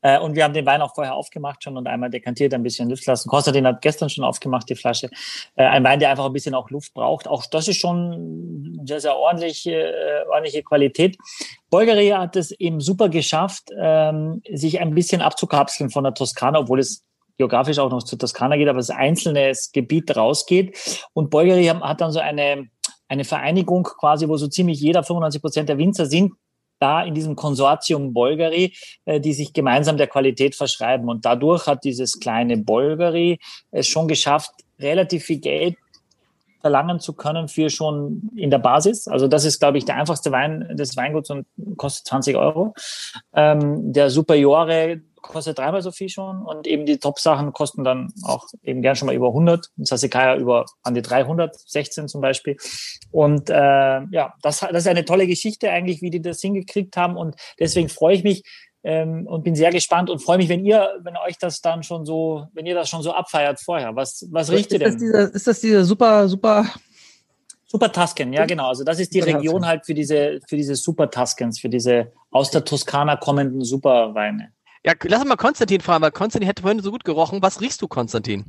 [0.00, 2.90] Äh, und wir haben den Wein auch vorher aufgemacht schon und einmal dekantiert, ein bisschen
[2.90, 3.28] Luft lassen.
[3.28, 5.10] Konstantin hat gestern schon aufgemacht, die Flasche.
[5.56, 7.26] Äh, ein Wein, der einfach ein bisschen auch Luft braucht.
[7.26, 11.18] Auch das ist schon sehr, sehr ordentlich, äh, ordentliche Qualität.
[11.70, 16.80] Bolgari hat es eben super geschafft, ähm, sich ein bisschen abzukapseln von der Toskana, obwohl
[16.80, 17.04] es
[17.36, 21.06] geografisch auch noch zur Toskana geht, aber das einzelne Gebiet rausgeht.
[21.12, 22.68] Und Bolgari hat dann so eine,
[23.08, 26.32] eine Vereinigung quasi, wo so ziemlich jeder 95 Prozent der Winzer sind,
[26.80, 28.74] da in diesem Konsortium Bolgari,
[29.04, 31.08] äh, die sich gemeinsam der Qualität verschreiben.
[31.08, 33.38] Und dadurch hat dieses kleine Bolgari
[33.70, 35.76] es schon geschafft, relativ viel Geld
[36.60, 39.06] verlangen zu können für schon in der Basis.
[39.06, 41.46] Also das ist, glaube ich, der einfachste Wein des Weinguts und
[41.76, 42.74] kostet 20 Euro.
[43.34, 48.46] Ähm, der Superiore kostet dreimal so viel schon und eben die Top-Sachen kosten dann auch
[48.62, 49.70] eben gern schon mal über 100.
[49.76, 52.56] Das Sassicaia über an die 316 zum Beispiel.
[53.10, 57.16] Und äh, ja, das, das ist eine tolle Geschichte eigentlich, wie die das hingekriegt haben
[57.16, 58.42] und deswegen freue ich mich,
[58.86, 62.04] ähm, und bin sehr gespannt und freue mich, wenn ihr, wenn euch das dann schon
[62.04, 63.96] so, wenn ihr das schon so abfeiert vorher.
[63.96, 64.92] Was, was riecht ihr denn?
[64.92, 66.66] Das dieser, ist das diese super, super
[67.74, 68.68] Super Tusken, ja genau.
[68.68, 72.12] Also das ist die Super Region halt für diese, für diese Super Tuskens, für diese
[72.30, 74.52] aus der Toskana kommenden Superweine.
[74.86, 77.40] Ja, lass mal Konstantin fragen, weil Konstantin hätte vorhin so gut gerochen.
[77.40, 78.44] Was riechst du, Konstantin?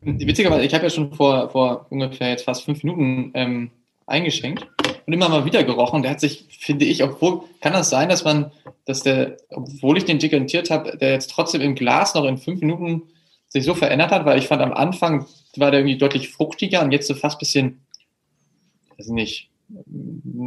[0.00, 3.70] Witzigerweise, ich habe ja schon vor, vor ungefähr jetzt fast fünf Minuten ähm,
[4.06, 4.66] eingeschenkt
[5.06, 6.02] und immer mal wieder gerochen.
[6.02, 8.52] Der hat sich, finde ich, obwohl, kann das sein, dass man,
[8.86, 12.60] dass der, obwohl ich den dekantiert habe, der jetzt trotzdem im Glas noch in fünf
[12.60, 13.02] Minuten
[13.48, 15.26] sich so verändert hat, weil ich fand am Anfang
[15.56, 17.80] war der irgendwie deutlich fruchtiger und jetzt so fast bisschen,
[18.96, 19.50] weiß nicht,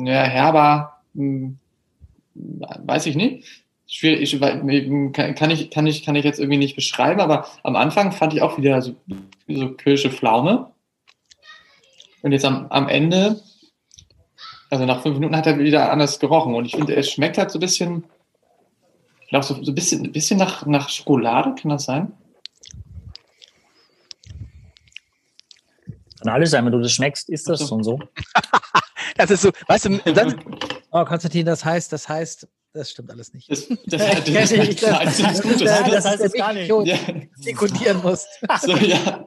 [0.04, 1.02] ja, herber,
[2.34, 3.61] weiß ich nicht.
[3.94, 8.14] Schwierig, kann, kann, ich, kann, ich, kann ich jetzt irgendwie nicht beschreiben, aber am Anfang
[8.14, 8.96] fand ich auch wieder so,
[9.50, 10.72] so Kirsche Pflaume.
[12.22, 13.42] Und jetzt am, am Ende,
[14.70, 16.56] also nach fünf Minuten hat er wieder anders gerochen.
[16.56, 18.06] Und ich finde, es schmeckt halt so ein bisschen,
[19.24, 22.14] ich glaube, so, so ein bisschen, ein bisschen nach, nach Schokolade, kann das sein?
[26.22, 28.00] Kann alles sein, wenn du das schmeckst, ist das schon so.
[29.18, 30.34] das ist so, weißt du, das,
[30.92, 33.50] oh, Konstantin, das heißt, das heißt, das stimmt alles nicht.
[33.52, 34.76] Das, das, das, das,
[35.90, 36.70] das heißt es gar nicht.
[36.70, 36.98] Ja.
[37.46, 38.28] Dekodieren musst.
[38.62, 39.26] So, ja.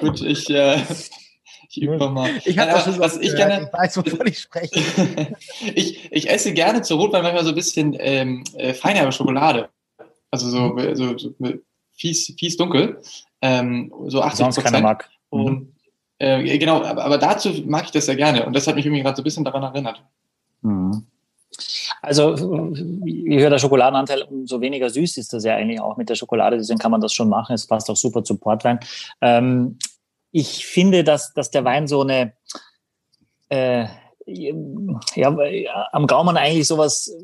[0.00, 0.80] Gut, ich, äh,
[1.68, 2.30] ich übe nochmal.
[2.44, 4.80] Ich, habe schon was ich, gerne, ich weiß, wovon ich spreche.
[5.74, 9.68] ich, ich esse gerne zu Rotwein manchmal so ein bisschen ähm, äh, feinere Schokolade.
[10.30, 11.34] Also so, so, so
[11.92, 13.00] fies, fies dunkel.
[13.42, 15.08] Ähm, so 80 Sonst keiner mag.
[15.30, 15.72] Und mhm.
[16.18, 19.02] Äh, genau, aber, aber, dazu mag ich das sehr gerne und das hat mich irgendwie
[19.02, 20.02] gerade so ein bisschen daran erinnert.
[20.62, 21.06] Mhm.
[22.02, 22.34] Also,
[23.04, 26.56] je höher der Schokoladenanteil, umso weniger süß ist das ja eigentlich auch mit der Schokolade.
[26.56, 27.54] Deswegen kann man das schon machen.
[27.54, 28.78] Es passt auch super zu Portwein.
[29.20, 29.78] Ähm,
[30.32, 32.34] ich finde, dass, dass der Wein so eine,
[33.48, 33.86] äh,
[34.26, 37.14] ja, am Gaumen eigentlich sowas,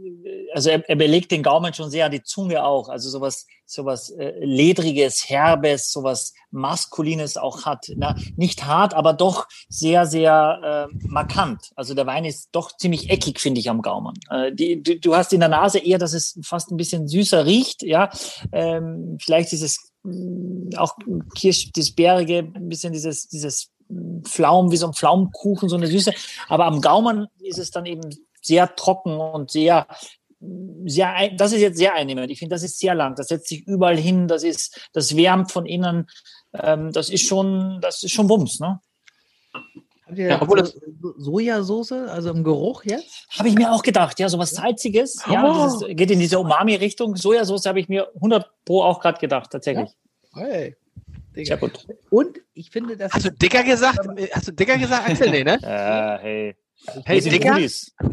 [0.54, 4.32] also er, er belegt den Gaumen schon sehr, die Zunge auch, also sowas, sowas äh,
[4.44, 7.90] ledriges, herbes, sowas maskulines auch hat.
[7.96, 11.70] Na, nicht hart, aber doch sehr, sehr äh, markant.
[11.74, 14.14] Also der Wein ist doch ziemlich eckig, finde ich, am Gaumen.
[14.30, 17.46] Äh, die, du, du hast in der Nase eher, dass es fast ein bisschen süßer
[17.46, 18.10] riecht, ja.
[18.52, 20.96] Ähm, vielleicht ist es mm, auch
[21.34, 23.70] Kirsch, das Bärige, ein bisschen dieses, dieses
[24.22, 26.12] Pflaumen, wie so ein Pflaumenkuchen, so eine Süße.
[26.48, 28.02] Aber am Gaumen ist es dann eben
[28.40, 29.86] sehr trocken und sehr,
[30.84, 32.30] sehr, das ist jetzt sehr einnehmend.
[32.30, 33.14] Ich finde, das ist sehr lang.
[33.14, 34.28] Das setzt sich überall hin.
[34.28, 36.08] Das ist, das wärmt von innen.
[36.54, 38.80] Ähm, das ist schon, das ist schon Wumms, ne?
[40.06, 40.78] Habt ihr ja, obwohl das
[41.16, 43.26] Sojasauce, also im Geruch jetzt?
[43.38, 45.22] Habe ich mir auch gedacht, ja, sowas Salziges.
[45.26, 45.32] Oh.
[45.32, 47.16] Ja, dieses, geht in diese Umami-Richtung.
[47.16, 49.90] Sojasauce habe ich mir 100 Pro auch gerade gedacht, tatsächlich.
[50.34, 50.42] Ja?
[50.42, 50.76] Hey.
[51.34, 51.86] Sehr gut.
[52.10, 53.12] Und ich finde, dass.
[53.12, 54.06] Hast du Dicker gesagt?
[54.32, 55.30] Hast du Dicker gesagt, Axel?
[55.30, 55.58] Nee, ne?
[55.62, 56.56] Ja, hey.
[57.04, 57.58] Hey, Dicker?
[57.58, 57.68] Ja,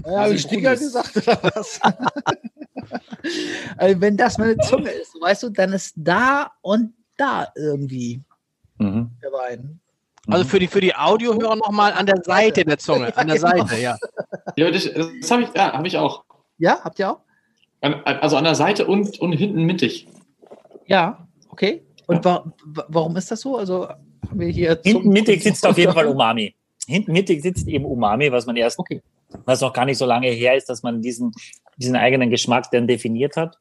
[0.05, 1.79] habe ich Dicker gesagt oder was?
[3.77, 8.21] also, wenn das meine Zunge ist, weißt du, dann ist da und da irgendwie
[8.77, 9.11] mhm.
[9.21, 9.79] der Wein.
[10.27, 13.49] Also für die, für die Audiohörer nochmal an der Seite der Zunge, an der genau.
[13.49, 13.97] Seite, ja.
[14.55, 16.23] Ja, das, das habe ich, ja, hab ich auch.
[16.57, 17.19] Ja, habt ihr auch?
[17.81, 20.07] Also an der Seite und, und hinten mittig.
[20.85, 21.83] Ja, okay.
[22.09, 22.43] Und wa
[22.87, 23.57] warum ist das so?
[23.57, 23.87] Also
[24.31, 26.55] wir hier Hinten mittig sitzt auf jeden Fall Umami.
[26.87, 29.03] Hinten mittig sitzt eben Umami, was man erst, okay.
[29.45, 31.31] was noch gar nicht so lange her ist, dass man diesen,
[31.77, 33.59] diesen eigenen Geschmack dann definiert hat.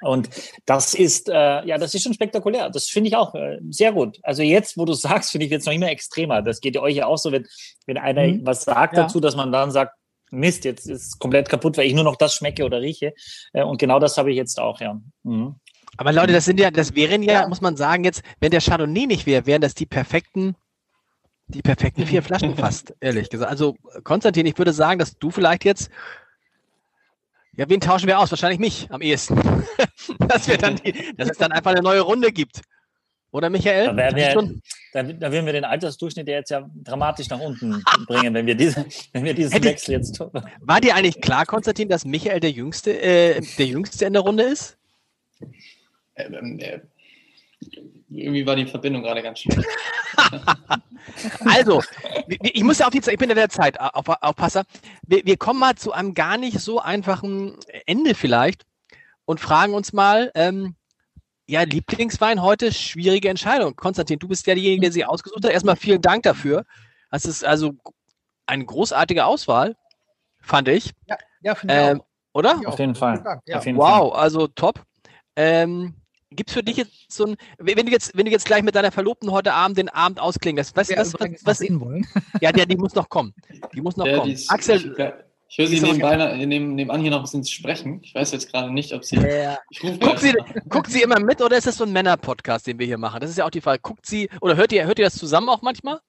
[0.00, 0.30] Und
[0.64, 2.70] das ist, äh, ja, das ist schon spektakulär.
[2.70, 4.18] Das finde ich auch äh, sehr gut.
[4.22, 6.40] Also jetzt, wo du sagst, finde ich jetzt noch immer extremer.
[6.40, 7.46] Das geht ja euch ja auch so, wenn,
[7.84, 8.46] wenn einer mhm.
[8.46, 9.02] was sagt ja.
[9.02, 9.92] dazu, dass man dann sagt,
[10.30, 13.12] Mist, jetzt ist es komplett kaputt, weil ich nur noch das schmecke oder rieche.
[13.52, 14.98] Äh, und genau das habe ich jetzt auch, ja.
[15.22, 15.56] Mhm.
[15.96, 18.60] Aber Leute, das sind ja, das wären ja, ja, muss man sagen, jetzt, wenn der
[18.60, 20.56] Chardonnay nicht wäre, wären das die perfekten,
[21.48, 23.50] die perfekten vier Flaschen fast, ehrlich gesagt.
[23.50, 25.90] Also, Konstantin, ich würde sagen, dass du vielleicht jetzt,
[27.56, 28.30] ja, wen tauschen wir aus?
[28.30, 29.36] Wahrscheinlich mich am ehesten.
[30.28, 32.60] dass wir dann die, dass es dann einfach eine neue Runde gibt.
[33.32, 33.94] Oder Michael?
[33.94, 34.62] Da, wir, schon...
[34.92, 38.86] da, da werden wir den Altersdurchschnitt jetzt ja dramatisch nach unten bringen, wenn wir, diese,
[39.12, 40.30] wenn wir diesen Hätte, Wechsel jetzt tun.
[40.60, 44.44] War dir eigentlich klar, Konstantin, dass Michael der Jüngste, äh, der Jüngste in der Runde
[44.44, 44.78] ist?
[46.16, 46.80] Ähm, äh,
[48.08, 49.66] irgendwie war die Verbindung gerade ganz schlecht.
[51.44, 51.82] also,
[52.28, 54.64] ich muss ja auf die Zeit, ich bin ja der Zeit auf, Aufpasser.
[55.06, 58.64] Wir, wir, kommen mal zu einem gar nicht so einfachen Ende vielleicht
[59.24, 60.74] und fragen uns mal, ähm,
[61.48, 63.76] ja, Lieblingswein heute, schwierige Entscheidung.
[63.76, 65.52] Konstantin, du bist ja derjenige, der sie ausgesucht hat.
[65.52, 66.64] Erstmal vielen Dank dafür.
[67.10, 67.74] Das ist also
[68.46, 69.76] eine großartige Auswahl,
[70.40, 70.92] fand ich.
[71.06, 72.06] Ja, ja finde ich ähm, auch.
[72.32, 72.60] Oder?
[72.66, 73.40] Auf jeden Fall.
[73.46, 73.58] Ja.
[73.58, 74.20] Auf jeden wow, Fall.
[74.20, 74.82] also top.
[75.36, 75.94] Ähm,
[76.30, 78.74] Gibt es für dich jetzt so ein, wenn du jetzt, wenn du jetzt gleich mit
[78.74, 82.06] deiner Verlobten heute Abend den Abend ausklingen lässt, was, was, was, was sehen wollen?
[82.40, 83.32] Ja, der, die muss noch kommen.
[83.74, 84.32] Die muss noch ja, kommen.
[84.32, 84.94] Ist, Axel.
[85.48, 88.00] Ich, höre sie nebenbei, neben, nebenan hier noch ein bisschen sprechen.
[88.02, 89.16] Ich weiß jetzt gerade nicht, ob sie.
[89.16, 89.58] Ja.
[89.80, 90.34] Guckt, sie
[90.68, 93.20] guckt sie immer mit oder ist das so ein Männer-Podcast, den wir hier machen?
[93.20, 93.80] Das ist ja auch die Frage.
[93.80, 96.00] Guckt sie oder hört ihr, hört ihr das zusammen auch manchmal?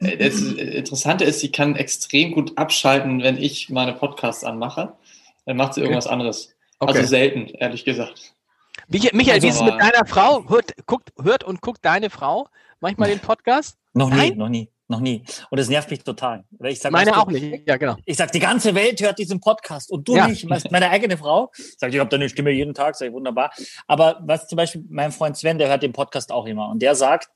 [0.00, 4.92] Äh, das Interessante ist, sie kann extrem gut abschalten, wenn ich meine Podcasts anmache.
[5.46, 6.12] Dann macht sie irgendwas okay.
[6.12, 6.54] anderes.
[6.78, 6.92] Okay.
[6.92, 8.34] Also selten, ehrlich gesagt.
[8.92, 10.48] Michael, also, wie ist es mit deiner Frau?
[10.48, 12.48] Hört, guckt, hört und guckt deine Frau
[12.80, 13.78] manchmal den Podcast?
[13.94, 14.36] Noch nie, Nein?
[14.36, 14.68] noch nie.
[14.88, 15.24] Noch nie.
[15.48, 16.44] Und es nervt mich total.
[16.64, 17.66] Ich sag, Meine auch du, nicht.
[17.66, 17.96] Ja, genau.
[18.04, 20.28] Ich sag, die ganze Welt hört diesen Podcast und du ja.
[20.28, 20.46] nicht.
[20.70, 23.52] Meine eigene Frau sagt, ich habe deine Stimme jeden Tag, sag ich, wunderbar.
[23.86, 26.94] Aber was zum Beispiel mein Freund Sven, der hört den Podcast auch immer und der
[26.94, 27.30] sagt,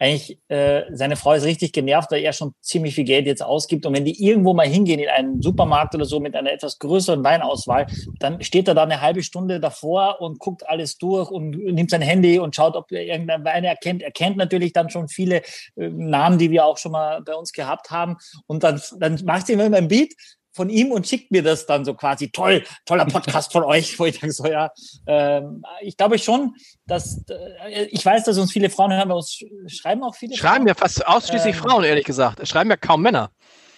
[0.00, 3.84] eigentlich, äh, seine Frau ist richtig genervt, weil er schon ziemlich viel Geld jetzt ausgibt.
[3.84, 7.22] Und wenn die irgendwo mal hingehen in einen Supermarkt oder so mit einer etwas größeren
[7.22, 7.86] Weinauswahl,
[8.18, 12.00] dann steht er da eine halbe Stunde davor und guckt alles durch und nimmt sein
[12.00, 14.00] Handy und schaut, ob er irgendeine Weine erkennt.
[14.02, 15.42] Er kennt natürlich dann schon viele
[15.76, 18.16] äh, Namen, die wir auch schon mal bei uns gehabt haben.
[18.46, 20.14] Und dann, dann macht sie immer ein Beat
[20.52, 24.04] von ihm und schickt mir das dann so quasi toll, toller Podcast von euch, wo
[24.06, 24.70] ich denke so, ja,
[25.06, 26.54] ähm, ich glaube schon,
[26.86, 30.56] dass, äh, ich weiß, dass uns viele Frauen hören, bei uns schreiben auch viele Schreiben
[30.56, 30.68] Frauen.
[30.68, 32.40] ja fast ausschließlich ähm, Frauen, ehrlich gesagt.
[32.40, 33.30] Es schreiben ja kaum Männer.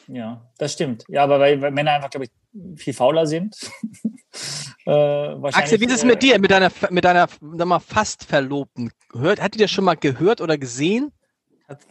[0.09, 1.05] Ja, das stimmt.
[1.09, 3.57] Ja, aber weil, weil Männer einfach, glaube ich, viel fauler sind.
[4.87, 8.91] äh, Axel, wie ist es mit dir, mit deiner, mit deiner sag mal, fast Verlobten?
[9.13, 11.13] Hört, hat die das schon mal gehört oder gesehen?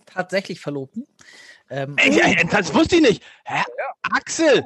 [0.05, 1.07] Tatsächlich Verlobten.
[1.71, 3.23] Ähm, Ey, das wusste ich nicht.
[3.45, 3.55] Hä?
[3.55, 3.63] Ja.
[4.11, 4.65] Axel!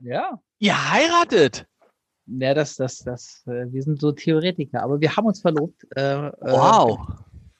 [0.00, 0.40] Ja.
[0.58, 1.66] Ihr heiratet?
[2.26, 5.86] Ja, das, das, das, äh, wir sind so Theoretiker, aber wir haben uns verlobt.
[5.94, 6.98] Äh, äh wow.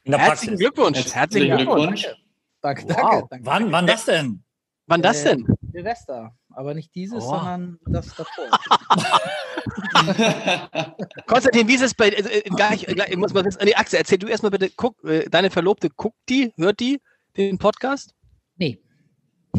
[0.04, 1.14] Herzlichen Glückwunsch.
[1.14, 2.06] Herzlichen Glückwunsch.
[2.62, 3.28] Danke, danke, wow.
[3.28, 3.46] danke.
[3.46, 4.42] Wann, wann das denn?
[4.86, 5.46] Wann das denn?
[5.46, 6.34] Äh, Silvester.
[6.54, 7.28] Aber nicht dieses, oh.
[7.28, 8.46] sondern das davor.
[11.26, 14.26] Konstantin, wie ist es bei, äh, gleich, gleich, muss man wissen, nee, Axel, erzähl du
[14.26, 14.96] erstmal bitte, guck,
[15.30, 16.98] deine Verlobte, guckt die, hört die
[17.36, 18.15] den Podcast?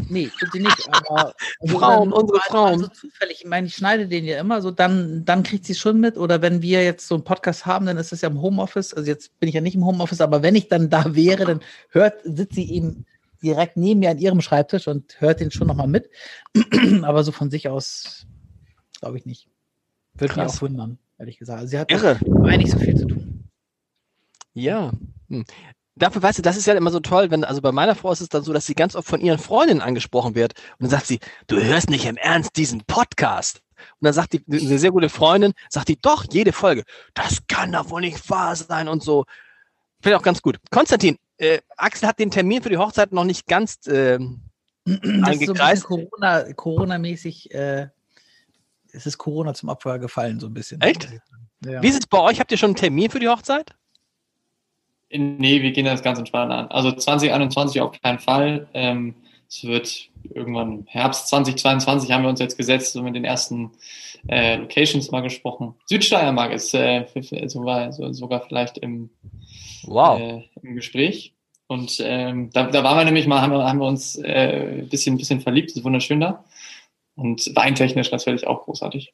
[0.08, 0.24] Nee.
[0.26, 0.88] Nee, bitte nicht.
[0.90, 2.78] Aber also Frauen, unsere Frauen.
[2.80, 3.38] So zufällig.
[3.40, 6.16] Ich meine, ich schneide den ja immer so, dann, dann kriegt sie schon mit.
[6.16, 8.94] Oder wenn wir jetzt so einen Podcast haben, dann ist es ja im Homeoffice.
[8.94, 11.60] Also jetzt bin ich ja nicht im Homeoffice, aber wenn ich dann da wäre, dann
[11.90, 13.06] hört, sitzt sie eben
[13.42, 16.10] direkt neben mir an ihrem Schreibtisch und hört den schon nochmal mit.
[17.02, 18.26] aber so von sich aus
[19.00, 19.48] glaube ich nicht.
[20.14, 21.60] Würde mich auch wundern, ehrlich gesagt.
[21.60, 22.18] Also sie hat Irre.
[22.44, 23.48] eigentlich so viel zu tun.
[24.54, 24.92] Ja.
[25.28, 25.44] Hm
[25.98, 28.20] dafür, weißt du, das ist ja immer so toll, wenn, also bei meiner Frau ist
[28.20, 30.54] es dann so, dass sie ganz oft von ihren Freundinnen angesprochen wird.
[30.78, 33.62] Und dann sagt sie, du hörst nicht im Ernst diesen Podcast.
[33.76, 36.84] Und dann sagt die, eine sehr gute Freundin, sagt die, doch, jede Folge,
[37.14, 39.24] das kann doch wohl nicht wahr sein und so.
[40.00, 40.58] Finde ich auch ganz gut.
[40.70, 44.18] Konstantin, äh, Axel hat den Termin für die Hochzeit noch nicht ganz äh,
[44.86, 45.82] eingekreist.
[45.82, 47.88] So Corona, Corona-mäßig, äh,
[48.92, 50.80] es ist Corona zum Opfer gefallen, so ein bisschen.
[50.80, 51.08] Echt?
[51.64, 51.82] Ja.
[51.82, 52.40] Wie ist es bei euch?
[52.40, 53.74] Habt ihr schon einen Termin für die Hochzeit?
[55.10, 56.68] Nee, wir gehen das ganz entspannt an.
[56.68, 58.68] Also 2021 auf keinen Fall.
[58.74, 59.14] Ähm,
[59.48, 63.72] es wird irgendwann Herbst 2022 haben wir uns jetzt gesetzt und mit den ersten
[64.28, 65.74] äh, Locations mal gesprochen.
[65.86, 67.06] Südsteiermark ist äh,
[67.46, 69.10] sogar, sogar vielleicht im,
[69.84, 70.20] wow.
[70.20, 71.34] äh, im Gespräch.
[71.66, 74.88] Und ähm, da, da waren wir nämlich mal, haben wir, haben wir uns äh, ein
[74.88, 76.44] bisschen, bisschen verliebt, ist wunderschön da.
[77.14, 79.12] Und weintechnisch natürlich auch großartig.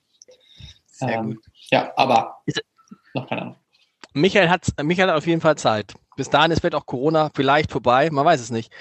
[0.86, 1.44] Sehr ähm, gut.
[1.70, 2.42] Ja, aber
[3.14, 3.56] noch keine Ahnung.
[4.14, 5.92] Michael hat, Michael hat auf jeden Fall Zeit.
[6.16, 8.72] Bis dahin ist vielleicht auch Corona vielleicht vorbei, man weiß es nicht.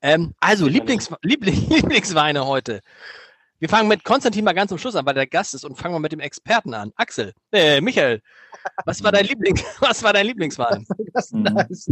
[0.00, 2.80] Ähm, also, Lieblings, Liebling, Lieblingsweine heute.
[3.58, 5.94] Wir fangen mit Konstantin mal ganz zum Schluss an, weil der Gast ist und fangen
[5.94, 6.92] wir mit dem Experten an.
[6.94, 8.22] Axel, äh, Michael,
[8.84, 10.86] was war dein Liebling, was war dein Lieblingswein?
[11.12, 11.42] Das mhm.
[11.42, 11.90] nice.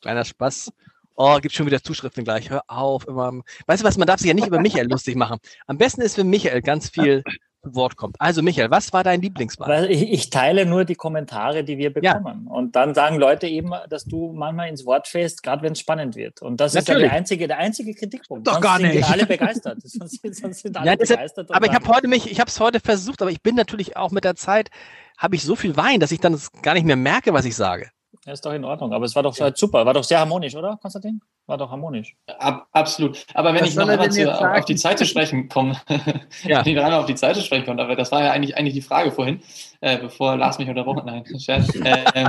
[0.00, 0.72] Kleiner Spaß.
[1.16, 2.48] Oh, gibt schon wieder Zuschriften gleich.
[2.48, 3.42] Hör auf, immer.
[3.66, 5.38] Weißt du was, man darf sich ja nicht über Michael lustig machen.
[5.66, 7.22] Am besten ist für Michael ganz viel
[7.64, 8.16] Wort kommt.
[8.18, 9.90] Also Michael, was war dein Lieblingswein?
[9.90, 12.46] Ich, ich, teile nur die Kommentare, die wir bekommen.
[12.46, 12.52] Ja.
[12.52, 16.16] Und dann sagen Leute eben, dass du manchmal ins Wort fällst, gerade wenn es spannend
[16.16, 16.42] wird.
[16.42, 16.88] Und das Natürlich.
[16.88, 18.46] ist ja der einzige, der einzige Kritikpunkt.
[18.46, 18.94] Doch sonst gar nicht.
[18.94, 19.78] Sind alle begeistert.
[19.84, 21.54] sonst, sonst sind alle ja, begeistert.
[21.54, 24.10] Aber ich habe heute mich, ich habe es heute versucht, aber ich bin natürlich auch
[24.10, 24.70] mit der Zeit,
[25.16, 27.90] habe ich so viel Wein, dass ich dann gar nicht mehr merke, was ich sage.
[28.24, 28.92] Ja, ist doch in Ordnung.
[28.92, 29.50] Aber es war doch ja.
[29.54, 29.84] super.
[29.84, 31.20] War doch sehr harmonisch, oder, Konstantin?
[31.46, 32.14] War doch harmonisch.
[32.38, 33.26] Ab, absolut.
[33.34, 35.76] Aber wenn Was ich noch einmal zu, auf die Zeit zu sprechen komme,
[36.44, 36.64] ja.
[36.64, 38.56] wenn ich noch einmal auf die Zeit zu sprechen komme, aber das war ja eigentlich,
[38.56, 39.40] eigentlich die Frage vorhin,
[39.80, 41.06] äh, bevor Lars mich unterbrochen hat.
[41.06, 41.74] Nein, Scherz.
[41.84, 42.28] äh,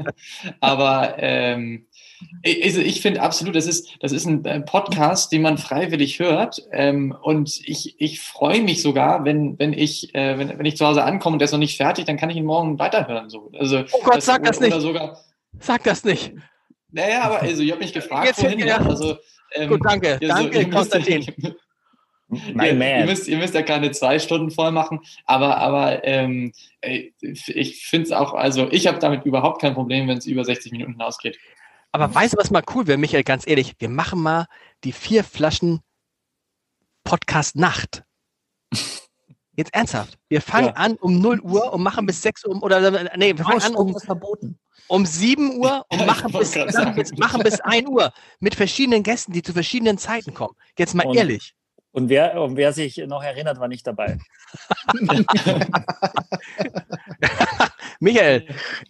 [0.60, 1.86] aber ähm,
[2.44, 6.60] also ich finde absolut, das ist, das ist ein äh, Podcast, den man freiwillig hört.
[6.72, 10.84] Ähm, und ich, ich freue mich sogar, wenn, wenn, ich, äh, wenn, wenn ich zu
[10.84, 13.30] Hause ankomme und der ist noch nicht fertig, dann kann ich ihn morgen weiterhören.
[13.30, 13.52] So.
[13.56, 14.78] Also, oh Gott, das, sag das nicht.
[14.80, 15.20] Sogar,
[15.60, 16.32] Sag das nicht.
[16.90, 18.58] Naja, aber also ich habe mich gefragt Jetzt vorhin.
[18.60, 18.78] Ja.
[18.78, 19.18] Also,
[19.54, 20.18] ähm, Gut, danke.
[20.20, 21.26] Ja, danke, so, Konstantin.
[22.54, 26.52] Mein ihr, ihr, müsst, ihr müsst ja keine zwei Stunden voll machen, aber, aber ähm,
[26.82, 30.72] ich finde es auch, also ich habe damit überhaupt kein Problem, wenn es über 60
[30.72, 31.38] Minuten hinausgeht.
[31.90, 33.74] Aber weißt du, was mal cool wäre, Michael, ganz ehrlich?
[33.78, 34.46] Wir machen mal
[34.84, 35.80] die vier Flaschen
[37.02, 38.04] Podcast Nacht.
[39.56, 40.18] Jetzt ernsthaft.
[40.28, 40.74] Wir fangen ja.
[40.74, 43.98] an um 0 Uhr und machen bis 6 Uhr oder nee, wir fangen an um,
[43.98, 44.58] verboten.
[44.88, 49.42] Um 7 Uhr und machen bis, bis, machen bis 1 Uhr mit verschiedenen Gästen, die
[49.42, 50.54] zu verschiedenen Zeiten kommen.
[50.76, 51.54] Jetzt mal und, ehrlich.
[51.92, 54.18] Und wer, und wer sich noch erinnert, war nicht dabei.
[58.00, 58.46] Michael,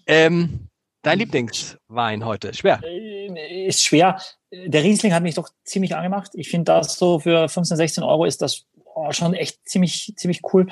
[0.06, 0.68] ähm,
[1.02, 2.54] dein Lieblingswein heute?
[2.54, 2.80] Schwer.
[2.84, 4.20] Äh, ist schwer.
[4.50, 6.32] der Riesling hat mich doch ziemlich angemacht.
[6.34, 10.40] Ich finde das so für 15, 16 Euro ist das oh, schon echt ziemlich, ziemlich
[10.52, 10.66] cool.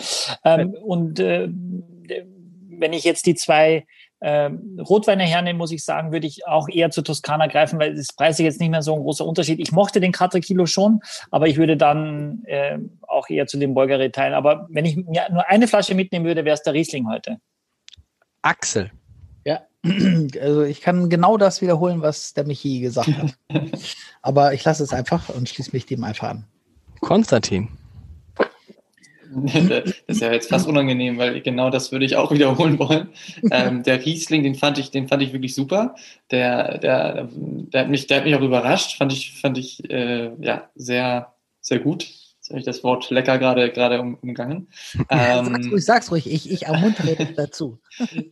[0.44, 3.86] Ähm, und äh, wenn ich jetzt die zwei
[4.20, 8.08] ähm, Rotweine hernehme, muss ich sagen, würde ich auch eher zu Toskana greifen, weil das
[8.14, 9.60] Preis ist jetzt nicht mehr so ein großer Unterschied.
[9.60, 14.10] Ich mochte den Kilo schon, aber ich würde dann äh, auch eher zu dem Bolgari
[14.10, 14.34] teilen.
[14.34, 17.38] Aber wenn ich mir nur eine Flasche mitnehmen würde, wäre es der Riesling heute.
[18.42, 18.90] Axel.
[19.44, 19.60] Ja,
[20.40, 23.34] also ich kann genau das wiederholen, was der Michi gesagt hat.
[24.22, 26.44] aber ich lasse es einfach und schließe mich dem einfach an.
[27.00, 27.68] Konstantin.
[29.68, 33.08] das ist ja jetzt fast unangenehm, weil genau das würde ich auch wiederholen wollen.
[33.50, 35.94] Ähm, der Riesling, den fand ich, den fand ich wirklich super.
[36.30, 38.96] Der, der, der hat mich, der hat mich auch überrascht.
[38.96, 42.04] Fand ich, fand ich äh, ja sehr, sehr gut.
[42.04, 44.68] Jetzt habe ich das Wort lecker gerade gerade um, umgangen.
[45.10, 46.32] Ähm, sag's ruhig, sag's ruhig.
[46.32, 47.78] Ich, ich ermuntere dich dazu.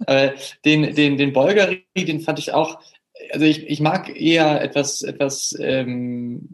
[0.07, 0.31] Äh,
[0.65, 2.79] den, den, den Bolgari, den fand ich auch
[3.33, 6.49] also ich, ich mag eher etwas, etwas ähm,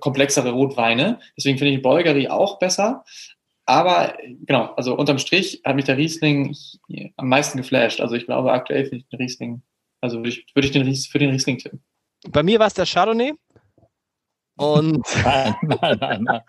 [0.00, 1.18] komplexere Rotweine.
[1.36, 3.04] Deswegen finde ich Bolgari auch besser.
[3.66, 6.54] Aber genau, also unterm Strich hat mich der Riesling
[7.16, 8.00] am meisten geflasht.
[8.00, 9.62] Also ich glaube, aktuell finde ich den Riesling,
[10.00, 11.82] also würde ich, würde ich den Ries, für den Riesling tippen.
[12.28, 13.32] Bei mir war es der Chardonnay.
[14.56, 16.40] Und nein, nein, nein, nein.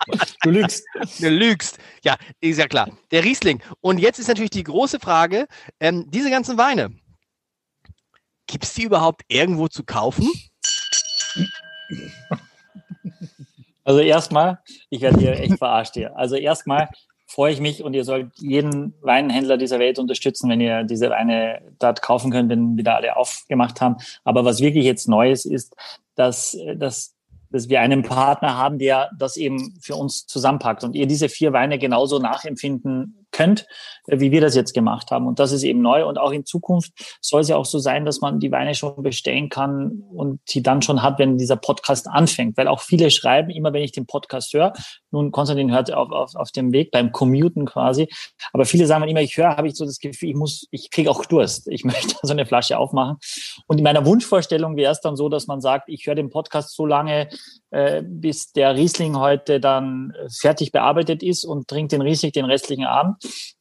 [0.42, 0.84] Du lügst.
[1.18, 1.78] Du lügst.
[2.04, 2.88] Ja, ist ja klar.
[3.10, 3.62] Der Riesling.
[3.80, 5.46] Und jetzt ist natürlich die große Frage:
[5.80, 6.94] ähm, diese ganzen Weine,
[8.46, 10.30] gibt es die überhaupt irgendwo zu kaufen?
[13.84, 14.58] Also erstmal,
[14.90, 16.16] ich werde hier echt verarscht hier.
[16.16, 16.88] Also erstmal
[17.36, 21.60] freue ich mich und ihr sollt jeden Weinhändler dieser Welt unterstützen, wenn ihr diese Weine
[21.78, 23.96] dort kaufen könnt, wenn wieder alle aufgemacht haben.
[24.24, 25.76] Aber was wirklich jetzt Neues ist,
[26.14, 27.14] dass, dass,
[27.50, 31.52] dass wir einen Partner haben, der das eben für uns zusammenpackt und ihr diese vier
[31.52, 33.66] Weine genauso nachempfinden könnt,
[34.06, 35.26] äh, wie wir das jetzt gemacht haben.
[35.26, 36.06] Und das ist eben neu.
[36.06, 39.02] Und auch in Zukunft soll es ja auch so sein, dass man die Weine schon
[39.02, 42.56] bestellen kann und sie dann schon hat, wenn dieser Podcast anfängt.
[42.56, 44.72] Weil auch viele schreiben, immer wenn ich den Podcast höre,
[45.10, 48.08] nun Konstantin hört auf, auf, auf dem Weg, beim Commuten quasi,
[48.52, 51.10] aber viele sagen immer, ich höre, habe ich so das Gefühl, ich muss, ich kriege
[51.10, 51.68] auch Durst.
[51.68, 53.16] Ich möchte so eine Flasche aufmachen.
[53.66, 56.74] Und in meiner Wunschvorstellung wäre es dann so, dass man sagt, ich höre den Podcast
[56.74, 57.28] so lange,
[57.70, 62.84] äh, bis der Riesling heute dann fertig bearbeitet ist und trinkt den Riesling den restlichen
[62.84, 63.16] Abend.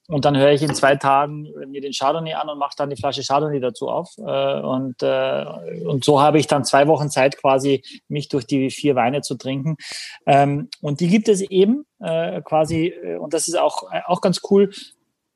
[0.07, 2.95] Und dann höre ich in zwei Tagen mir den Chardonnay an und mache dann die
[2.95, 4.11] Flasche Chardonnay dazu auf.
[4.19, 5.45] Äh, und, äh,
[5.83, 9.35] und so habe ich dann zwei Wochen Zeit quasi, mich durch die vier Weine zu
[9.35, 9.77] trinken.
[10.27, 14.71] Ähm, und die gibt es eben äh, quasi, und das ist auch, auch ganz cool,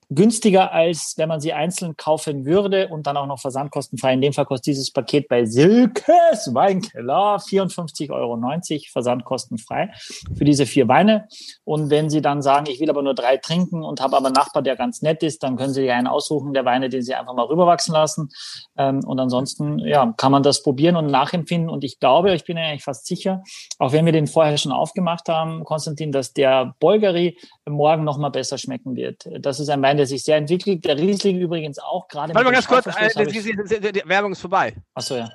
[0.10, 4.14] günstiger, als wenn man sie einzeln kaufen würde und dann auch noch versandkostenfrei.
[4.14, 8.40] In dem Fall kostet dieses Paket bei Silkes Weinkeller 54,90 Euro
[8.92, 9.92] versandkostenfrei
[10.36, 11.28] für diese vier Weine.
[11.64, 14.34] Und wenn Sie dann sagen, ich will aber nur drei trinken und habe aber einen
[14.34, 17.36] Nachbar, der ganz nett ist, dann können Sie einen aussuchen der Weine, den Sie einfach
[17.36, 18.30] mal rüberwachsen lassen.
[18.78, 21.70] Ähm, und ansonsten ja, kann man das probieren und nachempfinden.
[21.70, 23.44] Und ich glaube, ich bin eigentlich fast sicher,
[23.78, 27.38] auch wenn wir den vorher schon aufgemacht haben, Konstantin, dass der Bolgari
[27.70, 29.28] morgen noch mal besser schmecken wird.
[29.40, 30.86] Das ist ein Wein, der sich sehr entwickelt.
[30.86, 32.34] Der Riesling übrigens auch gerade.
[32.34, 34.76] Warte mal ganz kurz, äh, die, die, Werbung ist vorbei.
[34.94, 35.30] Achso, ja.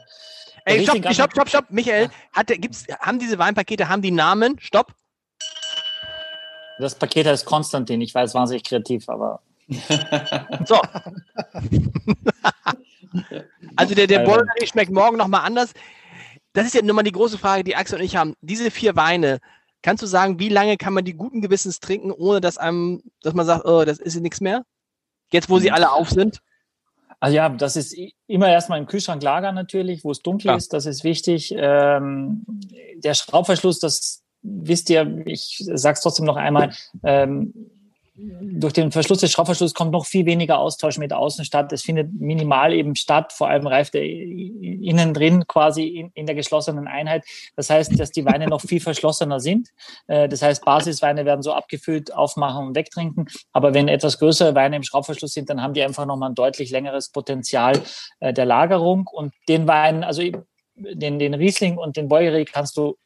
[0.66, 4.58] Ey, stopp, stopp, stopp, stopp, Michael, hat, gibt's, haben diese Weinpakete, haben die Namen?
[4.60, 4.94] Stopp.
[6.78, 8.00] Das Paket heißt Konstantin.
[8.00, 9.40] Ich weiß, wahnsinnig kreativ, aber.
[10.64, 10.80] so.
[13.76, 15.72] also der, der Bolgari schmeckt morgen nochmal anders.
[16.52, 18.34] Das ist ja nun mal die große Frage, die Axel und ich haben.
[18.40, 19.40] Diese vier Weine,
[19.84, 23.34] Kannst du sagen, wie lange kann man die guten Gewissens trinken, ohne dass einem, dass
[23.34, 24.64] man sagt, oh, das ist nichts mehr?
[25.30, 26.40] Jetzt, wo sie alle auf sind?
[27.20, 27.94] Also ja, das ist
[28.26, 30.56] immer erstmal im Kühlschrank lagern natürlich, wo es dunkel ja.
[30.56, 31.54] ist, das ist wichtig.
[31.54, 32.46] Ähm,
[32.96, 37.52] der Schraubverschluss, das wisst ihr, ich sag's trotzdem noch einmal, ähm,
[38.16, 41.72] durch den Verschluss des Schraubverschlusses kommt noch viel weniger Austausch mit außen statt.
[41.72, 43.32] Es findet minimal eben statt.
[43.32, 47.24] Vor allem reift er innen drin quasi in, in der geschlossenen Einheit.
[47.56, 49.70] Das heißt, dass die Weine noch viel verschlossener sind.
[50.06, 53.26] Äh, das heißt, Basisweine werden so abgefüllt, aufmachen und wegtrinken.
[53.52, 56.70] Aber wenn etwas größere Weine im Schraubverschluss sind, dann haben die einfach nochmal ein deutlich
[56.70, 57.80] längeres Potenzial
[58.20, 59.08] äh, der Lagerung.
[59.10, 60.22] Und den Wein, also
[60.76, 62.96] den, den Riesling und den Bäueri kannst du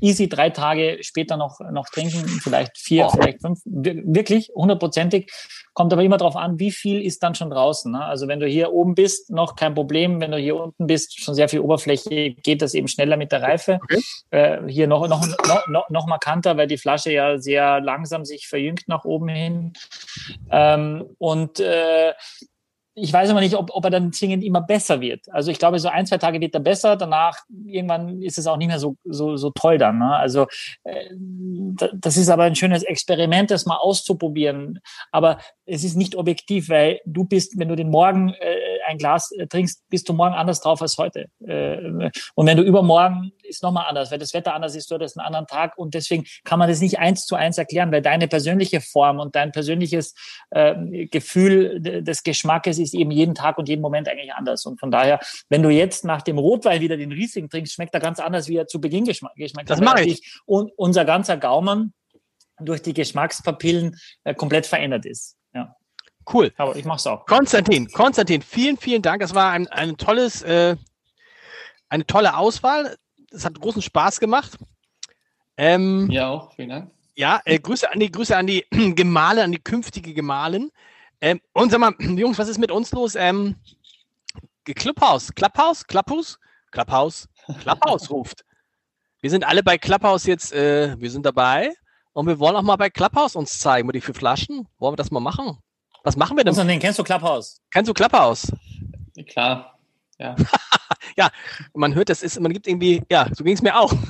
[0.00, 5.30] easy drei Tage später noch, noch trinken, vielleicht vier, vielleicht fünf, wirklich hundertprozentig.
[5.72, 7.90] Kommt aber immer darauf an, wie viel ist dann schon draußen.
[7.90, 8.04] Ne?
[8.04, 10.20] Also wenn du hier oben bist, noch kein Problem.
[10.20, 13.42] Wenn du hier unten bist, schon sehr viel Oberfläche, geht das eben schneller mit der
[13.42, 13.80] Reife.
[13.82, 14.00] Okay.
[14.30, 18.46] Äh, hier noch, noch, noch, noch, noch markanter, weil die Flasche ja sehr langsam sich
[18.46, 19.72] verjüngt nach oben hin.
[20.50, 22.12] Ähm, und äh,
[22.96, 25.28] ich weiß aber nicht, ob, ob er dann zwingend immer besser wird.
[25.32, 28.56] Also ich glaube, so ein, zwei Tage wird er besser, danach irgendwann ist es auch
[28.56, 29.98] nicht mehr so, so, so toll dann.
[29.98, 30.14] Ne?
[30.14, 30.46] Also
[30.84, 31.10] äh,
[31.94, 34.78] das ist aber ein schönes Experiment, das mal auszuprobieren.
[35.10, 38.56] Aber es ist nicht objektiv, weil du bist, wenn du den Morgen äh,
[38.86, 41.26] ein Glas äh, trinkst, bist du morgen anders drauf als heute.
[41.46, 45.18] Äh, und wenn du übermorgen ist nochmal anders, weil das Wetter anders ist, du hattest
[45.18, 48.28] einen anderen Tag und deswegen kann man das nicht eins zu eins erklären, weil deine
[48.28, 50.14] persönliche Form und dein persönliches
[50.50, 54.64] äh, Gefühl des Geschmackes ist eben jeden Tag und jeden Moment eigentlich anders.
[54.66, 58.00] Und von daher, wenn du jetzt nach dem Rotwein wieder den Riesling trinkst, schmeckt er
[58.00, 59.70] ganz anders, wie er zu Beginn geschmeckt hat.
[59.70, 60.40] Das mache ich.
[60.46, 61.92] Und unser ganzer Gaumen
[62.60, 65.36] durch die Geschmackspapillen äh, komplett verändert ist.
[66.32, 66.52] Cool.
[66.56, 67.26] Aber ich mache es auch.
[67.26, 69.20] Konstantin, Konstantin, vielen, vielen Dank.
[69.20, 70.76] Das war ein, ein tolles, äh,
[71.88, 72.96] eine tolle Auswahl.
[73.30, 74.56] Es hat großen Spaß gemacht.
[75.56, 76.52] Ähm, ja, auch.
[76.54, 76.90] Vielen Dank.
[77.16, 78.64] Ja, äh, Grüße an die Grüße an die
[78.94, 80.70] Gemahle, an die künftige Gemahlin.
[81.20, 83.14] Ähm, und sag mal, Jungs, was ist mit uns los?
[83.14, 83.56] Ähm,
[84.64, 86.38] Clubhouse, Clubhouse, Clubhouse,
[86.70, 87.28] Clubhouse,
[87.60, 88.44] Clubhouse ruft.
[89.20, 91.72] Wir sind alle bei Clubhouse jetzt, äh, wir sind dabei
[92.12, 94.68] und wir wollen auch mal bei Clubhouse uns zeigen, die vier Flaschen.
[94.78, 95.58] Wollen wir das mal machen?
[96.04, 96.54] Was machen wir denn?
[96.54, 97.60] Konstantin, kennst du Clubhouse?
[97.72, 98.52] Kennst du Clubhouse?
[99.26, 99.78] Klar.
[100.18, 100.36] Ja.
[101.16, 101.30] ja,
[101.72, 103.92] man hört, das ist, man gibt irgendwie, ja, so ging es mir auch.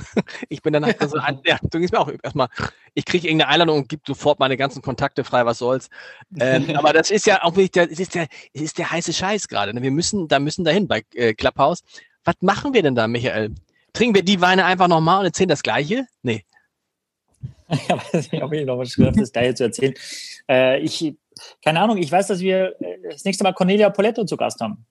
[0.49, 2.47] Ich bin dann halt so, ja, so ging es mir auch erstmal.
[2.93, 5.89] Ich kriege irgendeine Einladung und gebe sofort meine ganzen Kontakte frei, was soll's.
[6.39, 9.13] Ähm, aber das ist ja auch wirklich, der, es ist der, es ist der heiße
[9.13, 9.73] Scheiß gerade.
[9.73, 9.81] Ne?
[9.81, 11.83] Wir müssen, da müssen dahin bei äh, Clubhouse.
[12.25, 13.55] Was machen wir denn da, Michael?
[13.93, 16.05] Trinken wir die Weine einfach nochmal und erzählen das Gleiche?
[16.23, 16.43] Nee.
[17.69, 19.93] Ja, weiß nicht, ob ich noch was das Gleiche zu erzählen.
[20.49, 21.15] Äh, ich,
[21.63, 24.85] keine Ahnung, ich weiß, dass wir äh, das nächste Mal Cornelia Poletto zu Gast haben.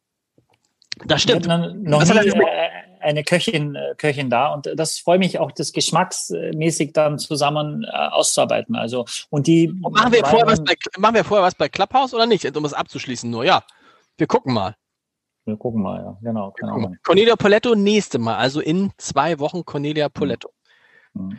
[1.06, 1.46] Das stimmt.
[1.46, 5.72] noch das nie, äh, eine Köchin, äh, Köchin da und das freue mich auch, das
[5.72, 8.76] geschmacksmäßig dann zusammen äh, auszuarbeiten.
[8.76, 12.14] Also und die und machen wir vorher was bei machen wir vorher was bei Clubhouse
[12.14, 13.28] oder nicht, um es abzuschließen?
[13.28, 13.64] Nur ja,
[14.16, 14.76] wir gucken mal.
[15.46, 16.52] Wir gucken mal, ja, genau.
[16.52, 20.50] Keine Cornelia Poletto nächste Mal, also in zwei Wochen Cornelia Poletto.
[21.12, 21.38] Mhm.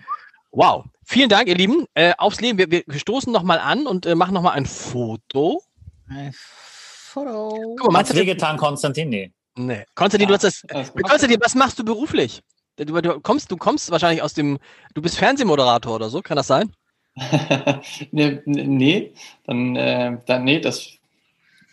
[0.52, 0.86] Wow.
[1.06, 1.86] Vielen Dank, ihr Lieben.
[1.94, 2.58] Äh, aufs Leben.
[2.58, 5.62] Wir, wir stoßen nochmal an und äh, machen nochmal ein Foto.
[6.10, 7.76] Ein Foto.
[7.78, 9.10] Guck mal, meinst du getan, Konstantin?
[9.10, 9.32] Nee.
[9.56, 9.86] Nee.
[9.94, 10.94] Konstantin, ja, du hast das.
[10.94, 12.42] Konstantin, was machst du beruflich?
[12.78, 14.58] Du, du, kommst, du kommst wahrscheinlich aus dem.
[14.96, 16.74] Du bist Fernsehmoderator oder so, kann das sein?
[18.12, 19.14] nee, nee,
[19.46, 20.90] dann, äh, dann, nee, das,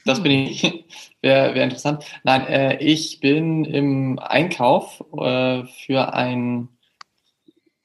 [0.04, 0.62] das bin ich.
[1.22, 2.04] Wäre wär interessant.
[2.22, 6.68] Nein, äh, ich bin im Einkauf äh, für ein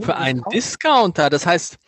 [0.00, 1.30] Für einen Discounter.
[1.30, 1.78] Das heißt,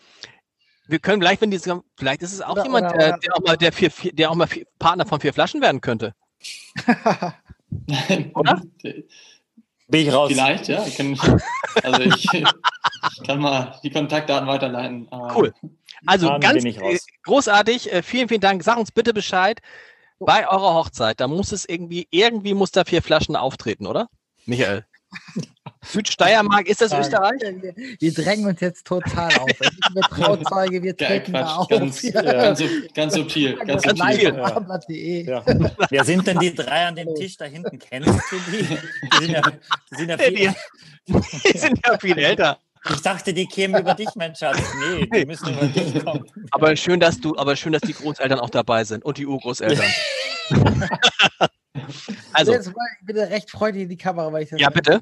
[0.86, 1.60] wir können gleich, wenn die,
[1.96, 4.34] vielleicht ist es auch oder, jemand, oder, oder, der, auch mal, der, vier, der auch
[4.34, 6.14] mal vier, Partner von vier Flaschen werden könnte.
[8.34, 8.62] oder?
[8.82, 10.30] Bin ich raus.
[10.30, 10.84] Vielleicht, ja.
[10.86, 11.18] Ich kann,
[11.82, 12.44] also ich, ich,
[13.26, 15.08] kann mal die Kontaktdaten weiterleiten.
[15.34, 15.52] Cool.
[16.06, 16.64] Also ganz
[17.24, 17.92] großartig.
[17.92, 18.62] Äh, vielen, vielen Dank.
[18.62, 19.60] Sag uns bitte Bescheid,
[20.20, 24.08] bei eurer Hochzeit, da muss es irgendwie, irgendwie muss da vier Flaschen auftreten, oder?
[24.46, 24.84] Michael.
[25.82, 27.40] Südsteiermark, ist das Österreich?
[27.98, 29.50] Wir drängen uns jetzt total auf.
[29.92, 31.68] Wir Trauzeuge, wir treten ja, da auf.
[31.68, 32.22] Ganz, ja.
[32.22, 32.62] ganz,
[32.94, 33.56] ganz subtil.
[33.56, 34.34] Ganz subtil.
[34.36, 35.42] Ja.
[35.44, 35.44] Ja.
[35.88, 37.78] Wer sind denn die drei an dem Tisch da hinten?
[37.78, 38.62] Kennst du die?
[38.68, 39.42] Die sind ja,
[39.90, 40.54] die sind ja viel,
[41.08, 41.14] die,
[41.52, 42.58] die sind ja viel älter.
[42.88, 44.58] Ich dachte, die kämen über dich, mein Schatz.
[44.78, 46.24] Nee, die müssen über dich kommen.
[46.50, 49.86] Aber schön, dass du, aber schön, dass die Großeltern auch dabei sind und die Urgroßeltern.
[52.32, 52.52] also.
[52.52, 55.00] Jetzt bitte recht freudig in die Kamera, weil ich das ja, bitte.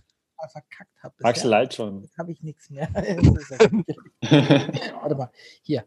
[0.51, 1.15] verkackt habe.
[1.23, 2.03] Axel leid schon.
[2.03, 2.89] Jetzt habe ich nichts mehr.
[2.93, 5.31] Warte mal,
[5.63, 5.87] hier.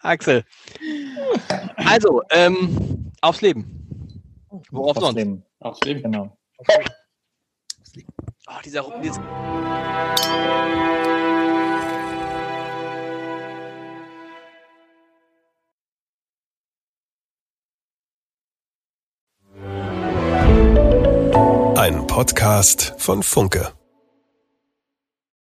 [0.00, 0.42] Axel.
[1.76, 3.84] Also, ähm, aufs Leben.
[4.70, 5.16] Worauf aufs sonst?
[5.16, 5.44] Leben.
[5.60, 6.38] Aufs Leben, genau.
[8.50, 9.18] Oh, dieser, dieser
[21.76, 23.77] Ein Podcast von Funke.